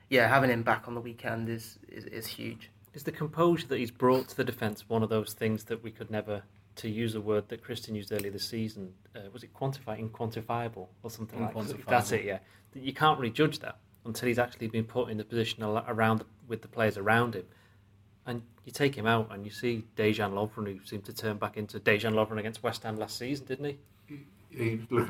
yeah, 0.10 0.28
having 0.28 0.50
him 0.50 0.64
back 0.64 0.88
on 0.88 0.96
the 0.96 1.02
weekend 1.02 1.50
is 1.50 1.80
is, 1.88 2.06
is 2.06 2.28
huge. 2.28 2.70
Is 2.94 3.04
the 3.04 3.12
composure 3.12 3.68
that 3.68 3.78
he's 3.78 3.92
brought 3.92 4.28
to 4.30 4.38
the 4.38 4.44
defence 4.44 4.90
one 4.90 5.02
of 5.02 5.10
those 5.10 5.34
things 5.34 5.64
that 5.66 5.82
we 5.82 5.92
could 5.92 6.12
never, 6.12 6.44
to 6.76 6.90
use 6.90 7.16
a 7.16 7.22
word 7.22 7.48
that 7.48 7.64
Christian 7.64 7.96
used 7.96 8.12
earlier 8.12 8.32
this 8.32 8.46
season, 8.50 8.94
uh, 9.16 9.22
was 9.32 9.44
it 9.44 9.54
quantify, 9.54 9.98
inquantifiable 9.98 10.90
or 11.02 11.10
something 11.10 11.42
like 11.42 11.54
that? 11.54 11.88
That's 11.88 12.12
it, 12.12 12.26
yeah. 12.26 12.40
You 12.74 12.94
can't 12.94 13.18
really 13.18 13.32
judge 13.32 13.60
that 13.60 13.78
until 14.06 14.28
he's 14.28 14.40
actually 14.40 14.68
been 14.68 14.84
put 14.84 15.10
in 15.10 15.18
the 15.18 15.24
position 15.24 15.64
around 15.64 16.24
with 16.48 16.62
the 16.62 16.68
players 16.68 16.98
around 16.98 17.36
him. 17.36 17.46
And 18.26 18.44
you 18.66 18.72
take 18.72 18.96
him 18.96 19.08
out 19.08 19.30
and 19.32 19.46
you 19.46 19.52
see 19.52 19.86
Dejan 19.96 20.34
Lovren, 20.34 20.68
who 20.68 20.86
seemed 20.86 21.06
to 21.06 21.14
turn 21.14 21.38
back 21.38 21.58
into 21.58 21.80
Dejan 21.80 22.14
Lovren 22.14 22.40
against 22.40 22.64
West 22.64 22.84
Ham 22.84 22.98
last 22.98 23.18
season, 23.18 23.46
didn't 23.46 23.66
he? 23.66 23.78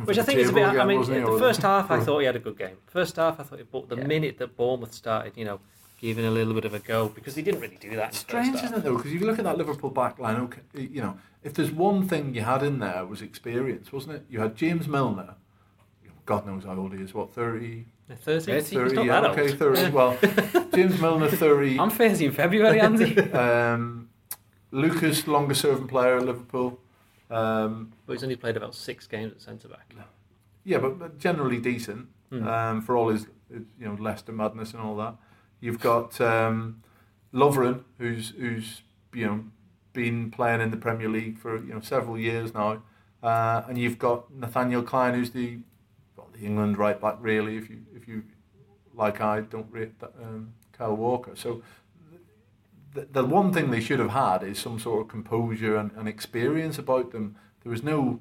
Which 0.06 0.20
I 0.20 0.24
think 0.24 0.40
is 0.40 0.50
a 0.50 0.54
bit. 0.54 0.68
Again, 0.68 0.80
I 0.82 0.86
mean, 0.86 1.02
the 1.02 1.38
first 1.40 1.62
half 1.62 1.90
I 1.90 2.00
thought 2.04 2.20
he 2.20 2.26
had 2.26 2.36
a 2.36 2.40
good 2.40 2.58
game. 2.58 2.78
First 2.86 3.16
half 3.16 3.40
I 3.40 3.44
thought, 3.44 3.60
he, 3.60 3.66
but 3.70 3.90
the 3.90 3.98
yeah. 3.98 4.06
minute 4.06 4.38
that 4.38 4.56
Bournemouth 4.56 4.94
started, 4.94 5.34
you 5.36 5.46
know, 5.46 5.60
giving 6.00 6.26
a 6.26 6.32
little 6.32 6.54
bit 6.54 6.66
of 6.66 6.74
a 6.74 6.80
go 6.80 7.10
because 7.10 7.36
he 7.36 7.42
didn't 7.42 7.60
really 7.60 7.78
do 7.78 7.96
that. 7.96 8.14
Strange, 8.14 8.56
isn't 8.56 8.78
it 8.78 8.84
though? 8.84 8.98
Because 8.98 9.12
if 9.12 9.20
you 9.20 9.28
look 9.28 9.40
at 9.40 9.46
that 9.46 9.58
Liverpool 9.58 9.90
back 9.90 10.20
line, 10.20 10.36
okay, 10.38 10.62
you 10.74 11.02
know, 11.02 11.18
if 11.44 11.54
there's 11.54 11.72
one 11.72 12.08
thing 12.08 12.36
you 12.36 12.42
had 12.42 12.62
in 12.62 12.80
there 12.80 13.06
was 13.06 13.22
experience, 13.22 13.92
wasn't 13.92 14.16
it? 14.16 14.26
You 14.30 14.40
had 14.40 14.56
James 14.56 14.88
Milner. 14.88 15.36
God 16.26 16.46
knows 16.46 16.64
how 16.64 16.76
old 16.76 16.94
he 16.94 17.02
is. 17.02 17.14
What 17.14 17.34
30? 18.16 18.62
30? 18.62 18.76
30, 18.76 19.06
yeah, 19.06 19.28
okay, 19.28 19.52
30. 19.52 19.90
Well, 19.92 20.18
James 20.74 21.00
Milner, 21.00 21.30
30. 21.30 21.80
I'm 21.80 21.90
30 21.90 22.26
in 22.26 22.32
February, 22.32 22.80
Andy. 22.80 23.20
um, 23.32 24.10
Lucas, 24.72 25.28
longest 25.28 25.62
serving 25.62 25.88
player 25.88 26.18
at 26.18 26.26
Liverpool. 26.26 26.80
Um, 27.30 27.94
but 28.06 28.14
he's 28.14 28.24
only 28.24 28.36
played 28.36 28.58
about 28.58 28.76
six 28.76 29.08
games 29.08 29.34
at 29.34 29.42
centre 29.42 29.68
back. 29.68 29.94
Yeah, 30.64 30.80
but, 30.80 31.00
but 31.00 31.18
generally 31.18 31.60
decent 31.60 32.08
mm. 32.32 32.46
um, 32.46 32.82
for 32.82 32.96
all 32.96 33.10
his, 33.10 33.28
his, 33.52 33.64
you 33.80 33.88
know, 33.88 33.96
Leicester 34.00 34.32
madness 34.32 34.74
and 34.74 34.82
all 34.82 34.96
that. 34.98 35.16
You've 35.60 35.80
got 35.80 36.20
um, 36.20 36.84
Lovren, 37.34 37.84
who's 37.98 38.30
who's 38.32 38.82
you 39.14 39.26
know 39.26 39.44
been 39.94 40.32
playing 40.32 40.62
in 40.62 40.72
the 40.72 40.78
Premier 40.78 41.10
League 41.10 41.38
for 41.38 41.58
you 41.58 41.74
know 41.74 41.80
several 41.80 42.18
years 42.18 42.54
now, 42.54 42.82
uh, 43.22 43.64
and 43.68 43.78
you've 43.78 44.00
got 44.00 44.34
Nathaniel 44.34 44.82
Clyne, 44.82 45.14
who's 45.14 45.32
the 45.32 45.60
England 46.46 46.78
right 46.78 47.00
back 47.00 47.18
really. 47.20 47.58
If 47.58 47.70
you 47.70 47.82
if 47.96 48.08
you 48.08 48.24
like 48.94 49.22
I 49.22 49.42
don't 49.42 49.72
rate 49.72 50.00
that, 50.00 50.14
um, 50.22 50.54
Kyle 50.74 50.96
Walker. 50.96 51.36
So 51.36 51.62
the, 52.94 53.08
the 53.12 53.24
one 53.24 53.54
thing 53.54 53.72
they 53.72 53.80
should 53.80 54.00
have 54.00 54.12
had 54.12 54.44
is 54.44 54.60
some 54.60 54.80
sort 54.80 55.02
of 55.02 55.08
composure 55.08 55.78
and, 55.78 55.92
and 55.94 56.08
experience 56.08 56.78
about 56.78 57.12
them. 57.12 57.36
There 57.64 57.72
was 57.72 57.84
no 57.84 58.20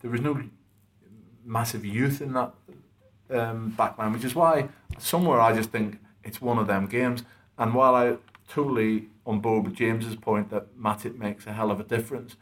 there 0.00 0.10
was 0.10 0.20
no 0.20 0.42
massive 1.44 1.84
youth 1.84 2.20
in 2.20 2.32
that 2.34 2.52
um, 3.30 3.74
backline, 3.76 4.12
which 4.12 4.24
is 4.24 4.34
why 4.34 4.68
somewhere 4.98 5.40
I 5.40 5.54
just 5.54 5.70
think 5.70 5.98
it's 6.22 6.40
one 6.40 6.58
of 6.58 6.66
them 6.66 6.86
games. 6.86 7.24
And 7.58 7.74
while 7.74 7.94
I 7.94 8.16
totally 8.48 9.08
on 9.26 9.40
board 9.40 9.64
with 9.64 9.74
James's 9.74 10.16
point 10.16 10.50
that 10.50 10.78
Matip 10.78 11.18
makes 11.18 11.46
a 11.46 11.52
hell 11.52 11.70
of 11.70 11.80
a 11.80 11.84
difference, 11.84 12.36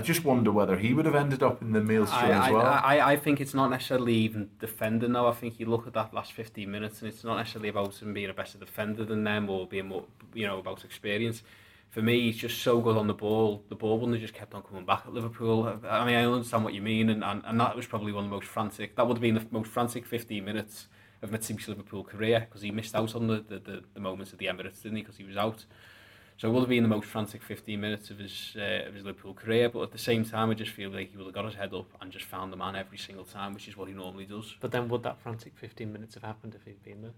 I 0.00 0.02
just 0.02 0.24
wonder 0.24 0.50
whether 0.50 0.78
he 0.78 0.94
would 0.94 1.04
have 1.04 1.14
ended 1.14 1.42
up 1.42 1.60
in 1.60 1.72
the 1.72 1.82
Maelstrom 1.82 2.30
as 2.30 2.50
well. 2.50 2.64
I, 2.64 2.96
I, 2.96 3.12
I 3.12 3.16
think 3.16 3.38
it's 3.38 3.52
not 3.52 3.68
necessarily 3.68 4.14
even 4.14 4.48
defending 4.58 5.12
though. 5.12 5.28
I 5.28 5.32
think 5.32 5.60
you 5.60 5.66
look 5.66 5.86
at 5.86 5.92
that 5.92 6.14
last 6.14 6.32
15 6.32 6.70
minutes 6.70 7.02
and 7.02 7.12
it's 7.12 7.22
not 7.22 7.36
necessarily 7.36 7.68
about 7.68 8.00
him 8.00 8.14
being 8.14 8.30
a 8.30 8.32
better 8.32 8.56
defender 8.56 9.04
than 9.04 9.24
them 9.24 9.50
or 9.50 9.66
being 9.66 9.88
more, 9.88 10.04
you 10.32 10.46
know, 10.46 10.58
about 10.58 10.86
experience. 10.86 11.42
For 11.90 12.00
me, 12.00 12.18
he's 12.22 12.38
just 12.38 12.62
so 12.62 12.80
good 12.80 12.96
on 12.96 13.08
the 13.08 13.14
ball. 13.14 13.62
The 13.68 13.74
ball 13.74 13.98
wouldn't 13.98 14.14
have 14.14 14.22
just 14.22 14.32
kept 14.32 14.54
on 14.54 14.62
coming 14.62 14.86
back 14.86 15.02
at 15.04 15.12
Liverpool. 15.12 15.66
I 15.86 16.06
mean, 16.06 16.14
I 16.14 16.24
understand 16.24 16.64
what 16.64 16.72
you 16.72 16.80
mean, 16.80 17.10
and, 17.10 17.22
and, 17.22 17.42
and 17.44 17.60
that 17.60 17.76
was 17.76 17.86
probably 17.86 18.12
one 18.12 18.24
of 18.24 18.30
the 18.30 18.36
most 18.36 18.46
frantic. 18.46 18.96
That 18.96 19.06
would 19.06 19.18
have 19.18 19.22
been 19.22 19.34
the 19.34 19.46
most 19.50 19.68
frantic 19.68 20.06
15 20.06 20.42
minutes 20.42 20.86
of 21.20 21.30
Matip's 21.30 21.68
Liverpool 21.68 22.04
career 22.04 22.46
because 22.48 22.62
he 22.62 22.70
missed 22.70 22.94
out 22.94 23.14
on 23.14 23.26
the, 23.26 23.44
the, 23.46 23.58
the, 23.58 23.82
the 23.92 24.00
moments 24.00 24.32
of 24.32 24.38
the 24.38 24.46
Emirates, 24.46 24.82
didn't 24.82 24.96
he? 24.96 25.02
Because 25.02 25.18
he 25.18 25.24
was 25.24 25.36
out. 25.36 25.66
So 26.40 26.48
it 26.48 26.52
would 26.52 26.60
have 26.60 26.70
been 26.70 26.82
the 26.82 26.88
most 26.88 27.04
frantic 27.04 27.42
15 27.42 27.78
minutes 27.78 28.08
of 28.08 28.18
his 28.18 28.56
uh, 28.56 28.88
of 28.88 28.94
his 28.94 29.04
Liverpool 29.04 29.34
career. 29.34 29.68
But 29.68 29.82
at 29.82 29.92
the 29.92 29.98
same 29.98 30.24
time, 30.24 30.48
I 30.48 30.54
just 30.54 30.70
feel 30.70 30.88
like 30.88 31.10
he 31.10 31.18
would 31.18 31.26
have 31.26 31.34
got 31.34 31.44
his 31.44 31.54
head 31.54 31.74
up 31.74 31.90
and 32.00 32.10
just 32.10 32.24
found 32.24 32.50
the 32.50 32.56
man 32.56 32.76
every 32.76 32.96
single 32.96 33.26
time, 33.26 33.52
which 33.52 33.68
is 33.68 33.76
what 33.76 33.88
he 33.88 33.94
normally 33.94 34.24
does. 34.24 34.56
But 34.58 34.72
then, 34.72 34.88
would 34.88 35.02
that 35.02 35.20
frantic 35.20 35.52
15 35.54 35.92
minutes 35.92 36.14
have 36.14 36.22
happened 36.22 36.54
if 36.54 36.64
he'd 36.64 36.82
been 36.82 37.02
there? 37.02 37.12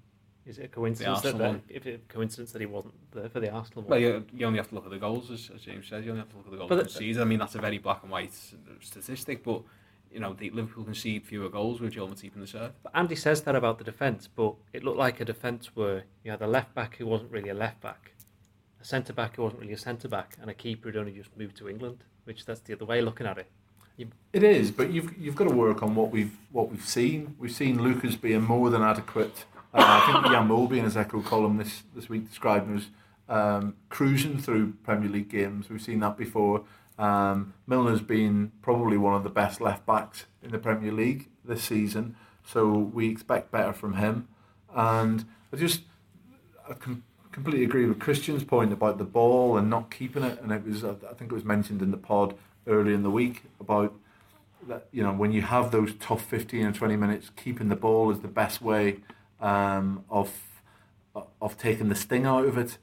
Is 0.44 0.58
it 0.58 0.64
a 0.64 0.68
coincidence 0.68 1.20
that, 1.20 1.38
that 1.38 1.60
if 1.68 1.86
it 1.86 2.08
coincidence 2.08 2.50
that 2.50 2.58
he 2.58 2.66
wasn't 2.66 2.94
there 3.12 3.28
for 3.28 3.38
the 3.38 3.48
Arsenal? 3.48 3.82
One? 3.82 3.90
Well, 3.90 4.00
you, 4.00 4.26
you 4.34 4.44
only 4.44 4.58
have 4.58 4.70
to 4.70 4.74
look 4.74 4.86
at 4.86 4.90
the 4.90 4.98
goals, 4.98 5.30
as, 5.30 5.52
as 5.54 5.60
James 5.60 5.86
said. 5.86 6.04
You 6.04 6.10
only 6.10 6.22
have 6.22 6.30
to 6.30 6.38
look 6.38 6.46
at 6.46 6.50
the 6.50 6.58
goals 6.58 6.68
but 6.68 6.80
conceded. 6.80 7.22
I 7.22 7.24
mean, 7.24 7.38
that's 7.38 7.54
a 7.54 7.60
very 7.60 7.78
black 7.78 8.02
and 8.02 8.10
white 8.10 8.34
statistic, 8.80 9.44
but 9.44 9.62
you 10.10 10.18
know, 10.18 10.32
the 10.32 10.50
Liverpool 10.50 10.82
concede 10.82 11.24
fewer 11.24 11.48
goals 11.48 11.80
with 11.80 11.92
Joel 11.92 12.08
Matip 12.08 12.34
in 12.34 12.40
the 12.40 12.46
serve. 12.46 12.72
But 12.82 12.92
Andy 12.94 13.14
says 13.14 13.42
that 13.42 13.54
about 13.54 13.78
the 13.78 13.84
defence, 13.84 14.28
but 14.34 14.54
it 14.72 14.82
looked 14.82 14.98
like 14.98 15.20
a 15.20 15.24
defence 15.24 15.70
where 15.74 16.04
you 16.24 16.32
had 16.32 16.42
a 16.42 16.46
left 16.46 16.74
back 16.74 16.96
who 16.96 17.06
wasn't 17.06 17.30
really 17.30 17.50
a 17.50 17.54
left 17.54 17.80
back, 17.80 18.11
a 18.82 18.84
centre 18.84 19.12
back 19.12 19.36
who 19.36 19.42
wasn't 19.42 19.60
really 19.60 19.72
a 19.72 19.78
centre 19.78 20.08
back, 20.08 20.36
and 20.40 20.50
a 20.50 20.54
keeper 20.54 20.88
who'd 20.88 20.96
only 20.96 21.12
just 21.12 21.34
moved 21.36 21.56
to 21.58 21.68
England, 21.68 22.04
which 22.24 22.44
that's 22.44 22.60
the 22.60 22.74
other 22.74 22.84
way 22.84 23.00
looking 23.00 23.26
at 23.26 23.38
it. 23.38 23.50
You... 23.96 24.08
It 24.32 24.42
is, 24.42 24.70
but 24.70 24.90
you've 24.90 25.16
you've 25.18 25.36
got 25.36 25.48
to 25.48 25.54
work 25.54 25.82
on 25.82 25.94
what 25.94 26.10
we've 26.10 26.36
what 26.50 26.70
we've 26.70 26.84
seen. 26.84 27.36
We've 27.38 27.52
seen 27.52 27.82
Lucas 27.82 28.16
being 28.16 28.42
more 28.42 28.70
than 28.70 28.82
adequate. 28.82 29.44
Uh, 29.72 30.02
I 30.02 30.12
think 30.12 30.26
Jan 30.32 30.48
Molby 30.48 30.78
in 30.78 30.84
his 30.84 30.96
Echo 30.96 31.22
column 31.22 31.58
this 31.58 31.84
this 31.94 32.08
week 32.08 32.28
described 32.28 32.66
him 32.66 32.76
as 32.76 32.86
um, 33.28 33.76
cruising 33.88 34.38
through 34.38 34.74
Premier 34.82 35.08
League 35.08 35.30
games. 35.30 35.70
We've 35.70 35.80
seen 35.80 36.00
that 36.00 36.16
before. 36.16 36.64
Um, 36.98 37.54
Milner's 37.66 38.02
been 38.02 38.52
probably 38.60 38.96
one 38.96 39.14
of 39.14 39.24
the 39.24 39.30
best 39.30 39.60
left 39.60 39.86
backs 39.86 40.26
in 40.42 40.50
the 40.50 40.58
Premier 40.58 40.92
League 40.92 41.28
this 41.44 41.62
season, 41.62 42.16
so 42.44 42.68
we 42.68 43.08
expect 43.08 43.50
better 43.50 43.72
from 43.72 43.94
him. 43.94 44.28
And 44.74 45.24
I 45.52 45.56
just 45.56 45.82
I 46.68 46.74
com- 46.74 47.04
completely 47.32 47.64
agree 47.64 47.86
with 47.86 47.98
Christian's 47.98 48.44
point 48.44 48.72
about 48.72 48.98
the 48.98 49.04
ball 49.04 49.56
and 49.56 49.68
not 49.68 49.90
keeping 49.90 50.22
it. 50.22 50.40
And 50.40 50.52
it 50.52 50.64
was 50.64 50.84
I 50.84 50.94
think 51.16 51.32
it 51.32 51.34
was 51.34 51.44
mentioned 51.44 51.82
in 51.82 51.90
the 51.90 51.96
pod 51.96 52.34
earlier 52.66 52.94
in 52.94 53.02
the 53.02 53.10
week 53.10 53.42
about 53.58 53.94
that 54.68 54.86
you 54.92 55.02
know 55.02 55.12
when 55.12 55.32
you 55.32 55.42
have 55.42 55.72
those 55.72 55.94
tough 55.98 56.24
15 56.24 56.66
or 56.66 56.72
20 56.72 56.96
minutes, 56.96 57.30
keeping 57.36 57.68
the 57.68 57.76
ball 57.76 58.10
is 58.10 58.20
the 58.20 58.28
best 58.28 58.62
way 58.62 58.98
um, 59.40 60.04
of 60.08 60.30
of 61.40 61.58
taking 61.58 61.88
the 61.88 61.94
sting 61.94 62.24
out 62.26 62.44
of 62.44 62.56
it 62.56 62.78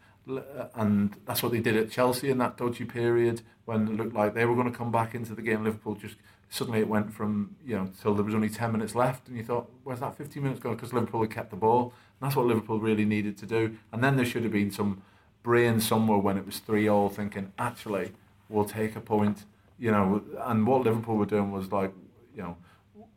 and 0.76 1.15
that's 1.26 1.42
what 1.44 1.52
they 1.52 1.60
did 1.60 1.76
at 1.76 1.92
Chelsea 1.92 2.30
in 2.30 2.38
that 2.38 2.58
dodgy 2.58 2.86
period 2.86 3.42
when 3.65 3.88
it 3.88 3.96
looked 3.96 4.13
like 4.13 4.34
they 4.34 4.46
were 4.46 4.56
going 4.56 4.72
to 4.72 4.78
come 4.78 4.92
back 4.92 5.13
into 5.15 5.36
the 5.36 5.42
game. 5.42 5.63
Liverpool 5.63 5.96
just 5.96 6.15
suddenly 6.50 6.80
it 6.80 6.88
went 6.88 7.13
from 7.13 7.56
you 7.65 7.76
know 7.76 7.89
till 8.02 8.15
there 8.15 8.24
was 8.24 8.34
only 8.36 8.50
ten 8.50 8.72
minutes 8.72 8.96
left, 8.96 9.28
and 9.28 9.38
you 9.38 9.44
thought, 9.44 9.70
where's 9.84 10.00
that 10.00 10.15
fifteen 10.15 10.44
minutes 10.44 10.60
gone? 10.60 10.76
Because 10.76 10.94
Liverpool 10.94 11.22
had 11.22 11.32
kept 11.32 11.50
the 11.50 11.56
ball, 11.56 11.94
and 12.20 12.28
that's 12.28 12.36
what 12.36 12.46
Liverpool 12.46 12.80
really 12.80 13.06
needed 13.06 13.38
to 13.38 13.46
do. 13.46 13.78
And 13.92 14.04
then 14.04 14.15
there 14.15 14.26
should 14.26 14.44
have 14.44 14.52
been 14.52 14.72
some 14.72 15.02
brain 15.44 15.80
somewhere 15.80 16.18
when 16.18 16.38
it 16.38 16.46
was 16.46 16.60
three 16.60 16.88
all, 16.88 17.10
thinking 17.10 17.54
actually 17.58 18.12
we'll 18.50 18.65
take 18.65 18.96
a 18.96 19.02
point, 19.02 19.46
you 19.78 19.92
know. 19.92 20.22
And 20.39 20.65
what 20.68 20.84
Liverpool 20.84 21.15
were 21.18 21.26
doing 21.26 21.52
was 21.52 21.72
like, 21.72 21.94
you 22.36 22.42
know, 22.42 22.58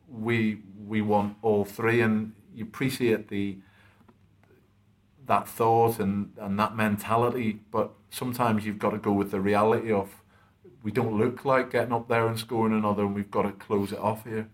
we 0.09 0.61
we 0.87 1.01
want 1.03 1.37
all 1.43 1.65
three, 1.65 2.01
and 2.01 2.33
you 2.55 2.65
appreciate 2.65 3.29
the 3.29 3.59
that 5.27 5.49
thought 5.49 5.99
and, 5.99 6.33
and 6.39 6.59
that 6.59 6.77
mentality, 6.77 7.61
but 7.71 7.91
sometimes 8.11 8.67
you've 8.67 8.79
got 8.79 8.91
to 8.91 8.99
go 8.99 9.13
with 9.13 9.31
the 9.31 9.41
reality 9.41 9.93
of 9.93 10.23
we 10.83 10.91
don't 10.91 11.17
look 11.17 11.45
like 11.45 11.71
getting 11.71 11.93
up 11.93 12.09
there 12.09 12.27
and 12.27 12.39
scoring 12.39 12.73
another, 12.77 13.03
and 13.03 13.15
we've 13.15 13.31
got 13.31 13.43
to 13.43 13.53
close 13.53 13.93
it 13.93 13.99
off 13.99 14.25
here. 14.25 14.49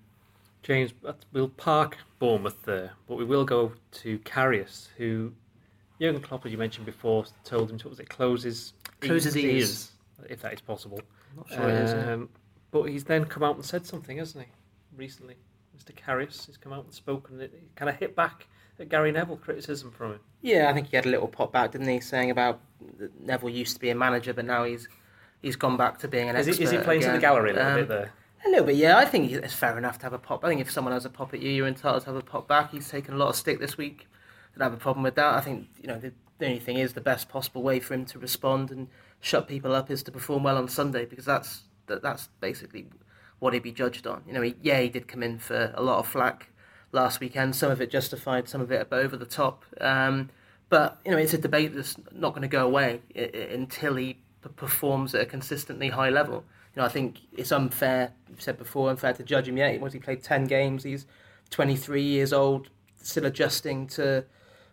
James, 0.62 0.92
we'll 1.32 1.48
park 1.48 1.96
Bournemouth 2.18 2.62
there, 2.64 2.92
but 3.06 3.16
we 3.16 3.24
will 3.24 3.44
go 3.44 3.72
to 3.92 4.18
Karius, 4.20 4.88
who 4.96 5.32
Jurgen 6.00 6.20
Klopp, 6.20 6.46
as 6.46 6.52
you 6.52 6.58
mentioned 6.58 6.86
before, 6.86 7.24
told 7.44 7.70
him 7.70 7.78
to 7.78 7.88
was 7.88 8.00
it 8.00 8.08
closes 8.08 8.74
closes 9.00 9.36
ears, 9.36 9.54
ears, 9.54 9.92
if 10.30 10.42
that 10.42 10.52
is 10.52 10.60
possible. 10.60 11.00
I'm 11.30 11.36
not 11.36 11.48
sure 11.48 11.62
um, 11.62 11.70
it 11.70 11.82
is. 11.82 11.92
Yeah. 11.92 12.12
Um, 12.12 12.28
but 12.70 12.82
he's 12.84 13.04
then 13.04 13.24
come 13.24 13.42
out 13.42 13.56
and 13.56 13.64
said 13.64 13.86
something, 13.86 14.18
hasn't 14.18 14.44
he? 14.44 14.50
Recently, 14.96 15.36
Mr. 15.76 15.94
Karius 15.94 16.46
has 16.46 16.56
come 16.56 16.72
out 16.72 16.84
and 16.84 16.92
spoken. 16.92 17.40
It 17.40 17.54
kind 17.74 17.88
of 17.88 17.96
hit 17.96 18.14
back 18.14 18.42
at 18.42 18.46
Gary 18.84 19.12
Neville 19.12 19.36
criticism 19.36 19.90
from 19.90 20.12
him. 20.12 20.20
Yeah, 20.42 20.70
I 20.70 20.72
think 20.72 20.88
he 20.88 20.96
had 20.96 21.06
a 21.06 21.08
little 21.08 21.28
pop 21.28 21.52
back, 21.52 21.72
didn't 21.72 21.88
he, 21.88 22.00
saying 22.00 22.30
about 22.30 22.60
Neville 23.20 23.50
used 23.50 23.74
to 23.74 23.80
be 23.80 23.90
a 23.90 23.94
manager, 23.94 24.32
but 24.32 24.44
now 24.44 24.64
he's 24.64 24.88
he's 25.42 25.56
gone 25.56 25.76
back 25.76 25.98
to 26.00 26.08
being 26.08 26.28
an 26.28 26.36
is 26.36 26.48
expert. 26.48 26.62
He, 26.62 26.64
is 26.64 26.70
he 26.70 26.78
playing 26.78 27.02
again. 27.02 27.14
to 27.14 27.18
the 27.18 27.20
gallery 27.20 27.50
a 27.50 27.54
little 27.54 27.68
um, 27.68 27.74
bit 27.76 27.88
there? 27.88 28.12
A 28.46 28.48
little 28.48 28.66
bit, 28.66 28.76
yeah. 28.76 28.96
I 28.96 29.04
think 29.04 29.32
it's 29.32 29.54
fair 29.54 29.76
enough 29.76 29.98
to 29.98 30.04
have 30.04 30.12
a 30.12 30.18
pop. 30.18 30.44
I 30.44 30.48
think 30.48 30.60
if 30.60 30.70
someone 30.70 30.92
has 30.92 31.04
a 31.04 31.10
pop 31.10 31.34
at 31.34 31.40
you, 31.40 31.50
you're 31.50 31.66
entitled 31.66 32.02
to 32.02 32.06
have 32.06 32.16
a 32.16 32.22
pop 32.22 32.46
back. 32.46 32.70
He's 32.70 32.88
taken 32.88 33.14
a 33.14 33.16
lot 33.16 33.28
of 33.28 33.36
stick 33.36 33.58
this 33.58 33.76
week. 33.76 34.06
I 34.54 34.58
don't 34.58 34.70
have 34.70 34.78
a 34.78 34.82
problem 34.82 35.02
with 35.02 35.16
that. 35.16 35.34
I 35.34 35.40
think 35.40 35.68
you 35.80 35.88
know 35.88 35.98
the, 35.98 36.12
the 36.38 36.46
only 36.46 36.60
thing 36.60 36.78
is 36.78 36.92
the 36.92 37.00
best 37.00 37.28
possible 37.28 37.62
way 37.62 37.80
for 37.80 37.94
him 37.94 38.04
to 38.06 38.18
respond 38.18 38.70
and 38.70 38.88
shut 39.20 39.48
people 39.48 39.74
up 39.74 39.90
is 39.90 40.04
to 40.04 40.12
perform 40.12 40.44
well 40.44 40.56
on 40.56 40.68
Sunday 40.68 41.04
because 41.04 41.24
that's 41.24 41.62
that, 41.86 42.02
that's 42.02 42.28
basically 42.40 42.86
what 43.40 43.54
he'd 43.54 43.62
be 43.62 43.72
judged 43.72 44.06
on. 44.06 44.22
You 44.26 44.32
know, 44.32 44.42
he, 44.42 44.54
yeah, 44.62 44.80
he 44.80 44.88
did 44.88 45.08
come 45.08 45.22
in 45.22 45.38
for 45.38 45.72
a 45.74 45.82
lot 45.82 45.98
of 45.98 46.06
flack 46.06 46.50
last 46.92 47.20
weekend. 47.20 47.54
Some 47.56 47.70
of 47.70 47.80
it 47.80 47.90
justified, 47.90 48.48
some 48.48 48.60
of 48.60 48.70
it 48.72 48.88
over 48.90 49.16
the 49.16 49.26
top. 49.26 49.64
Um, 49.80 50.30
but 50.68 50.98
you 51.04 51.10
know, 51.10 51.18
it's 51.18 51.34
a 51.34 51.38
debate 51.38 51.74
that's 51.74 51.96
not 52.12 52.30
going 52.30 52.42
to 52.42 52.48
go 52.48 52.64
away 52.64 53.00
until 53.14 53.96
he 53.96 54.18
performs 54.56 55.14
at 55.14 55.22
a 55.22 55.26
consistently 55.26 55.88
high 55.88 56.10
level. 56.10 56.44
You 56.74 56.82
know, 56.82 56.86
I 56.86 56.90
think 56.90 57.20
it's 57.32 57.52
unfair. 57.52 58.12
You've 58.28 58.42
said 58.42 58.58
before, 58.58 58.90
unfair 58.90 59.12
to 59.14 59.22
judge 59.22 59.48
him 59.48 59.56
yet. 59.56 59.80
Once 59.80 59.92
he 59.92 59.98
played 59.98 60.22
ten 60.22 60.44
games, 60.44 60.84
he's 60.84 61.06
23 61.50 62.02
years 62.02 62.32
old, 62.32 62.68
still 62.96 63.26
adjusting 63.26 63.86
to 63.88 64.24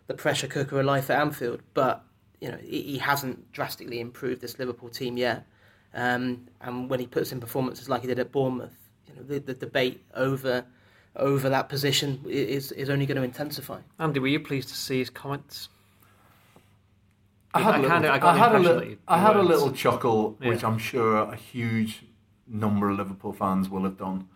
the 0.06 0.14
pressure 0.14 0.46
cooker 0.46 0.78
of 0.78 0.86
life 0.86 1.10
at 1.10 1.18
Anfield. 1.20 1.62
But 1.74 2.04
you 2.40 2.50
know, 2.50 2.58
he, 2.58 2.98
hasn't 2.98 3.50
drastically 3.52 3.98
improved 3.98 4.42
this 4.42 4.58
Liverpool 4.58 4.90
team 4.90 5.16
yet. 5.16 5.46
Um, 5.94 6.48
and 6.60 6.90
when 6.90 7.00
he 7.00 7.06
puts 7.06 7.32
in 7.32 7.40
performances 7.40 7.88
like 7.88 8.02
he 8.02 8.06
did 8.06 8.18
at 8.18 8.30
Bournemouth, 8.30 8.76
you 9.08 9.14
know, 9.14 9.22
the, 9.22 9.38
the 9.38 9.54
debate 9.54 10.04
over 10.14 10.64
over 11.16 11.48
that 11.48 11.68
position 11.68 12.20
is 12.28 12.72
is 12.72 12.90
only 12.90 13.06
going 13.06 13.16
to 13.16 13.22
intensify. 13.22 13.80
Andy, 13.98 14.20
were 14.20 14.26
you 14.28 14.40
pleased 14.40 14.68
to 14.68 14.74
see 14.74 14.98
his 14.98 15.10
comments? 15.10 15.68
I 17.54 17.60
had, 17.60 17.74
I 17.74 17.78
a 17.78 17.88
kinda- 17.88 18.12
I 18.12 18.18
got 18.18 18.36
had 18.38 18.54
a 18.54 18.58
little, 18.58 18.80
that 18.80 18.90
you- 18.90 18.98
I 19.08 19.18
had 19.18 19.36
a 19.36 19.42
little 19.42 19.66
weren't- 19.66 19.76
chuckle, 19.76 20.36
which 20.40 20.62
I'm 20.62 20.78
sure 20.78 21.16
a 21.16 21.36
huge 21.36 22.04
number 22.46 22.90
of 22.90 22.98
Liverpool 22.98 23.32
fans 23.32 23.70
will 23.70 23.84
have 23.84 23.96
done. 23.96 24.28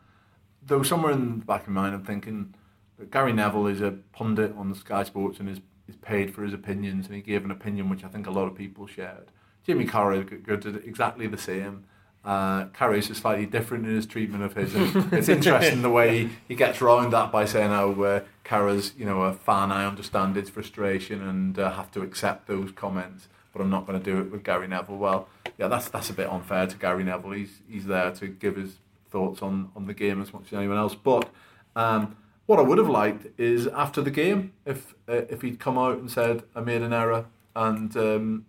Though 0.66 0.82
somewhere 0.82 1.12
in 1.12 1.40
the 1.40 1.44
back 1.44 1.62
of 1.62 1.68
my 1.68 1.82
mind, 1.82 1.94
I'm 1.96 2.04
thinking 2.04 2.54
that 2.98 3.10
Gary 3.10 3.32
Neville 3.32 3.66
is 3.66 3.80
a 3.82 3.92
pundit 4.12 4.54
on 4.56 4.74
Sky 4.74 5.02
Sports 5.04 5.38
and 5.38 5.48
is, 5.50 5.60
is 5.86 5.96
paid 5.96 6.34
for 6.34 6.42
his 6.44 6.54
opinions, 6.54 7.06
and 7.06 7.14
he 7.14 7.20
gave 7.20 7.44
an 7.44 7.50
opinion 7.50 7.88
which 7.90 8.04
I 8.04 8.08
think 8.08 8.26
a 8.26 8.30
lot 8.30 8.46
of 8.46 8.54
people 8.54 8.86
shared. 8.86 9.30
Jimmy 9.64 9.84
Carragher 9.86 10.60
did 10.60 10.76
exactly 10.86 11.26
the 11.26 11.36
same. 11.38 11.84
Uh, 12.24 12.66
Carragher 12.66 13.10
is 13.10 13.16
slightly 13.16 13.46
different 13.46 13.86
in 13.86 13.94
his 13.94 14.04
treatment 14.04 14.42
of 14.42 14.54
his. 14.54 14.74
And 14.74 15.12
it's 15.12 15.28
interesting 15.28 15.82
the 15.82 15.90
way 15.90 16.24
he, 16.24 16.30
he 16.48 16.54
gets 16.54 16.80
round 16.82 17.12
that 17.12 17.32
by 17.32 17.46
saying, 17.46 17.70
"Oh, 17.70 18.02
uh, 18.02 18.20
Carragher's 18.44 18.92
you 18.98 19.06
know 19.06 19.22
a 19.22 19.32
fan. 19.32 19.72
I 19.72 19.86
understand 19.86 20.36
his 20.36 20.50
frustration 20.50 21.22
and 21.22 21.58
uh, 21.58 21.72
have 21.72 21.90
to 21.92 22.02
accept 22.02 22.46
those 22.46 22.72
comments, 22.72 23.28
but 23.52 23.62
I'm 23.62 23.70
not 23.70 23.86
going 23.86 23.98
to 23.98 24.04
do 24.04 24.20
it 24.20 24.30
with 24.30 24.44
Gary 24.44 24.68
Neville." 24.68 24.98
Well, 24.98 25.28
yeah, 25.56 25.68
that's 25.68 25.88
that's 25.88 26.10
a 26.10 26.12
bit 26.12 26.28
unfair 26.28 26.66
to 26.66 26.76
Gary 26.76 27.04
Neville. 27.04 27.32
He's 27.32 27.60
he's 27.68 27.86
there 27.86 28.10
to 28.10 28.26
give 28.28 28.56
his 28.56 28.74
thoughts 29.10 29.42
on, 29.42 29.70
on 29.74 29.86
the 29.86 29.94
game 29.94 30.22
as 30.22 30.32
much 30.32 30.44
as 30.46 30.52
anyone 30.52 30.76
else. 30.76 30.94
But 30.94 31.28
um, 31.74 32.16
what 32.46 32.58
I 32.58 32.62
would 32.62 32.78
have 32.78 32.88
liked 32.88 33.26
is 33.38 33.66
after 33.66 34.02
the 34.02 34.10
game, 34.10 34.52
if 34.66 34.94
uh, 35.08 35.22
if 35.28 35.42
he'd 35.42 35.58
come 35.58 35.78
out 35.78 35.98
and 35.98 36.10
said, 36.10 36.42
"I 36.54 36.60
made 36.60 36.82
an 36.82 36.92
error," 36.92 37.26
and 37.56 37.96
um, 37.96 38.46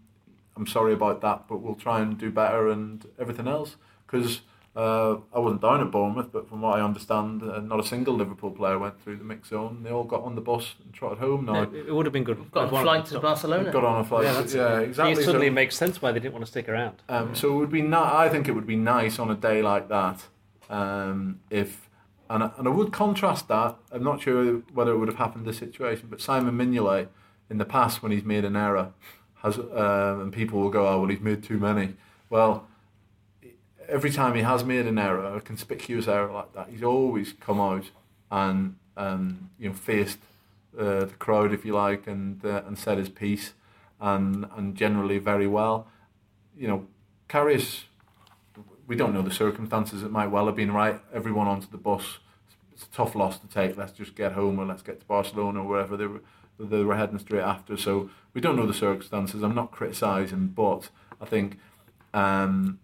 I'm 0.55 0.67
sorry 0.67 0.93
about 0.93 1.21
that, 1.21 1.47
but 1.47 1.57
we'll 1.61 1.75
try 1.75 2.01
and 2.01 2.17
do 2.17 2.29
better 2.31 2.69
and 2.69 3.05
everything 3.19 3.47
else. 3.47 3.77
Because 4.05 4.41
uh, 4.75 5.17
I 5.33 5.39
wasn't 5.39 5.61
down 5.61 5.81
at 5.81 5.91
Bournemouth, 5.91 6.31
but 6.31 6.47
from 6.49 6.61
what 6.61 6.77
I 6.77 6.81
understand, 6.83 7.41
uh, 7.43 7.59
not 7.59 7.79
a 7.79 7.83
single 7.85 8.13
Liverpool 8.13 8.51
player 8.51 8.77
went 8.79 9.01
through 9.01 9.17
the 9.17 9.23
mix 9.23 9.49
zone. 9.49 9.83
They 9.83 9.89
all 9.91 10.03
got 10.03 10.23
on 10.23 10.35
the 10.35 10.41
bus 10.41 10.75
and 10.83 10.93
trotted 10.93 11.19
home. 11.19 11.45
Now 11.45 11.63
it, 11.63 11.73
it 11.73 11.93
would 11.93 12.05
have 12.05 12.13
been 12.13 12.23
good. 12.23 12.51
Got 12.51 12.65
a 12.65 12.69
flight 12.69 13.05
to 13.07 13.19
Barcelona. 13.19 13.71
got 13.71 13.83
on 13.83 14.01
a 14.01 14.03
flight. 14.03 14.23
Yeah, 14.25 14.39
Yeah, 14.39 14.55
yeah 14.55 14.79
exactly. 14.79 15.21
It 15.23 15.25
suddenly 15.25 15.47
So- 15.47 15.53
makes 15.53 15.75
sense 15.75 16.01
why 16.01 16.11
they 16.11 16.19
didn't 16.19 16.33
want 16.33 16.45
to 16.45 16.51
stick 16.51 16.67
around. 16.69 17.01
um, 17.09 17.33
so 17.35 17.49
it 17.53 17.55
would 17.57 17.71
be 17.71 17.81
ni- 17.81 17.95
I 17.95 18.29
think 18.29 18.47
it 18.47 18.51
would 18.51 18.67
be 18.67 18.75
nice 18.77 19.19
on 19.19 19.29
a 19.31 19.35
day 19.35 19.61
like 19.61 19.87
that 19.89 20.25
um, 20.69 21.39
if, 21.49 21.89
and 22.29 22.43
I, 22.43 22.51
and 22.57 22.67
I 22.67 22.71
would 22.71 22.91
contrast 22.93 23.47
that. 23.49 23.77
I'm 23.91 24.03
not 24.03 24.21
sure 24.21 24.61
whether 24.73 24.91
it 24.91 24.97
would 24.97 25.09
have 25.09 25.17
happened 25.17 25.45
this 25.45 25.57
situation, 25.57 26.07
but 26.09 26.21
Simon 26.21 26.57
Mignolet 26.57 27.07
in 27.49 27.57
the 27.57 27.65
past 27.65 28.01
when 28.01 28.11
he's 28.13 28.23
made 28.23 28.45
an 28.45 28.55
error 28.55 28.93
has, 29.43 29.57
uh, 29.57 30.17
and 30.21 30.31
people 30.31 30.59
will 30.59 30.69
go, 30.69 30.87
oh 30.87 30.99
well, 31.01 31.09
he's 31.09 31.19
made 31.19 31.43
too 31.43 31.57
many. 31.57 31.95
Well, 32.29 32.67
every 33.87 34.11
time 34.11 34.35
he 34.35 34.41
has 34.41 34.63
made 34.63 34.85
an 34.85 34.97
error, 34.97 35.35
a 35.35 35.41
conspicuous 35.41 36.07
error 36.07 36.31
like 36.31 36.53
that, 36.53 36.69
he's 36.69 36.83
always 36.83 37.33
come 37.33 37.59
out 37.59 37.91
and 38.29 38.75
um, 38.95 39.49
you 39.57 39.69
know 39.69 39.75
faced 39.75 40.19
uh, 40.77 41.05
the 41.05 41.15
crowd, 41.19 41.53
if 41.53 41.65
you 41.65 41.73
like, 41.73 42.07
and 42.07 42.43
uh, 42.45 42.63
and 42.65 42.77
said 42.77 42.97
his 42.97 43.09
piece, 43.09 43.53
and 43.99 44.45
and 44.55 44.75
generally 44.75 45.17
very 45.17 45.47
well. 45.47 45.87
You 46.55 46.67
know, 46.67 46.87
Karius, 47.27 47.83
we 48.87 48.95
don't 48.95 49.13
know 49.13 49.21
the 49.21 49.31
circumstances. 49.31 50.03
It 50.03 50.11
might 50.11 50.27
well 50.27 50.45
have 50.45 50.55
been 50.55 50.71
right. 50.71 51.01
Everyone 51.13 51.47
onto 51.47 51.67
the 51.67 51.77
bus. 51.77 52.19
It's 52.71 52.83
a 52.83 52.89
tough 52.89 53.15
loss 53.15 53.37
to 53.39 53.47
take. 53.47 53.77
Let's 53.77 53.91
just 53.91 54.15
get 54.15 54.33
home 54.33 54.59
or 54.59 54.65
let's 54.65 54.81
get 54.81 54.99
to 54.99 55.05
Barcelona 55.05 55.61
or 55.61 55.67
wherever 55.67 55.97
they 55.97 56.05
were 56.05 56.21
they 56.69 56.83
were 56.83 56.95
heading 56.95 57.19
straight 57.19 57.41
after. 57.41 57.77
So 57.77 58.09
we 58.33 58.41
don't 58.41 58.55
know 58.55 58.65
the 58.65 58.73
circumstances. 58.73 59.43
I'm 59.43 59.55
not 59.55 59.71
criticising, 59.71 60.47
but 60.49 60.89
I 61.19 61.25
think 61.25 61.59
um, 62.13 62.79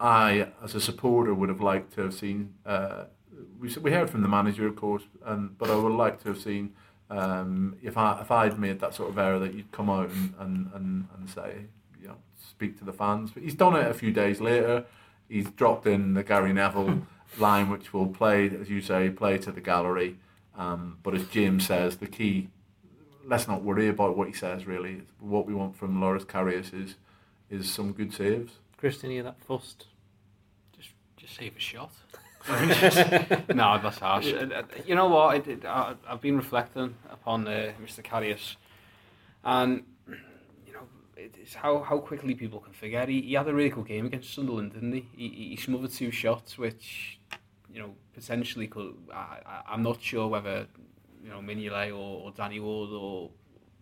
I, 0.00 0.48
as 0.62 0.74
a 0.74 0.80
supporter, 0.80 1.34
would 1.34 1.48
have 1.48 1.60
liked 1.60 1.94
to 1.94 2.02
have 2.02 2.14
seen. 2.14 2.54
Uh, 2.64 3.04
we 3.58 3.68
we 3.80 3.92
heard 3.92 4.10
from 4.10 4.22
the 4.22 4.28
manager, 4.28 4.66
of 4.66 4.76
course, 4.76 5.02
and 5.24 5.56
but 5.58 5.70
I 5.70 5.76
would 5.76 5.92
like 5.92 6.22
to 6.22 6.28
have 6.28 6.40
seen 6.40 6.74
um, 7.10 7.76
if 7.82 7.96
I 7.96 8.20
if 8.20 8.30
I'd 8.30 8.58
made 8.58 8.80
that 8.80 8.94
sort 8.94 9.10
of 9.10 9.18
error 9.18 9.38
that 9.38 9.54
you'd 9.54 9.72
come 9.72 9.90
out 9.90 10.10
and, 10.10 10.34
and, 10.38 10.70
and, 10.74 11.08
and 11.16 11.30
say 11.30 11.66
you 12.00 12.08
know 12.08 12.16
speak 12.36 12.78
to 12.78 12.84
the 12.84 12.92
fans. 12.92 13.30
But 13.32 13.42
he's 13.42 13.54
done 13.54 13.76
it 13.76 13.86
a 13.86 13.94
few 13.94 14.12
days 14.12 14.40
later. 14.40 14.84
He's 15.28 15.50
dropped 15.50 15.86
in 15.86 16.14
the 16.14 16.22
Gary 16.22 16.52
Neville 16.52 17.06
line, 17.38 17.70
which 17.70 17.92
will 17.92 18.08
play, 18.08 18.50
as 18.60 18.68
you 18.68 18.80
say, 18.80 19.08
play 19.10 19.38
to 19.38 19.52
the 19.52 19.60
gallery. 19.60 20.18
Um, 20.56 20.98
but 21.02 21.14
as 21.14 21.26
Jim 21.28 21.60
says, 21.60 21.96
the 21.96 22.06
key. 22.06 22.48
Let's 23.24 23.46
not 23.46 23.62
worry 23.62 23.88
about 23.88 24.16
what 24.16 24.26
he 24.28 24.34
says. 24.34 24.66
Really, 24.66 25.02
what 25.20 25.46
we 25.46 25.54
want 25.54 25.76
from 25.76 26.00
Loris 26.00 26.24
Karius 26.24 26.72
is 26.74 26.96
is 27.50 27.70
some 27.70 27.92
good 27.92 28.12
saves. 28.12 28.52
Christian, 28.76 29.10
you 29.10 29.22
that 29.22 29.40
fussed? 29.40 29.86
Just, 30.76 30.90
just 31.16 31.36
save 31.36 31.56
a 31.56 31.60
shot. 31.60 31.92
no, 32.48 33.78
that's 33.80 33.98
harsh. 33.98 34.32
Uh, 34.32 34.46
uh, 34.52 34.62
You 34.84 34.96
know 34.96 35.06
what? 35.08 35.36
It, 35.36 35.46
it, 35.48 35.64
I, 35.64 35.94
I've 36.08 36.20
been 36.20 36.36
reflecting 36.36 36.96
upon 37.08 37.46
uh, 37.46 37.72
Mr. 37.80 38.02
Karius, 38.02 38.56
and 39.44 39.84
you 40.66 40.72
know, 40.72 40.80
it's 41.16 41.54
how, 41.54 41.80
how 41.82 41.98
quickly 41.98 42.34
people 42.34 42.58
can 42.58 42.72
forget. 42.72 43.08
He, 43.08 43.20
he 43.22 43.34
had 43.34 43.46
a 43.46 43.54
really 43.54 43.68
good 43.68 43.86
game 43.86 44.06
against 44.06 44.34
Sunderland, 44.34 44.72
didn't 44.72 44.92
he? 44.92 45.06
He, 45.14 45.28
he 45.50 45.56
smothered 45.56 45.92
two 45.92 46.10
shots, 46.10 46.58
which 46.58 47.20
you 47.72 47.80
know 47.80 47.94
potentially 48.14 48.66
could. 48.66 48.96
I, 49.14 49.38
I, 49.46 49.62
I'm 49.68 49.82
not 49.82 50.02
sure 50.02 50.26
whether 50.26 50.66
you 51.22 51.30
know 51.30 51.40
Mignolet 51.40 51.90
or, 51.90 52.22
or 52.24 52.32
Danny 52.32 52.60
Ward 52.60 52.90
or 52.90 53.30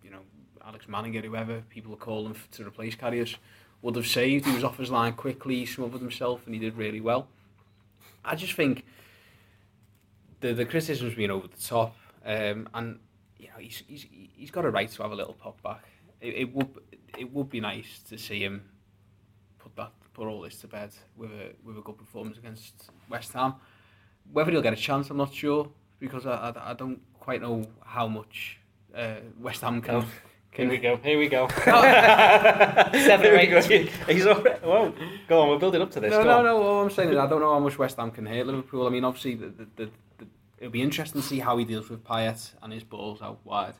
you 0.02 0.10
know 0.10 0.20
Alex 0.64 0.86
Manninger 0.86 1.24
or 1.24 1.28
whoever 1.28 1.62
people 1.70 1.92
are 1.94 1.96
calling 1.96 2.34
f- 2.34 2.48
to 2.52 2.66
replace 2.66 2.94
Karius 2.94 3.36
would 3.82 3.96
have 3.96 4.06
saved. 4.06 4.46
He 4.46 4.54
was 4.54 4.64
off 4.64 4.76
his 4.76 4.90
line 4.90 5.14
quickly, 5.14 5.56
he 5.56 5.66
smothered 5.66 6.00
himself, 6.00 6.42
and 6.46 6.54
he 6.54 6.60
did 6.60 6.76
really 6.76 7.00
well. 7.00 7.28
I 8.24 8.34
just 8.36 8.52
think 8.54 8.84
the 10.40 10.52
the 10.52 10.64
criticism's 10.64 11.14
been 11.14 11.30
over 11.30 11.48
the 11.48 11.62
top, 11.62 11.96
um, 12.24 12.68
and 12.74 12.98
you 13.38 13.48
know 13.48 13.58
he's 13.58 13.82
he's 13.86 14.06
he's 14.10 14.50
got 14.50 14.64
a 14.64 14.70
right 14.70 14.90
to 14.90 15.02
have 15.02 15.12
a 15.12 15.14
little 15.14 15.34
pop 15.34 15.62
back. 15.62 15.84
It, 16.20 16.34
it 16.34 16.54
would 16.54 16.68
it 17.18 17.32
would 17.32 17.48
be 17.48 17.60
nice 17.60 18.00
to 18.08 18.18
see 18.18 18.40
him 18.40 18.62
put 19.58 19.74
that 19.76 19.92
put 20.12 20.26
all 20.26 20.40
this 20.42 20.56
to 20.60 20.66
bed 20.66 20.90
with 21.16 21.30
a 21.30 21.52
with 21.64 21.78
a 21.78 21.80
good 21.80 21.96
performance 21.96 22.38
against 22.38 22.90
West 23.08 23.32
Ham. 23.32 23.54
Whether 24.32 24.50
he'll 24.50 24.62
get 24.62 24.74
a 24.74 24.76
chance, 24.76 25.10
I'm 25.10 25.16
not 25.16 25.32
sure 25.32 25.70
because 25.98 26.26
I 26.26 26.34
I, 26.50 26.70
I 26.70 26.74
don't 26.74 27.00
quite 27.20 27.42
know 27.42 27.66
how 27.84 28.08
much 28.08 28.58
uh, 28.94 29.16
West 29.38 29.60
Ham 29.60 29.80
can. 29.80 29.96
Oh, 29.96 30.04
Here 30.52 30.68
we 30.68 30.78
go. 30.78 30.96
Here 30.96 31.18
we 31.18 31.28
go. 31.28 31.48
Seven 31.64 33.26
or 33.26 33.36
eight. 33.36 33.50
go. 33.50 33.60
He's 34.12 34.26
already. 34.26 34.66
Well, 34.66 34.92
go 35.28 35.42
on. 35.42 35.48
We're 35.50 35.58
building 35.58 35.82
up 35.82 35.90
to 35.92 36.00
this. 36.00 36.10
No, 36.10 36.18
go 36.18 36.24
no, 36.24 36.38
on. 36.38 36.44
no. 36.44 36.62
All 36.62 36.82
I'm 36.82 36.90
saying 36.90 37.10
is 37.10 37.16
I 37.16 37.26
don't 37.26 37.40
know 37.40 37.52
how 37.52 37.60
much 37.60 37.78
West 37.78 37.96
Ham 37.98 38.10
can 38.10 38.26
hurt 38.26 38.46
Liverpool. 38.46 38.86
I 38.86 38.90
mean, 38.90 39.04
obviously, 39.04 39.36
the, 39.36 39.46
the, 39.46 39.66
the, 39.76 39.90
the, 40.18 40.26
it'll 40.58 40.72
be 40.72 40.82
interesting 40.82 41.20
to 41.20 41.26
see 41.26 41.38
how 41.38 41.56
he 41.58 41.64
deals 41.64 41.88
with 41.88 42.02
Payet 42.04 42.52
and 42.62 42.72
his 42.72 42.82
balls 42.82 43.22
out 43.22 43.38
wide, 43.44 43.74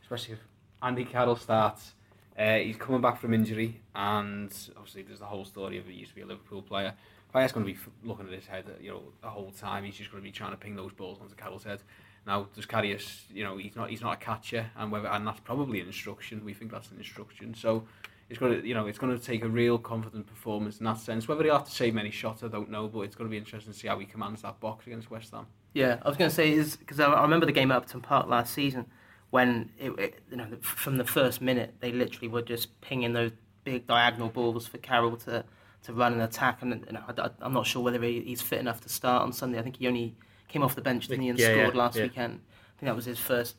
especially 0.00 0.34
if 0.34 0.40
Andy 0.82 1.04
Carroll 1.04 1.36
starts. 1.36 1.92
Uh, 2.38 2.56
he's 2.56 2.76
coming 2.76 3.00
back 3.00 3.18
from 3.18 3.32
injury, 3.32 3.80
and 3.94 4.52
obviously, 4.76 5.02
there's 5.02 5.20
the 5.20 5.24
whole 5.26 5.44
story 5.44 5.78
of 5.78 5.86
he 5.86 5.94
used 5.94 6.10
to 6.10 6.14
be 6.14 6.20
a 6.20 6.26
Liverpool 6.26 6.62
player. 6.62 6.92
Payet's 7.34 7.52
going 7.52 7.66
to 7.66 7.72
be 7.72 7.78
looking 8.04 8.26
at 8.26 8.32
his 8.32 8.46
head, 8.46 8.64
you 8.80 8.90
know, 8.90 9.02
the 9.20 9.28
whole 9.28 9.50
time. 9.50 9.84
He's 9.84 9.96
just 9.96 10.10
going 10.10 10.22
to 10.22 10.26
be 10.26 10.32
trying 10.32 10.52
to 10.52 10.56
ping 10.56 10.76
those 10.76 10.92
balls 10.92 11.18
onto 11.20 11.34
Carroll's 11.34 11.64
head. 11.64 11.80
Now, 12.26 12.48
does 12.54 12.66
Karius, 12.66 13.22
you 13.32 13.44
know, 13.44 13.56
he's 13.56 13.76
not 13.76 13.90
he's 13.90 14.00
not 14.00 14.14
a 14.14 14.16
catcher, 14.16 14.66
and 14.76 14.90
whether 14.90 15.08
and 15.08 15.26
that's 15.26 15.40
probably 15.40 15.80
an 15.80 15.86
instruction. 15.86 16.44
We 16.44 16.54
think 16.54 16.72
that's 16.72 16.90
an 16.90 16.98
instruction. 16.98 17.54
So 17.54 17.84
it's 18.28 18.38
going 18.38 18.60
to, 18.60 18.66
you 18.66 18.74
know, 18.74 18.86
it's 18.86 18.98
going 18.98 19.16
to 19.16 19.24
take 19.24 19.44
a 19.44 19.48
real 19.48 19.78
confident 19.78 20.26
performance 20.26 20.78
in 20.78 20.84
that 20.86 20.98
sense. 20.98 21.28
Whether 21.28 21.44
he'll 21.44 21.54
have 21.54 21.66
to 21.66 21.70
save 21.70 21.94
many 21.94 22.10
shots, 22.10 22.42
I 22.42 22.48
don't 22.48 22.70
know, 22.70 22.88
but 22.88 23.00
it's 23.00 23.14
going 23.14 23.28
to 23.28 23.30
be 23.30 23.36
interesting 23.36 23.72
to 23.72 23.78
see 23.78 23.86
how 23.86 23.98
he 23.98 24.06
commands 24.06 24.42
that 24.42 24.58
box 24.58 24.86
against 24.86 25.10
West 25.10 25.32
Ham. 25.32 25.46
Yeah, 25.74 25.98
I 26.02 26.08
was 26.08 26.16
going 26.16 26.30
to 26.30 26.34
say 26.34 26.50
is 26.52 26.76
because 26.76 26.98
I, 26.98 27.06
I 27.06 27.22
remember 27.22 27.46
the 27.46 27.52
game 27.52 27.70
at 27.70 27.76
Upton 27.76 28.00
Park 28.00 28.28
last 28.28 28.52
season 28.52 28.86
when 29.30 29.70
it, 29.78 29.90
it, 29.98 30.20
you 30.30 30.36
know 30.36 30.46
from 30.60 30.96
the 30.96 31.04
first 31.04 31.40
minute 31.40 31.74
they 31.80 31.92
literally 31.92 32.28
were 32.28 32.42
just 32.42 32.80
pinging 32.80 33.12
those 33.12 33.32
big 33.64 33.86
diagonal 33.86 34.28
balls 34.28 34.66
for 34.66 34.78
Carroll 34.78 35.16
to 35.16 35.44
to 35.84 35.92
run 35.92 36.14
and 36.14 36.22
attack, 36.22 36.62
and, 36.62 36.72
and 36.72 36.98
I, 36.98 37.30
am 37.40 37.52
not 37.52 37.64
sure 37.64 37.80
whether 37.80 38.02
he, 38.02 38.20
he's 38.20 38.42
fit 38.42 38.58
enough 38.58 38.80
to 38.80 38.88
start 38.88 39.22
on 39.22 39.32
Sunday. 39.32 39.60
I 39.60 39.62
think 39.62 39.76
he 39.76 39.86
only 39.86 40.16
came 40.48 40.62
off 40.62 40.74
the 40.74 40.82
bench 40.82 41.08
didn't 41.08 41.22
he, 41.22 41.28
and 41.28 41.38
Yeah, 41.38 41.48
scored 41.48 41.74
yeah, 41.74 41.80
last 41.80 41.96
yeah. 41.96 42.02
weekend. 42.04 42.40
I 42.50 42.80
think 42.80 42.88
that 42.88 42.96
was 42.96 43.04
his 43.04 43.18
first 43.18 43.56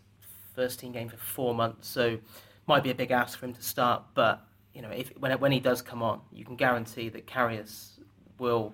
first 0.55 0.79
team 0.79 0.91
game 0.91 1.09
for 1.09 1.17
four 1.17 1.53
months, 1.53 1.87
so 1.87 2.17
might 2.67 2.83
be 2.83 2.91
a 2.91 2.95
big 2.95 3.11
ask 3.11 3.37
for 3.37 3.45
him 3.45 3.53
to 3.53 3.61
start. 3.61 4.03
But 4.13 4.41
you 4.73 4.81
know, 4.81 4.89
if 4.89 5.09
when 5.17 5.31
when 5.39 5.51
he 5.51 5.59
does 5.59 5.81
come 5.81 6.01
on, 6.03 6.21
you 6.31 6.45
can 6.45 6.55
guarantee 6.55 7.09
that 7.09 7.27
Karius 7.27 7.99
will 8.39 8.73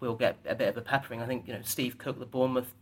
will 0.00 0.14
get 0.14 0.36
a 0.46 0.54
bit 0.54 0.68
of 0.68 0.76
a 0.76 0.82
peppering. 0.82 1.22
I 1.22 1.26
think 1.26 1.46
you 1.46 1.54
know 1.54 1.60
Steve 1.62 1.98
Cook, 1.98 2.18
the 2.18 2.26
Bournemouth 2.26 2.72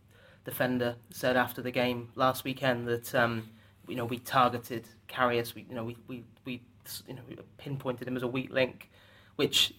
defender, 0.45 0.95
said 1.11 1.37
after 1.37 1.61
the 1.61 1.71
game 1.71 2.09
last 2.15 2.43
weekend 2.43 2.87
that 2.87 3.13
um, 3.15 3.49
you 3.87 3.95
know 3.95 4.05
we 4.05 4.19
targeted 4.19 4.87
Karius. 5.07 5.55
We 5.55 5.65
you 5.69 5.75
know 5.75 5.83
we 5.83 5.97
we, 6.07 6.23
we 6.45 6.61
you 7.07 7.13
know 7.13 7.21
pinpointed 7.57 8.07
him 8.07 8.17
as 8.17 8.23
a 8.23 8.27
weak 8.27 8.51
link 8.51 8.89
which 9.35 9.73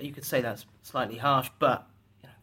you 0.00 0.12
could 0.12 0.24
say 0.24 0.40
that's 0.40 0.64
slightly 0.82 1.18
harsh, 1.18 1.50
but 1.58 1.70
you 1.70 1.80
know, 1.80 1.93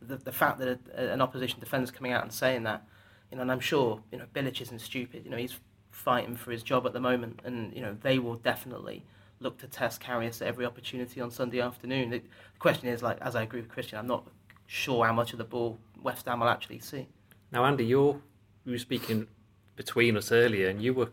the, 0.02 0.18
the 0.18 0.32
fact 0.32 0.60
that 0.60 0.80
a, 0.96 1.12
an 1.12 1.22
opposition 1.22 1.60
defender's 1.60 1.92
coming 1.92 2.12
out 2.12 2.24
and 2.24 2.32
saying 2.32 2.64
that, 2.64 2.84
you 3.30 3.38
know, 3.38 3.44
and 3.44 3.52
I'm 3.52 3.60
sure 3.60 4.02
you 4.12 4.18
know 4.18 4.26
Bilic 4.34 4.62
isn't 4.62 4.80
stupid. 4.80 5.24
You 5.26 5.32
know, 5.32 5.38
he's 5.38 5.58
fighting 5.90 6.36
for 6.36 6.52
his 6.52 6.64
job 6.64 6.86
at 6.86 6.94
the 6.94 7.00
moment, 7.00 7.42
and 7.44 7.74
you 7.74 7.82
know 7.82 7.96
they 8.02 8.20
will 8.20 8.36
definitely 8.36 9.06
look 9.40 9.58
to 9.60 9.68
test 9.68 10.02
Karius 10.02 10.42
at 10.42 10.48
every 10.48 10.66
opportunity 10.66 11.20
on 11.20 11.32
Sunday 11.32 11.62
afternoon. 11.62 12.10
The 12.12 12.22
question 12.60 12.88
is, 12.88 13.02
like, 13.02 13.20
as 13.22 13.36
I 13.36 13.44
agree 13.44 13.62
with 13.62 13.70
Christian, 13.70 13.98
I'm 13.98 14.08
not 14.08 14.28
sure 14.68 15.06
how 15.06 15.14
much 15.14 15.32
of 15.34 15.38
the 15.38 15.44
ball 15.44 15.80
West 16.02 16.26
Ham 16.28 16.42
will 16.42 16.50
actually 16.50 16.80
see. 16.80 17.08
Now, 17.52 17.66
Andy, 17.66 17.86
you're 17.86 18.20
we 18.66 18.74
were 18.74 18.78
speaking 18.78 19.28
between 19.76 20.18
us 20.18 20.32
earlier, 20.32 20.70
and 20.70 20.82
you 20.82 20.94
were 20.94 21.10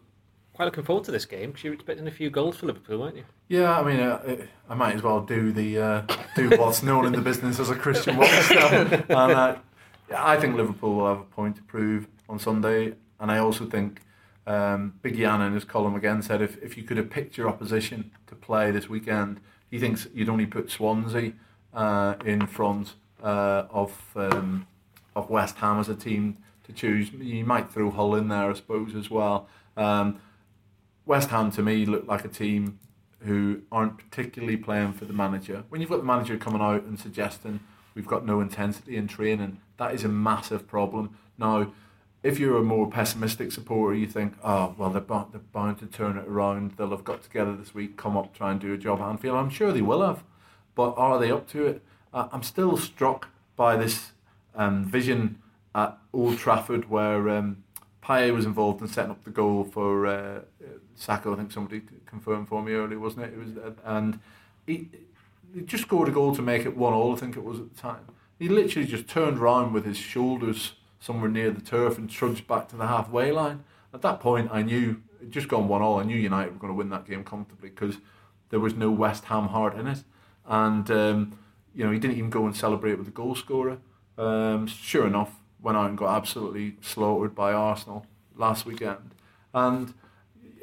quite 0.59 0.65
looking 0.65 0.83
forward 0.83 1.05
to 1.05 1.13
this 1.13 1.25
game 1.25 1.53
because 1.53 1.63
you 1.63 1.71
were 1.71 1.75
expecting 1.75 2.09
a 2.09 2.11
few 2.11 2.31
goals 2.31 2.57
for 2.57 2.67
Liverpool, 2.67 2.99
weren't 2.99 3.15
you? 3.15 3.23
Yeah, 3.47 3.79
I 3.79 3.85
mean, 3.85 4.01
uh, 4.01 4.45
I 4.69 4.75
might 4.75 4.97
as 4.97 5.05
well 5.05 5.21
do 5.21 5.53
the 5.53 5.79
uh, 5.79 6.03
do 6.35 6.51
what's 6.59 6.83
known 6.83 7.07
in 7.07 7.13
the 7.13 7.21
business 7.21 7.61
as 7.61 7.71
a 7.71 7.77
Christian 7.77 8.17
watch. 8.17 8.51
and 8.51 9.13
uh, 9.13 9.57
I 10.13 10.37
think 10.37 10.57
Liverpool 10.57 10.97
will 10.97 11.07
have 11.07 11.21
a 11.21 11.23
point 11.23 11.55
to 11.57 11.63
prove 11.63 12.09
on 12.29 12.41
Sunday, 12.41 12.95
and 13.21 13.31
I 13.31 13.39
also 13.39 13.67
think 13.67 14.01
um, 14.49 14.95
Big 15.01 15.17
Jan 15.17 15.43
in 15.43 15.53
his 15.53 15.63
column 15.63 15.95
again 15.95 16.23
said 16.23 16.43
if, 16.43 16.61
if 16.61 16.77
you 16.77 16.83
could 16.83 16.97
have 16.97 17.09
picked 17.09 17.37
your 17.37 17.49
opposition 17.49 18.11
to 18.27 18.35
play 18.35 18.73
this 18.73 18.89
weekend, 18.89 19.39
he 19.71 19.79
thinks 19.79 20.09
you'd 20.13 20.29
only 20.29 20.47
put 20.47 20.73
Swansea 20.73 21.35
uh, 21.73 22.17
in 22.25 22.49
front 22.49 22.95
uh, 23.23 23.67
of 23.71 23.97
um, 24.17 24.67
of 25.15 25.31
West 25.31 25.59
Ham 25.59 25.79
as 25.79 25.89
a 25.89 25.95
team 25.95 26.39
to 26.65 26.73
choose. 26.73 27.13
You 27.13 27.45
might 27.45 27.71
throw 27.71 27.93
Hull 27.93 28.17
in 28.17 28.27
there, 28.27 28.51
I 28.51 28.55
suppose, 28.55 28.97
as 28.97 29.09
well. 29.09 29.47
Um, 29.77 30.21
West 31.09 31.31
Ham 31.31 31.51
to 31.51 31.63
me 31.63 31.87
look 31.87 32.07
like 32.07 32.27
a 32.27 32.29
team 32.29 32.79
who 33.21 33.63
aren't 33.73 33.97
particularly 33.97 34.59
playing 34.59 34.93
for 34.93 35.07
the 35.07 35.13
manager. 35.15 35.65
When 35.71 35.81
you've 35.81 35.89
got 35.89 35.97
the 35.97 36.05
manager 36.05 36.37
coming 36.37 36.61
out 36.61 36.85
and 36.85 37.01
suggesting 37.01 37.61
we've 37.95 38.07
got 38.07 38.27
no 38.27 38.41
intensity 38.41 38.97
in 38.97 39.09
training, 39.09 39.59
that 39.79 39.95
is 39.95 40.05
a 40.05 40.09
massive 40.09 40.69
problem. 40.69 41.17
Now, 41.39 41.73
if 42.23 42.39
you're 42.39 42.59
a 42.59 42.63
more 42.63 42.91
pessimistic 42.91 43.53
supporter, 43.53 43.97
you 43.97 44.07
think, 44.07 44.35
oh, 44.45 44.75
well, 44.77 44.91
they're, 44.91 45.01
bound, 45.01 45.33
they're 45.33 45.41
bound 45.41 45.79
to 45.79 45.87
turn 45.87 46.19
it 46.19 46.29
around. 46.29 46.73
They'll 46.77 46.91
have 46.91 47.05
got 47.05 47.23
together 47.23 47.57
this 47.57 47.75
week, 47.75 47.97
come 47.97 48.15
up, 48.15 48.35
try 48.35 48.51
and 48.51 48.61
do 48.61 48.75
a 48.75 48.77
job 48.77 49.01
at 49.01 49.09
Anfield. 49.09 49.37
I'm 49.37 49.51
sure 49.51 49.73
they 49.73 49.81
will 49.81 50.07
have. 50.07 50.23
But 50.75 50.93
are 50.99 51.19
they 51.19 51.31
up 51.31 51.49
to 51.51 51.67
it? 51.67 51.83
Uh, 52.13 52.29
I'm 52.33 52.43
still 52.43 52.77
struck 52.77 53.29
by 53.57 53.77
this 53.77 54.13
um, 54.55 54.85
vision 54.85 55.41
at 55.75 55.97
Old 56.13 56.37
Trafford 56.37 56.91
where 56.91 57.31
um, 57.31 57.65
Payet 58.09 58.33
was 58.33 58.47
involved 58.47 58.81
in 58.81 58.89
setting 58.89 59.11
up 59.11 59.23
the 59.25 59.31
goal 59.31 59.65
for 59.65 60.07
uh, 60.07 60.41
Sakho. 60.99 61.35
I 61.35 61.37
think 61.37 61.53
somebody 61.53 61.83
confirmed 62.07 62.49
for 62.49 62.63
me 62.63 62.73
earlier, 62.73 62.99
wasn't 62.99 63.27
it? 63.27 63.35
It 63.35 63.39
was, 63.39 63.57
uh, 63.59 63.73
and 63.85 64.19
he, 64.67 64.89
he 65.55 65.61
just 65.61 65.85
scored 65.85 66.09
a 66.09 66.13
goal 66.13 66.35
to 66.35 66.41
make 66.41 66.65
it 66.65 66.75
one 66.75 66.95
all. 66.95 67.15
I 67.15 67.19
think 67.19 67.37
it 67.37 67.45
was 67.45 67.61
at 67.61 67.75
the 67.75 67.79
time. 67.79 68.07
He 68.39 68.49
literally 68.49 68.89
just 68.89 69.09
turned 69.09 69.39
around 69.39 69.75
with 69.75 69.85
his 69.85 69.99
shoulders 69.99 70.73
somewhere 71.01 71.29
near 71.29 71.51
the 71.51 71.61
turf 71.61 71.99
and 71.99 72.09
trudged 72.09 72.47
back 72.47 72.69
to 72.69 72.77
the 72.77 72.87
halfway 72.87 73.31
line. 73.31 73.65
At 73.93 74.01
that 74.03 74.21
point, 74.21 74.49
I 74.51 74.63
knew 74.63 75.03
it 75.21 75.31
just 75.31 75.49
gone 75.49 75.69
one 75.69 75.83
all. 75.83 76.01
I 76.01 76.05
knew 76.05 76.17
United 76.17 76.53
were 76.55 76.59
going 76.59 76.73
to 76.73 76.79
win 76.79 76.89
that 76.91 77.07
game 77.07 77.25
comfortably 77.25 77.69
because 77.69 77.97
there 78.49 78.61
was 78.61 78.75
no 78.75 78.91
West 78.91 79.25
Ham 79.27 79.49
heart 79.49 79.77
in 79.77 79.87
it, 79.87 80.03
and 80.47 80.91
um, 80.91 81.39
you 81.75 81.85
know 81.85 81.91
he 81.91 81.99
didn't 81.99 82.17
even 82.17 82.31
go 82.31 82.47
and 82.47 82.57
celebrate 82.57 82.95
with 82.95 83.07
the 83.07 83.13
goal 83.13 83.35
scorer. 83.35 83.79
Um, 84.17 84.67
sure 84.67 85.07
enough, 85.07 85.38
went 85.61 85.77
out 85.77 85.89
and 85.89 85.99
got 85.99 86.17
absolutely 86.17 86.77
slaughtered 86.81 87.35
by 87.35 87.53
Arsenal 87.53 88.07
last 88.37 88.67
weekend, 88.67 89.15
and 89.53 89.95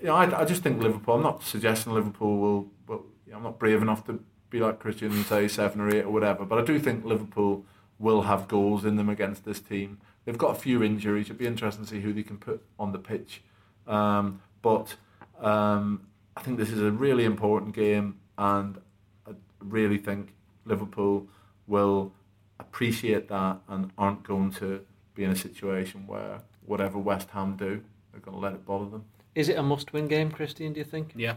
you 0.02 0.08
know 0.08 0.16
I, 0.16 0.42
I 0.42 0.46
just 0.46 0.64
think 0.64 0.82
Liverpool. 0.82 1.16
I'm 1.16 1.24
not 1.24 1.44
suggesting 1.44 1.94
Liverpool 1.94 2.38
will, 2.38 2.68
but 2.86 3.02
you 3.26 3.32
know, 3.32 3.38
I'm 3.38 3.44
not 3.44 3.60
brave 3.60 3.82
enough 3.82 4.06
to 4.08 4.24
be 4.50 4.60
like 4.60 4.80
Christian 4.80 5.12
and 5.12 5.26
say 5.26 5.48
seven 5.48 5.82
or 5.82 5.90
eight 5.90 6.04
or 6.04 6.12
whatever. 6.12 6.46
But 6.46 6.60
I 6.60 6.64
do 6.64 6.80
think 6.80 7.04
Liverpool 7.04 7.66
will 8.00 8.24
have 8.24 8.48
goals 8.48 8.86
in 8.86 8.96
them 8.96 9.10
against 9.10 9.46
this 9.46 9.60
team. 9.60 10.00
They've 10.24 10.38
got 10.38 10.56
a 10.56 10.60
few 10.60 10.84
injuries. 10.84 11.28
It'd 11.28 11.38
be 11.38 11.46
interesting 11.46 11.86
to 11.86 11.90
see 11.90 12.02
who 12.02 12.14
they 12.14 12.24
can 12.24 12.38
put 12.38 12.64
on 12.80 12.92
the 12.92 13.00
pitch. 13.00 13.42
Um, 13.88 14.42
but 14.62 14.96
um, 15.40 16.08
I 16.36 16.42
think 16.42 16.58
this 16.58 16.70
is 16.70 16.82
a 16.82 16.92
really 16.92 17.26
important 17.26 17.76
game, 17.76 18.20
and 18.38 18.80
I 19.28 19.32
really 19.60 19.98
think 19.98 20.34
Liverpool 20.66 21.28
will 21.68 22.14
appreciate 22.60 23.28
that 23.30 23.60
and 23.68 23.92
aren't 23.98 24.24
going 24.24 24.52
to 24.54 24.86
be 25.14 25.24
in 25.24 25.32
a 25.32 25.36
situation 25.36 26.08
where 26.08 26.42
whatever 26.66 26.98
West 26.98 27.30
Ham 27.32 27.56
do, 27.56 27.82
they're 28.12 28.22
going 28.22 28.36
to 28.36 28.42
let 28.42 28.54
it 28.54 28.66
bother 28.66 28.90
them. 28.90 29.06
Is 29.34 29.50
it 29.50 29.58
a 29.58 29.64
must-win 29.64 30.08
game, 30.08 30.32
Christian? 30.32 30.74
Do 30.74 30.80
you 30.80 30.86
think? 30.86 31.12
Yeah, 31.16 31.36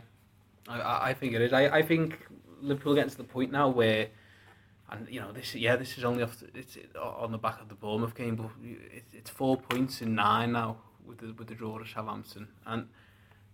I, 0.69 1.11
I 1.11 1.15
think 1.15 1.35
it 1.35 1.43
is. 1.43 1.53
I, 1.53 1.79
I 1.79 1.83
think 1.83 2.27
Liverpool 2.61 2.95
getting 2.95 3.11
to 3.11 3.17
the 3.17 3.25
point 3.25 3.51
now 3.51 3.69
where 3.69 4.09
and 4.91 5.07
you 5.11 5.21
know 5.21 5.33
this 5.33 5.55
yeah 5.55 5.77
this 5.77 5.99
is 5.99 6.05
only 6.05 6.23
off 6.23 6.39
the, 6.41 6.47
it's 6.55 6.77
on 7.01 7.33
the 7.33 7.39
back 7.39 7.61
of 7.61 7.69
the 7.69 7.75
Bournemouth 7.75 8.15
game 8.15 8.37
but 8.37 8.51
it's, 8.63 9.13
it's 9.15 9.31
four 9.31 9.57
points 9.57 10.01
in 10.01 10.15
nine 10.15 10.53
now 10.53 10.77
with 11.05 11.19
the 11.19 11.33
with 11.35 11.49
the 11.49 11.55
draw 11.55 11.79
at 11.79 11.87
Southampton 11.87 12.49
and 12.67 12.89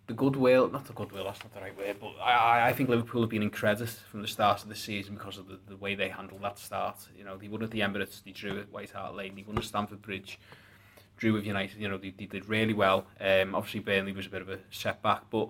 the 0.07 0.13
goodwill 0.13 0.69
not 0.71 0.85
the 0.85 0.93
goodwill 0.93 1.25
that's 1.25 1.43
not 1.43 1.55
the 1.55 1.61
right 1.61 1.77
word 1.77 1.97
but 2.01 2.13
I, 2.23 2.69
I 2.69 2.73
think 2.73 2.89
Liverpool 2.89 3.23
have 3.23 3.31
been 3.31 3.43
in 3.43 3.51
credit 3.51 3.89
from 3.89 4.23
the 4.23 4.29
start 4.29 4.63
of 4.63 4.69
the 4.69 4.75
season 4.75 5.15
because 5.15 5.39
of 5.39 5.49
the, 5.49 5.59
the 5.67 5.77
way 5.77 5.95
they 5.95 6.09
handled 6.09 6.43
that 6.43 6.59
start 6.59 6.97
you 7.17 7.25
know 7.25 7.37
they 7.37 7.49
won 7.49 7.63
at 7.63 7.71
the 7.71 7.81
Emirates 7.81 8.23
they 8.23 8.33
drew 8.33 8.59
at 8.59 8.71
White 8.71 8.91
Hart 8.91 9.15
Lane 9.15 9.35
they 9.35 9.43
won 9.43 9.57
at 9.57 9.65
Stamford 9.65 10.03
Bridge 10.03 10.39
drew 11.17 11.33
with 11.33 11.47
United 11.47 11.81
you 11.81 11.89
know 11.89 11.97
they, 11.97 12.11
they 12.11 12.27
did 12.27 12.49
really 12.49 12.75
well 12.75 13.07
um, 13.21 13.55
obviously 13.55 13.81
Burnley 13.81 14.13
was 14.13 14.27
a 14.27 14.31
bit 14.31 14.43
of 14.43 14.51
a 14.51 14.59
setback 14.71 15.23
but 15.31 15.49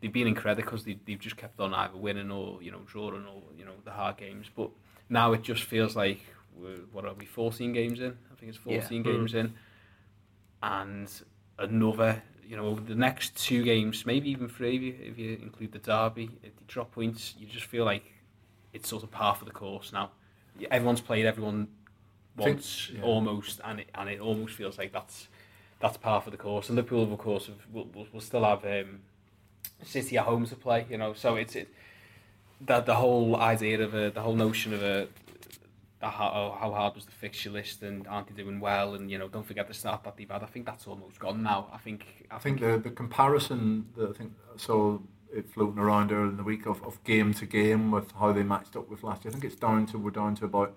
they've 0.00 0.12
been 0.12 0.28
in 0.28 0.34
credit 0.34 0.64
because 0.64 0.84
they, 0.84 0.98
they've 1.04 1.18
just 1.18 1.36
kept 1.36 1.58
on 1.58 1.74
either 1.74 1.96
winning 1.96 2.30
or 2.30 2.62
you 2.62 2.70
know 2.70 2.80
drawing 2.86 3.26
or 3.26 3.42
you 3.58 3.64
know 3.64 3.72
the 3.84 3.90
hard 3.90 4.16
games 4.18 4.46
but 4.54 4.70
now 5.08 5.32
it 5.32 5.42
just 5.42 5.64
feels 5.64 5.96
like 5.96 6.20
what 6.92 7.04
are 7.04 7.14
we 7.14 7.26
14 7.26 7.72
games 7.72 8.00
in 8.00 8.16
I 8.32 8.34
think 8.36 8.50
it's 8.50 8.58
14 8.58 9.04
yeah. 9.04 9.12
games 9.12 9.32
mm. 9.32 9.40
in 9.40 9.54
and 10.62 11.10
another 11.58 12.22
you 12.48 12.56
know 12.56 12.74
the 12.74 12.94
next 12.94 13.36
two 13.36 13.62
games 13.64 14.06
maybe 14.06 14.30
even 14.30 14.48
three 14.48 14.76
if 14.76 14.82
you, 14.82 14.94
if 15.02 15.18
you 15.18 15.38
include 15.42 15.72
the 15.72 15.78
derby 15.78 16.30
if 16.42 16.52
you 16.58 16.66
drop 16.68 16.92
points 16.92 17.34
you 17.38 17.46
just 17.46 17.66
feel 17.66 17.84
like 17.84 18.04
it's 18.76 18.88
sort 18.88 19.02
of 19.02 19.10
par 19.10 19.34
for 19.34 19.44
the 19.44 19.50
course. 19.50 19.92
Now 19.92 20.10
everyone's 20.70 21.00
played 21.00 21.26
everyone 21.26 21.68
once 22.36 22.86
think, 22.86 22.98
yeah. 22.98 23.04
almost 23.04 23.60
and 23.64 23.80
it, 23.80 23.88
and 23.94 24.08
it 24.08 24.20
almost 24.20 24.54
feels 24.54 24.78
like 24.78 24.92
that's 24.92 25.28
that's 25.80 25.96
par 25.96 26.20
for 26.20 26.30
the 26.30 26.36
course. 26.36 26.68
And 26.68 26.76
Liverpool 26.76 27.10
of 27.12 27.18
course 27.18 27.50
will 27.72 27.88
will 27.92 28.06
will 28.12 28.20
still 28.20 28.44
have 28.44 28.64
um, 28.64 29.00
City 29.82 30.16
at 30.18 30.24
home 30.24 30.46
to 30.46 30.56
play 30.56 30.86
you 30.88 30.98
know. 30.98 31.14
So 31.14 31.36
it's 31.36 31.56
it 31.56 31.68
that 32.60 32.86
the 32.86 32.94
whole 32.94 33.36
idea 33.36 33.82
of 33.82 33.94
a, 33.94 34.10
the 34.10 34.22
whole 34.22 34.34
notion 34.34 34.72
of 34.72 34.82
a, 34.82 35.08
a 35.25 35.25
how, 36.02 36.30
oh, 36.34 36.58
how 36.60 36.72
hard 36.72 36.94
was 36.94 37.06
the 37.06 37.12
fixture 37.12 37.50
list 37.50 37.82
and 37.82 38.06
aren't 38.06 38.28
they 38.28 38.42
doing 38.42 38.60
well 38.60 38.94
and 38.94 39.10
you 39.10 39.18
know 39.18 39.28
don't 39.28 39.46
forget 39.46 39.66
the 39.66 39.74
start 39.74 40.04
that 40.04 40.16
they've 40.16 40.30
had. 40.30 40.42
I 40.42 40.46
think 40.46 40.66
that's 40.66 40.86
almost 40.86 41.18
gone 41.18 41.42
now. 41.42 41.68
I 41.72 41.78
think 41.78 42.26
I, 42.30 42.36
I 42.36 42.38
think, 42.38 42.60
the 42.60 42.78
the 42.78 42.90
comparison 42.90 43.86
that 43.96 44.10
I 44.10 44.12
think 44.12 44.32
so 44.56 45.02
it 45.32 45.48
floating 45.48 45.78
around 45.78 46.12
earlier 46.12 46.28
in 46.28 46.36
the 46.36 46.44
week 46.44 46.66
of, 46.66 46.82
of 46.84 47.02
game 47.04 47.34
to 47.34 47.46
game 47.46 47.90
with 47.90 48.12
how 48.12 48.32
they 48.32 48.42
matched 48.42 48.76
up 48.76 48.88
with 48.88 49.02
last 49.02 49.24
year. 49.24 49.30
I 49.30 49.32
think 49.32 49.44
it's 49.44 49.60
down 49.60 49.86
to 49.86 49.98
we're 49.98 50.10
down 50.10 50.34
to 50.36 50.44
about 50.44 50.74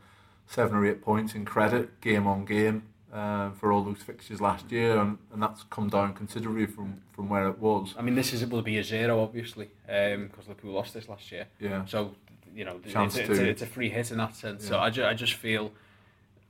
seven 0.47 0.75
or 0.75 0.85
eight 0.85 1.01
points 1.01 1.35
in 1.35 1.45
credit 1.45 2.01
game 2.01 2.25
on 2.25 2.45
game 2.45 2.83
uh, 3.13 3.51
for 3.51 3.71
all 3.71 3.83
those 3.83 4.01
fixtures 4.01 4.41
last 4.41 4.71
year, 4.71 4.99
and, 4.99 5.17
and 5.33 5.41
that's 5.41 5.63
come 5.63 5.89
down 5.89 6.13
considerably 6.13 6.65
from, 6.65 7.01
from 7.11 7.29
where 7.29 7.47
it 7.47 7.59
was. 7.59 7.95
I 7.97 8.01
mean, 8.01 8.15
this 8.15 8.33
is 8.33 8.41
it 8.41 8.49
will 8.49 8.61
be 8.61 8.77
a 8.77 8.83
zero, 8.83 9.21
obviously, 9.21 9.69
because 9.85 10.15
um, 10.15 10.29
Liverpool 10.47 10.73
lost 10.73 10.93
this 10.93 11.07
last 11.09 11.31
year. 11.31 11.47
Yeah. 11.59 11.85
So, 11.85 12.15
you 12.55 12.65
know, 12.65 12.79
it's, 12.83 13.17
it's, 13.17 13.29
a, 13.29 13.49
it's, 13.49 13.61
a, 13.61 13.65
free 13.65 13.89
hit 13.89 14.11
in 14.11 14.17
that 14.17 14.35
sense. 14.35 14.63
Yeah. 14.63 14.69
So 14.69 14.79
I, 14.79 14.89
ju- 14.89 15.05
I 15.05 15.13
just 15.13 15.33
feel 15.33 15.71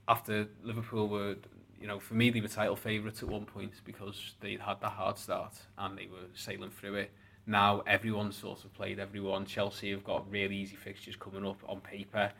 after 0.08 0.48
Liverpool 0.62 1.08
were, 1.08 1.36
you 1.80 1.86
know, 1.86 1.98
for 1.98 2.14
me 2.14 2.30
they 2.30 2.40
were 2.40 2.48
title 2.48 2.76
favourites 2.76 3.22
at 3.22 3.28
one 3.28 3.44
point 3.44 3.72
because 3.84 4.34
they'd 4.40 4.60
had 4.60 4.80
that 4.80 4.92
hard 4.92 5.18
start 5.18 5.54
and 5.78 5.96
they 5.96 6.06
were 6.06 6.28
sailing 6.34 6.70
through 6.70 6.94
it. 6.96 7.10
Now 7.46 7.82
everyone's 7.86 8.36
sort 8.36 8.64
of 8.64 8.72
played 8.74 8.98
everyone. 8.98 9.46
Chelsea 9.46 9.90
have 9.90 10.04
got 10.04 10.30
really 10.30 10.56
easy 10.56 10.76
fixtures 10.76 11.16
coming 11.16 11.46
up 11.46 11.58
on 11.68 11.80
paper 11.80 12.32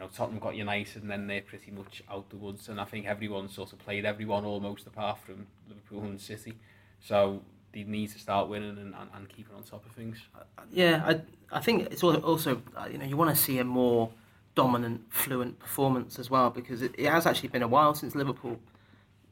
you 0.00 0.02
know, 0.06 0.10
Tottenham 0.14 0.38
got 0.38 0.56
United 0.56 1.02
and 1.02 1.10
then 1.10 1.26
they're 1.26 1.42
pretty 1.42 1.70
much 1.70 2.02
out 2.10 2.30
the 2.30 2.36
woods. 2.36 2.68
And 2.68 2.80
I 2.80 2.84
think 2.84 3.06
everyone 3.06 3.48
sort 3.48 3.72
of 3.72 3.78
played 3.78 4.04
everyone 4.04 4.44
almost 4.44 4.86
apart 4.86 5.18
from 5.18 5.46
Liverpool 5.68 6.02
and 6.02 6.20
City. 6.20 6.54
So 7.00 7.42
they 7.72 7.84
need 7.84 8.10
to 8.10 8.18
start 8.18 8.48
winning 8.48 8.70
and, 8.70 8.94
and, 8.94 9.10
and 9.14 9.28
keeping 9.28 9.54
on 9.54 9.62
top 9.62 9.84
of 9.86 9.92
things. 9.92 10.18
Yeah, 10.72 11.02
I, 11.06 11.20
I 11.56 11.60
think 11.60 11.88
it's 11.90 12.02
also, 12.02 12.62
uh, 12.76 12.88
you 12.90 12.98
know, 12.98 13.04
you 13.04 13.16
want 13.16 13.30
to 13.30 13.40
see 13.40 13.58
a 13.58 13.64
more 13.64 14.10
dominant, 14.54 15.02
fluent 15.10 15.58
performance 15.58 16.18
as 16.18 16.30
well 16.30 16.50
because 16.50 16.82
it, 16.82 16.94
it 16.98 17.06
has 17.06 17.26
actually 17.26 17.48
been 17.48 17.62
a 17.62 17.68
while 17.68 17.94
since 17.94 18.14
Liverpool 18.14 18.58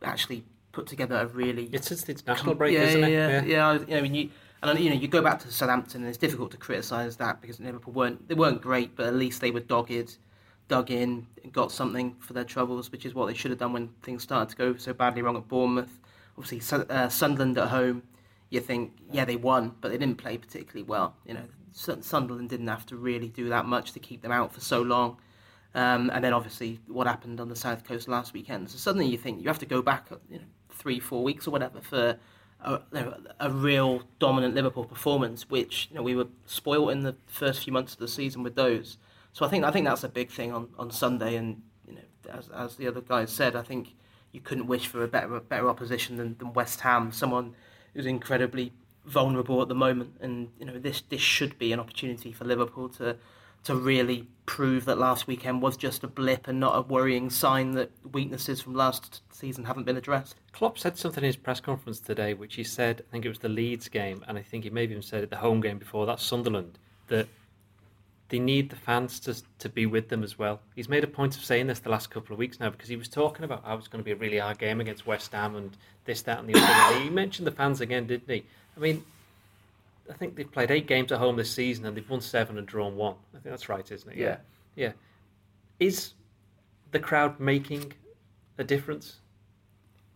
actually 0.02 0.44
put 0.72 0.86
together 0.86 1.16
a 1.16 1.26
really. 1.26 1.68
It's 1.72 1.88
since 1.88 2.02
the 2.02 2.12
international 2.12 2.54
break, 2.54 2.74
yeah, 2.74 2.80
isn't 2.80 3.04
it? 3.04 3.10
Yeah, 3.10 3.28
yeah. 3.28 3.44
yeah 3.44 3.72
you 3.72 3.86
know, 3.86 3.96
I 3.98 4.00
mean, 4.00 4.14
you, 4.14 4.30
and 4.62 4.78
you 4.78 4.90
know, 4.90 4.96
you 4.96 5.08
go 5.08 5.22
back 5.22 5.40
to 5.40 5.50
Southampton, 5.50 6.02
and 6.02 6.08
it's 6.08 6.18
difficult 6.18 6.50
to 6.52 6.56
criticise 6.56 7.16
that 7.16 7.40
because 7.40 7.60
Liverpool 7.60 7.92
weren't 7.92 8.28
they 8.28 8.34
weren't 8.34 8.60
great, 8.60 8.96
but 8.96 9.06
at 9.06 9.14
least 9.14 9.40
they 9.40 9.50
were 9.50 9.60
dogged 9.60 10.18
dug 10.68 10.90
in 10.90 11.26
and 11.42 11.52
got 11.52 11.72
something 11.72 12.14
for 12.20 12.34
their 12.34 12.44
troubles, 12.44 12.92
which 12.92 13.06
is 13.06 13.14
what 13.14 13.26
they 13.26 13.34
should 13.34 13.50
have 13.50 13.58
done 13.58 13.72
when 13.72 13.88
things 14.02 14.22
started 14.22 14.50
to 14.50 14.56
go 14.56 14.76
so 14.76 14.92
badly 14.92 15.22
wrong 15.22 15.36
at 15.36 15.48
Bournemouth. 15.48 15.98
Obviously, 16.36 16.78
uh, 16.90 17.08
Sunderland 17.08 17.56
at 17.58 17.68
home, 17.68 18.02
you 18.50 18.60
think, 18.60 18.92
yeah, 19.10 19.24
they 19.24 19.36
won, 19.36 19.74
but 19.80 19.90
they 19.90 19.98
didn't 19.98 20.18
play 20.18 20.38
particularly 20.38 20.84
well. 20.84 21.16
You 21.26 21.34
know, 21.34 21.44
Sunderland 21.72 22.48
didn't 22.48 22.68
have 22.68 22.86
to 22.86 22.96
really 22.96 23.28
do 23.28 23.48
that 23.50 23.66
much 23.66 23.92
to 23.92 24.00
keep 24.00 24.22
them 24.22 24.32
out 24.32 24.52
for 24.52 24.60
so 24.60 24.82
long. 24.82 25.18
Um, 25.74 26.10
and 26.12 26.24
then 26.24 26.32
obviously 26.32 26.80
what 26.86 27.06
happened 27.06 27.40
on 27.40 27.48
the 27.48 27.56
south 27.56 27.84
coast 27.84 28.08
last 28.08 28.32
weekend. 28.32 28.70
So 28.70 28.78
suddenly 28.78 29.06
you 29.06 29.18
think 29.18 29.42
you 29.42 29.48
have 29.48 29.58
to 29.58 29.66
go 29.66 29.82
back 29.82 30.08
you 30.30 30.38
know, 30.38 30.44
three, 30.70 30.98
four 30.98 31.22
weeks 31.22 31.46
or 31.46 31.50
whatever 31.50 31.80
for 31.80 32.18
a, 32.60 32.80
a, 33.38 33.50
real 33.50 34.02
dominant 34.18 34.54
Liverpool 34.54 34.84
performance, 34.84 35.48
which 35.48 35.88
you 35.90 35.96
know 35.96 36.02
we 36.02 36.16
were 36.16 36.26
spoiled 36.46 36.90
in 36.90 37.02
the 37.02 37.14
first 37.26 37.64
few 37.64 37.72
months 37.72 37.92
of 37.92 37.98
the 38.00 38.08
season 38.08 38.42
with 38.42 38.56
those. 38.56 38.98
So 39.32 39.44
I 39.44 39.48
think 39.48 39.64
I 39.64 39.70
think 39.70 39.86
that's 39.86 40.04
a 40.04 40.08
big 40.08 40.30
thing 40.30 40.52
on, 40.52 40.68
on 40.78 40.90
Sunday, 40.90 41.36
and 41.36 41.62
you 41.86 41.94
know 41.94 42.00
as, 42.32 42.48
as 42.48 42.76
the 42.76 42.88
other 42.88 43.00
guys 43.00 43.30
said, 43.30 43.54
I 43.54 43.62
think 43.62 43.94
you 44.32 44.40
couldn't 44.40 44.66
wish 44.66 44.86
for 44.86 45.04
a 45.04 45.08
better 45.08 45.36
a 45.36 45.40
better 45.40 45.68
opposition 45.68 46.16
than, 46.16 46.36
than 46.38 46.52
West 46.52 46.80
Ham, 46.80 47.12
someone 47.12 47.54
who's 47.94 48.06
incredibly 48.06 48.72
vulnerable 49.04 49.62
at 49.62 49.68
the 49.68 49.74
moment, 49.74 50.16
and 50.20 50.50
you 50.58 50.66
know 50.66 50.78
this 50.78 51.02
this 51.08 51.20
should 51.20 51.58
be 51.58 51.72
an 51.72 51.80
opportunity 51.80 52.32
for 52.32 52.44
Liverpool 52.44 52.88
to 52.90 53.16
to 53.64 53.74
really 53.74 54.26
prove 54.46 54.84
that 54.84 54.98
last 54.98 55.26
weekend 55.26 55.60
was 55.60 55.76
just 55.76 56.04
a 56.04 56.06
blip 56.06 56.48
and 56.48 56.58
not 56.60 56.76
a 56.76 56.80
worrying 56.80 57.28
sign 57.28 57.72
that 57.72 57.90
weaknesses 58.12 58.60
from 58.60 58.74
last 58.74 59.20
season 59.30 59.64
haven't 59.64 59.84
been 59.84 59.96
addressed. 59.96 60.36
Klopp 60.52 60.78
said 60.78 60.96
something 60.96 61.22
in 61.22 61.26
his 61.28 61.36
press 61.36 61.60
conference 61.60 62.00
today, 62.00 62.34
which 62.34 62.54
he 62.54 62.64
said, 62.64 63.02
I 63.08 63.12
think 63.12 63.24
it 63.24 63.28
was 63.28 63.40
the 63.40 63.48
Leeds 63.48 63.88
game, 63.88 64.24
and 64.26 64.38
I 64.38 64.42
think 64.42 64.64
he 64.64 64.70
maybe 64.70 64.92
even 64.92 65.02
said 65.02 65.22
it 65.22 65.30
the 65.30 65.36
home 65.36 65.60
game 65.60 65.78
before 65.78 66.06
that 66.06 66.20
Sunderland, 66.20 66.78
that 67.08 67.28
they 68.28 68.38
need 68.38 68.70
the 68.70 68.76
fans 68.76 69.20
to 69.20 69.34
to 69.58 69.68
be 69.68 69.86
with 69.86 70.08
them 70.08 70.22
as 70.22 70.38
well. 70.38 70.60
He's 70.74 70.88
made 70.88 71.04
a 71.04 71.06
point 71.06 71.36
of 71.36 71.44
saying 71.44 71.66
this 71.66 71.80
the 71.80 71.90
last 71.90 72.10
couple 72.10 72.32
of 72.34 72.38
weeks 72.38 72.60
now 72.60 72.70
because 72.70 72.88
he 72.88 72.96
was 72.96 73.08
talking 73.08 73.44
about 73.44 73.64
how 73.64 73.76
it's 73.76 73.88
going 73.88 74.00
to 74.00 74.04
be 74.04 74.12
a 74.12 74.16
really 74.16 74.38
hard 74.38 74.58
game 74.58 74.80
against 74.80 75.06
West 75.06 75.32
Ham 75.32 75.56
and 75.56 75.76
this, 76.04 76.22
that, 76.22 76.38
and 76.38 76.48
the 76.48 76.58
other. 76.58 77.00
he 77.00 77.10
mentioned 77.10 77.46
the 77.46 77.52
fans 77.52 77.80
again, 77.80 78.06
didn't 78.06 78.28
he? 78.32 78.44
I 78.76 78.80
mean, 78.80 79.02
I 80.10 80.14
think 80.14 80.36
they've 80.36 80.50
played 80.50 80.70
eight 80.70 80.86
games 80.86 81.12
at 81.12 81.18
home 81.18 81.36
this 81.36 81.50
season 81.50 81.84
and 81.86 81.96
they've 81.96 82.08
won 82.08 82.20
seven 82.20 82.58
and 82.58 82.66
drawn 82.66 82.96
one. 82.96 83.14
I 83.34 83.38
think 83.38 83.50
that's 83.52 83.68
right, 83.68 83.90
isn't 83.90 84.10
it? 84.10 84.16
Yeah. 84.16 84.36
Yeah. 84.76 84.92
Is 85.80 86.12
the 86.92 86.98
crowd 86.98 87.38
making 87.40 87.92
a 88.58 88.64
difference? 88.64 89.16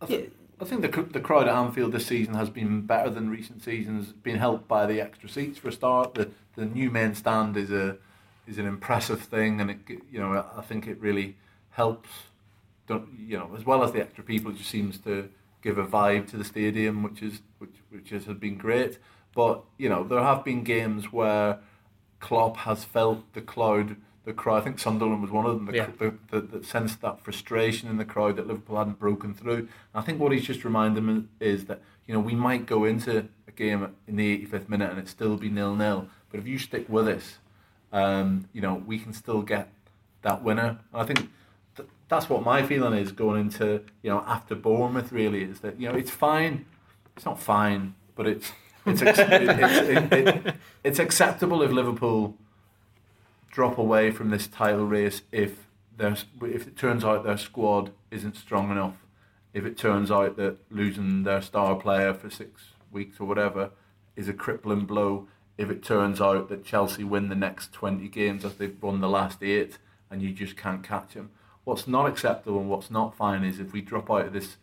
I, 0.01 0.07
th- 0.07 0.33
I 0.63 0.65
think 0.65 0.83
the 0.83 1.03
the 1.03 1.21
crowd 1.21 1.49
at 1.49 1.55
Anfield 1.55 1.91
this 1.91 2.07
season 2.07 2.35
has 2.35 2.49
been 2.49 2.83
better 2.83 3.11
than 3.11 3.29
recent 3.29 3.65
seasons. 3.65 4.13
Been 4.13 4.39
helped 4.39 4.69
by 4.69 4.87
the 4.87 5.01
extra 5.01 5.29
seats 5.29 5.59
for 5.59 5.69
a 5.69 5.73
start. 5.73 6.15
The 6.15 6.31
the 6.55 6.65
new 6.65 6.89
main 6.89 7.17
stand 7.17 7.57
is 7.57 7.73
a 7.73 7.97
is 8.47 8.59
an 8.59 8.67
impressive 8.67 9.23
thing, 9.23 9.61
and 9.61 9.71
it 9.73 9.79
you 9.89 10.21
know 10.21 10.47
I 10.57 10.63
think 10.63 10.87
it 10.87 11.01
really 11.01 11.37
helps. 11.71 12.11
Don't 12.87 13.09
you 13.19 13.37
know 13.39 13.51
as 13.57 13.67
well 13.67 13.83
as 13.83 13.91
the 13.91 14.01
extra 14.01 14.23
people, 14.23 14.53
it 14.53 14.59
just 14.59 14.71
seems 14.71 14.99
to 14.99 15.29
give 15.63 15.79
a 15.79 15.85
vibe 15.85 16.29
to 16.31 16.37
the 16.37 16.45
stadium, 16.45 17.03
which 17.03 17.23
is 17.23 17.43
which 17.59 17.75
which 17.91 18.11
has 18.11 18.25
been 18.27 18.57
great. 18.57 18.99
But 19.35 19.65
you 19.79 19.89
know, 19.89 20.05
there 20.05 20.23
have 20.23 20.45
been 20.45 20.63
games 20.63 21.13
where 21.13 21.59
Klopp 22.21 22.59
has 22.59 22.85
felt 22.85 23.33
the 23.33 23.43
crowd. 23.43 23.97
The 24.25 24.33
crowd. 24.33 24.59
I 24.59 24.61
think 24.65 24.79
Sunderland 24.79 25.21
was 25.23 25.31
one 25.31 25.47
of 25.47 25.55
them. 25.55 25.67
The, 25.67 25.75
yeah. 25.75 25.89
the, 25.99 26.15
the, 26.31 26.41
the 26.41 26.65
sensed 26.65 27.01
that 27.01 27.21
frustration 27.21 27.89
in 27.89 27.97
the 27.97 28.05
crowd 28.05 28.37
that 28.37 28.47
Liverpool 28.47 28.79
hadn't 28.79 28.99
broken 28.99 29.35
through. 29.35 29.57
And 29.57 29.69
I 29.95 30.01
think 30.03 30.21
what 30.21 30.33
he's 30.33 30.45
just 30.45 30.65
reminded 30.65 30.97
them 30.97 31.29
is 31.41 31.65
that 31.67 31.81
you 32.07 32.15
know 32.15 32.21
we 32.21 32.35
might 32.35 32.67
go 32.67 32.85
into 32.85 33.29
a 33.49 33.51
game 33.51 33.95
in 34.07 34.17
the 34.17 34.47
85th 34.47 34.69
minute 34.69 34.91
and 34.91 34.99
it 34.99 35.09
still 35.09 35.37
be 35.37 35.49
nil 35.49 35.75
nil. 35.75 36.09
But 36.31 36.41
if 36.41 36.47
you 36.47 36.59
stick 36.59 36.89
with 36.89 37.09
us, 37.09 37.39
um, 37.93 38.49
you 38.53 38.61
know 38.61 38.83
we 38.87 38.99
can 38.99 39.13
still 39.13 39.43
get 39.43 39.73
that 40.23 40.43
winner. 40.43 40.79
And 40.93 41.03
I 41.03 41.05
think 41.05 41.31
th- 41.77 41.89
that's 42.09 42.29
what 42.29 42.45
my 42.45 42.65
feeling 42.65 42.95
is 42.95 43.11
going 43.11 43.41
into 43.41 43.83
you 44.03 44.11
know 44.11 44.23
after 44.27 44.55
Bournemouth. 44.55 45.11
Really, 45.11 45.43
is 45.43 45.61
that 45.61 45.81
you 45.81 45.89
know 45.89 45.97
it's 45.97 46.11
fine. 46.11 46.65
It's 47.17 47.27
not 47.27 47.41
fine, 47.41 47.95
but 48.15 48.27
it's 48.27 48.53
it's, 48.87 49.03
it, 49.03 49.17
it's, 49.19 49.89
it, 49.89 50.13
it, 50.13 50.55
it's 50.85 50.99
acceptable 50.99 51.63
if 51.63 51.71
Liverpool 51.71 52.37
drop 53.53 53.79
away 53.79 54.11
from 54.11 54.31
this 54.31 54.49
title 54.49 54.87
race 54.87 55.23
if 55.31 55.69
there's 55.97 56.25
if 56.41 56.67
it 56.67 56.77
turns 56.77 57.05
out 57.05 57.23
their 57.23 57.39
squad 57.39 57.93
isn't 58.11 58.35
strong 58.35 58.73
enough. 58.73 58.97
If 59.55 59.65
it 59.65 59.77
turns 59.77 60.11
out 60.11 60.37
that 60.39 60.57
losing 60.71 61.23
their 61.23 61.43
star 61.43 61.77
player 61.77 62.15
for 62.15 62.31
six 62.31 62.73
weeks 62.91 63.21
or 63.21 63.27
whatever 63.27 63.71
is 64.17 64.29
a 64.29 64.33
crippling 64.33 64.87
blow. 64.87 65.29
If 65.59 65.71
it 65.71 65.85
turns 65.85 66.21
out 66.21 66.49
that 66.49 66.65
Chelsea 66.65 67.05
win 67.05 67.29
the 67.29 67.35
next 67.35 67.73
20 67.73 68.09
games 68.09 68.45
as 68.45 68.55
they've 68.55 68.83
won 68.83 69.01
the 69.01 69.09
last 69.09 69.43
eight 69.43 69.79
and 70.11 70.23
you 70.23 70.33
just 70.33 70.57
can't 70.57 70.83
catch 70.83 71.13
them. 71.13 71.31
What's 71.65 71.87
not 71.87 72.09
acceptable 72.09 72.59
and 72.59 72.71
what's 72.71 72.91
not 72.91 73.17
fine 73.17 73.45
is 73.45 73.61
if 73.61 73.73
we 73.73 73.83
drop 73.83 74.11
out 74.11 74.27
of 74.27 74.33
this 74.33 74.57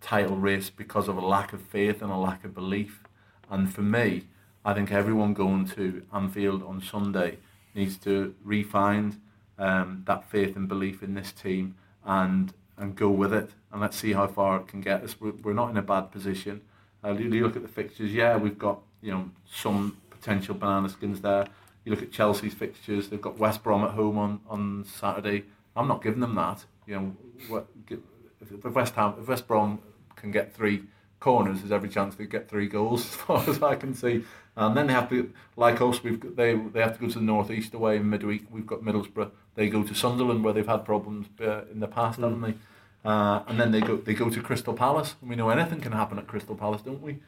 title 0.00 0.36
race 0.36 0.70
because 0.70 1.06
of 1.06 1.18
a 1.18 1.26
lack 1.26 1.52
of 1.52 1.60
faith 1.60 2.00
and 2.00 2.10
a 2.10 2.16
lack 2.16 2.44
of 2.44 2.54
belief 2.54 3.02
and 3.50 3.72
for 3.72 3.82
me, 3.82 4.24
I 4.64 4.72
think 4.72 4.90
everyone 4.90 5.34
going 5.34 5.66
to 5.68 6.02
Anfield 6.12 6.62
on 6.62 6.80
Sunday 6.80 7.38
needs 7.76 7.96
to 7.98 8.34
refine 8.42 9.20
um, 9.58 10.02
that 10.06 10.28
faith 10.28 10.56
and 10.56 10.68
belief 10.68 11.02
in 11.02 11.14
this 11.14 11.30
team 11.30 11.76
and 12.04 12.52
and 12.78 12.94
go 12.94 13.08
with 13.08 13.32
it. 13.32 13.50
And 13.72 13.80
let's 13.80 13.96
see 13.96 14.12
how 14.12 14.26
far 14.26 14.58
it 14.58 14.68
can 14.68 14.80
get 14.80 15.02
us. 15.02 15.20
We're, 15.20 15.32
we're 15.42 15.54
not 15.54 15.70
in 15.70 15.76
a 15.76 15.82
bad 15.82 16.10
position. 16.10 16.60
Uh, 17.04 17.12
you 17.12 17.42
look 17.42 17.56
at 17.56 17.62
the 17.62 17.68
fixtures. 17.68 18.12
Yeah, 18.12 18.36
we've 18.36 18.58
got 18.58 18.80
you 19.00 19.12
know 19.12 19.30
some 19.50 19.96
potential 20.10 20.54
banana 20.54 20.88
skins 20.88 21.20
there. 21.20 21.46
You 21.84 21.92
look 21.92 22.02
at 22.02 22.10
Chelsea's 22.10 22.54
fixtures. 22.54 23.08
They've 23.08 23.20
got 23.20 23.38
West 23.38 23.62
Brom 23.62 23.84
at 23.84 23.92
home 23.92 24.18
on, 24.18 24.40
on 24.48 24.84
Saturday. 24.84 25.44
I'm 25.76 25.86
not 25.86 26.02
giving 26.02 26.20
them 26.20 26.34
that. 26.34 26.64
You 26.84 26.94
know, 26.96 27.16
what, 27.48 27.68
if 28.40 28.64
West 28.64 28.94
Ham, 28.96 29.14
if 29.20 29.28
West 29.28 29.46
Brom 29.46 29.78
can 30.16 30.32
get 30.32 30.52
three 30.52 30.82
corners, 31.20 31.60
there's 31.60 31.72
every 31.72 31.88
chance 31.88 32.14
they 32.14 32.26
get 32.26 32.48
three 32.48 32.68
goals 32.68 33.00
as 33.06 33.14
far 33.14 33.48
as 33.48 33.62
I 33.62 33.74
can 33.74 33.94
see. 33.94 34.24
And 34.56 34.76
then 34.76 34.86
they 34.86 34.94
have 34.94 35.10
to, 35.10 35.32
like 35.56 35.80
us, 35.82 36.02
we've 36.02 36.18
got, 36.18 36.36
they 36.36 36.54
they 36.54 36.80
have 36.80 36.94
to 36.94 37.00
go 37.00 37.08
to 37.08 37.18
the 37.18 37.24
northeast 37.24 37.74
away 37.74 37.96
in 37.96 38.08
midweek. 38.08 38.46
We've 38.50 38.66
got 38.66 38.80
Middlesbrough. 38.80 39.30
They 39.54 39.68
go 39.68 39.82
to 39.82 39.94
Sunderland 39.94 40.44
where 40.44 40.54
they've 40.54 40.66
had 40.66 40.84
problems 40.84 41.26
uh, 41.40 41.64
in 41.70 41.80
the 41.80 41.88
past, 41.88 42.18
mm. 42.18 42.24
haven't 42.24 42.40
they? 42.40 42.54
Uh, 43.04 43.42
and 43.46 43.60
then 43.60 43.70
they 43.70 43.80
go 43.80 43.98
they 43.98 44.14
go 44.14 44.30
to 44.30 44.40
Crystal 44.40 44.72
Palace. 44.72 45.14
We 45.22 45.36
know 45.36 45.50
anything 45.50 45.80
can 45.80 45.92
happen 45.92 46.18
at 46.18 46.26
Crystal 46.26 46.56
Palace, 46.56 46.82
don't 46.82 47.02
we? 47.02 47.18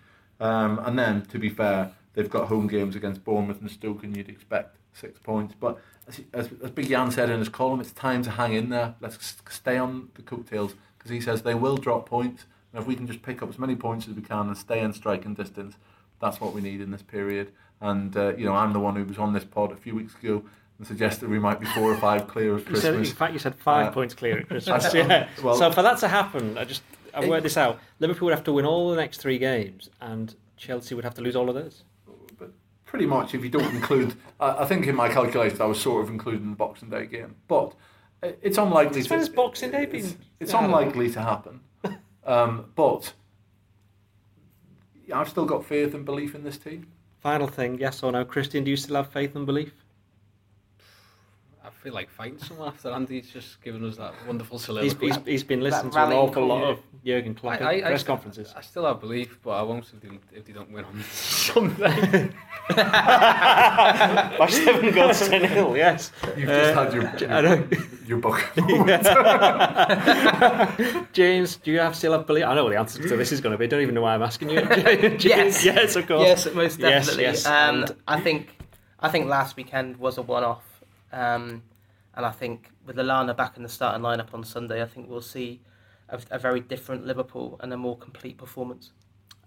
Um, 0.40 0.78
and 0.80 0.98
then, 0.98 1.22
to 1.26 1.38
be 1.38 1.48
fair, 1.48 1.92
they've 2.14 2.30
got 2.30 2.48
home 2.48 2.66
games 2.66 2.96
against 2.96 3.24
Bournemouth 3.24 3.60
and 3.60 3.70
Stoke, 3.70 4.04
and 4.04 4.16
you'd 4.16 4.28
expect 4.28 4.76
six 4.92 5.18
points. 5.20 5.54
But 5.58 5.78
as, 6.06 6.20
as, 6.32 6.48
as 6.62 6.70
Big 6.70 6.88
Jan 6.88 7.10
said 7.10 7.30
in 7.30 7.38
his 7.38 7.48
column, 7.48 7.80
it's 7.80 7.92
time 7.92 8.22
to 8.22 8.30
hang 8.30 8.54
in 8.54 8.70
there. 8.70 8.94
Let's 9.00 9.36
stay 9.50 9.76
on 9.76 10.08
the 10.14 10.22
coattails 10.22 10.74
because 10.96 11.10
he 11.10 11.20
says 11.20 11.42
they 11.42 11.54
will 11.54 11.76
drop 11.76 12.08
points. 12.08 12.46
And 12.72 12.82
if 12.82 12.86
we 12.86 12.94
can 12.94 13.06
just 13.06 13.22
pick 13.22 13.42
up 13.42 13.48
as 13.48 13.58
many 13.58 13.74
points 13.74 14.08
as 14.08 14.14
we 14.14 14.22
can 14.22 14.48
and 14.48 14.56
stay 14.56 14.80
in 14.80 14.92
striking 14.92 15.34
distance, 15.34 15.76
that's 16.20 16.40
what 16.40 16.52
we 16.52 16.60
need 16.60 16.80
in 16.80 16.90
this 16.90 17.02
period. 17.02 17.52
And 17.80 18.16
uh, 18.16 18.34
you 18.36 18.44
know, 18.44 18.54
I'm 18.54 18.72
the 18.72 18.80
one 18.80 18.96
who 18.96 19.04
was 19.04 19.18
on 19.18 19.32
this 19.32 19.44
pod 19.44 19.72
a 19.72 19.76
few 19.76 19.94
weeks 19.94 20.14
ago 20.14 20.42
and 20.78 20.86
suggested 20.86 21.28
we 21.28 21.38
might 21.38 21.60
be 21.60 21.66
four 21.66 21.92
or 21.92 21.96
five 21.96 22.28
clear 22.28 22.56
at 22.56 22.64
Christmas. 22.64 22.82
Said, 22.82 22.94
in 22.94 23.04
fact, 23.04 23.32
you 23.32 23.38
said 23.38 23.54
five 23.56 23.88
uh, 23.88 23.90
points 23.92 24.14
clear 24.14 24.38
at 24.38 24.48
Christmas. 24.48 24.92
yeah. 24.94 25.28
Well, 25.42 25.56
so 25.56 25.70
for 25.70 25.82
that 25.82 25.98
to 25.98 26.08
happen, 26.08 26.58
I 26.58 26.64
just 26.64 26.82
I 27.14 27.26
worked 27.26 27.42
this 27.42 27.56
out. 27.56 27.78
Liverpool 27.98 28.26
would 28.26 28.34
have 28.34 28.44
to 28.44 28.52
win 28.52 28.64
all 28.64 28.90
the 28.90 28.96
next 28.96 29.18
three 29.18 29.38
games, 29.38 29.90
and 30.00 30.34
Chelsea 30.56 30.94
would 30.94 31.04
have 31.04 31.14
to 31.14 31.22
lose 31.22 31.36
all 31.36 31.48
of 31.48 31.54
those. 31.54 31.84
But 32.38 32.50
pretty 32.84 33.06
much, 33.06 33.34
if 33.34 33.42
you 33.42 33.50
don't 33.50 33.74
include, 33.74 34.14
I, 34.38 34.62
I 34.62 34.64
think 34.66 34.86
in 34.86 34.94
my 34.94 35.08
calculations 35.08 35.60
I 35.60 35.66
was 35.66 35.80
sort 35.80 36.04
of 36.04 36.10
including 36.10 36.50
the 36.50 36.56
Boxing 36.56 36.90
Day 36.90 37.06
game, 37.06 37.34
but 37.48 37.74
it's 38.22 38.58
unlikely. 38.58 39.02
When 39.04 39.32
Boxing 39.32 39.70
Day 39.70 39.86
been? 39.86 40.04
It's, 40.04 40.16
it's 40.40 40.52
unlikely 40.52 41.10
to 41.12 41.22
happen. 41.22 41.60
Um, 42.28 42.66
but 42.76 43.14
I've 45.12 45.30
still 45.30 45.46
got 45.46 45.64
faith 45.64 45.94
and 45.94 46.04
belief 46.04 46.34
in 46.34 46.44
this 46.44 46.58
team. 46.58 46.86
Final 47.20 47.46
thing, 47.48 47.78
yes 47.78 48.02
or 48.02 48.12
no, 48.12 48.24
Christian? 48.24 48.64
Do 48.64 48.70
you 48.70 48.76
still 48.76 48.96
have 48.96 49.10
faith 49.10 49.34
and 49.34 49.46
belief? 49.46 49.72
I 51.78 51.80
feel 51.80 51.94
like 51.94 52.10
fighting 52.10 52.40
someone 52.40 52.66
after 52.68 52.90
Andy's 52.90 53.30
just 53.30 53.62
given 53.62 53.84
us 53.84 53.96
that 53.98 54.12
wonderful 54.26 54.58
soliloquy. 54.58 55.06
He's, 55.06 55.16
he's, 55.16 55.24
he's 55.26 55.44
been 55.44 55.60
listening 55.60 55.92
to 55.92 56.06
an 56.06 56.12
awful 56.12 56.44
lot 56.44 56.64
of 56.64 56.80
Jurgen 57.04 57.36
Klopp 57.36 57.60
I, 57.60 57.76
I, 57.76 57.80
press 57.82 58.02
I, 58.02 58.06
conferences. 58.06 58.52
I 58.56 58.62
still 58.62 58.84
have 58.84 58.98
belief, 59.00 59.38
but 59.44 59.50
I 59.50 59.62
won't 59.62 59.84
if 59.84 60.00
they, 60.00 60.08
if 60.36 60.44
they 60.44 60.52
don't 60.52 60.72
win 60.72 60.84
on 60.84 61.00
Sunday. 61.12 62.30
By 62.68 64.48
seven 64.50 64.92
goals 64.92 65.20
to 65.28 65.38
nil, 65.38 65.76
yes. 65.76 66.10
You've 66.36 66.48
uh, 66.48 66.64
just 66.64 66.74
had 66.74 66.92
your, 66.92 67.16
your, 67.46 67.68
your 68.08 68.18
book. 68.18 68.44
James, 71.12 71.56
do 71.56 71.70
you 71.70 71.78
have 71.78 71.94
still 71.94 72.10
have 72.10 72.26
belief? 72.26 72.44
I 72.44 72.56
know 72.56 72.64
what 72.64 72.70
the 72.70 72.78
answer 72.78 73.00
to 73.00 73.16
this 73.16 73.30
is 73.30 73.40
going 73.40 73.52
to 73.52 73.58
be. 73.58 73.66
I 73.66 73.68
don't 73.68 73.82
even 73.82 73.94
know 73.94 74.02
why 74.02 74.14
I'm 74.14 74.22
asking 74.22 74.50
you. 74.50 74.62
James, 75.16 75.24
yes, 75.24 75.64
yes, 75.64 75.94
of 75.94 76.08
course. 76.08 76.26
Yes, 76.26 76.52
most 76.52 76.80
definitely. 76.80 77.22
Yes, 77.22 77.44
yes. 77.44 77.46
Um, 77.46 77.86
I 78.08 78.18
think 78.20 78.48
I 78.98 79.08
think 79.10 79.28
last 79.28 79.54
weekend 79.56 79.98
was 79.98 80.18
a 80.18 80.22
one-off. 80.22 80.67
Um, 81.12 81.62
and 82.14 82.26
I 82.26 82.30
think 82.30 82.70
with 82.84 82.96
Lallana 82.96 83.36
back 83.36 83.56
in 83.56 83.62
the 83.62 83.68
starting 83.68 84.02
lineup 84.02 84.34
on 84.34 84.44
Sunday, 84.44 84.82
I 84.82 84.86
think 84.86 85.08
we'll 85.08 85.20
see 85.20 85.60
a, 86.08 86.20
a, 86.30 86.38
very 86.38 86.60
different 86.60 87.06
Liverpool 87.06 87.58
and 87.60 87.72
a 87.72 87.76
more 87.76 87.96
complete 87.96 88.36
performance. 88.38 88.90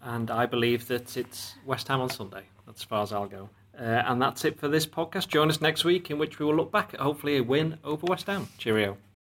And 0.01 0.31
I 0.31 0.45
believe 0.45 0.87
that 0.87 1.17
it's 1.17 1.55
West 1.65 1.87
Ham 1.89 2.01
on 2.01 2.09
Sunday. 2.09 2.43
That's 2.65 2.81
as 2.81 2.85
far 2.85 3.03
as 3.03 3.11
I'll 3.11 3.27
go. 3.27 3.49
Uh, 3.77 4.03
and 4.05 4.21
that's 4.21 4.45
it 4.45 4.59
for 4.59 4.67
this 4.67 4.85
podcast. 4.85 5.27
Join 5.27 5.49
us 5.49 5.61
next 5.61 5.83
week, 5.83 6.11
in 6.11 6.17
which 6.17 6.39
we 6.39 6.45
will 6.45 6.55
look 6.55 6.71
back 6.71 6.93
at 6.93 6.99
hopefully 6.99 7.37
a 7.37 7.43
win 7.43 7.77
over 7.83 8.05
West 8.05 8.27
Ham. 8.27 8.47
Cheerio. 8.57 8.97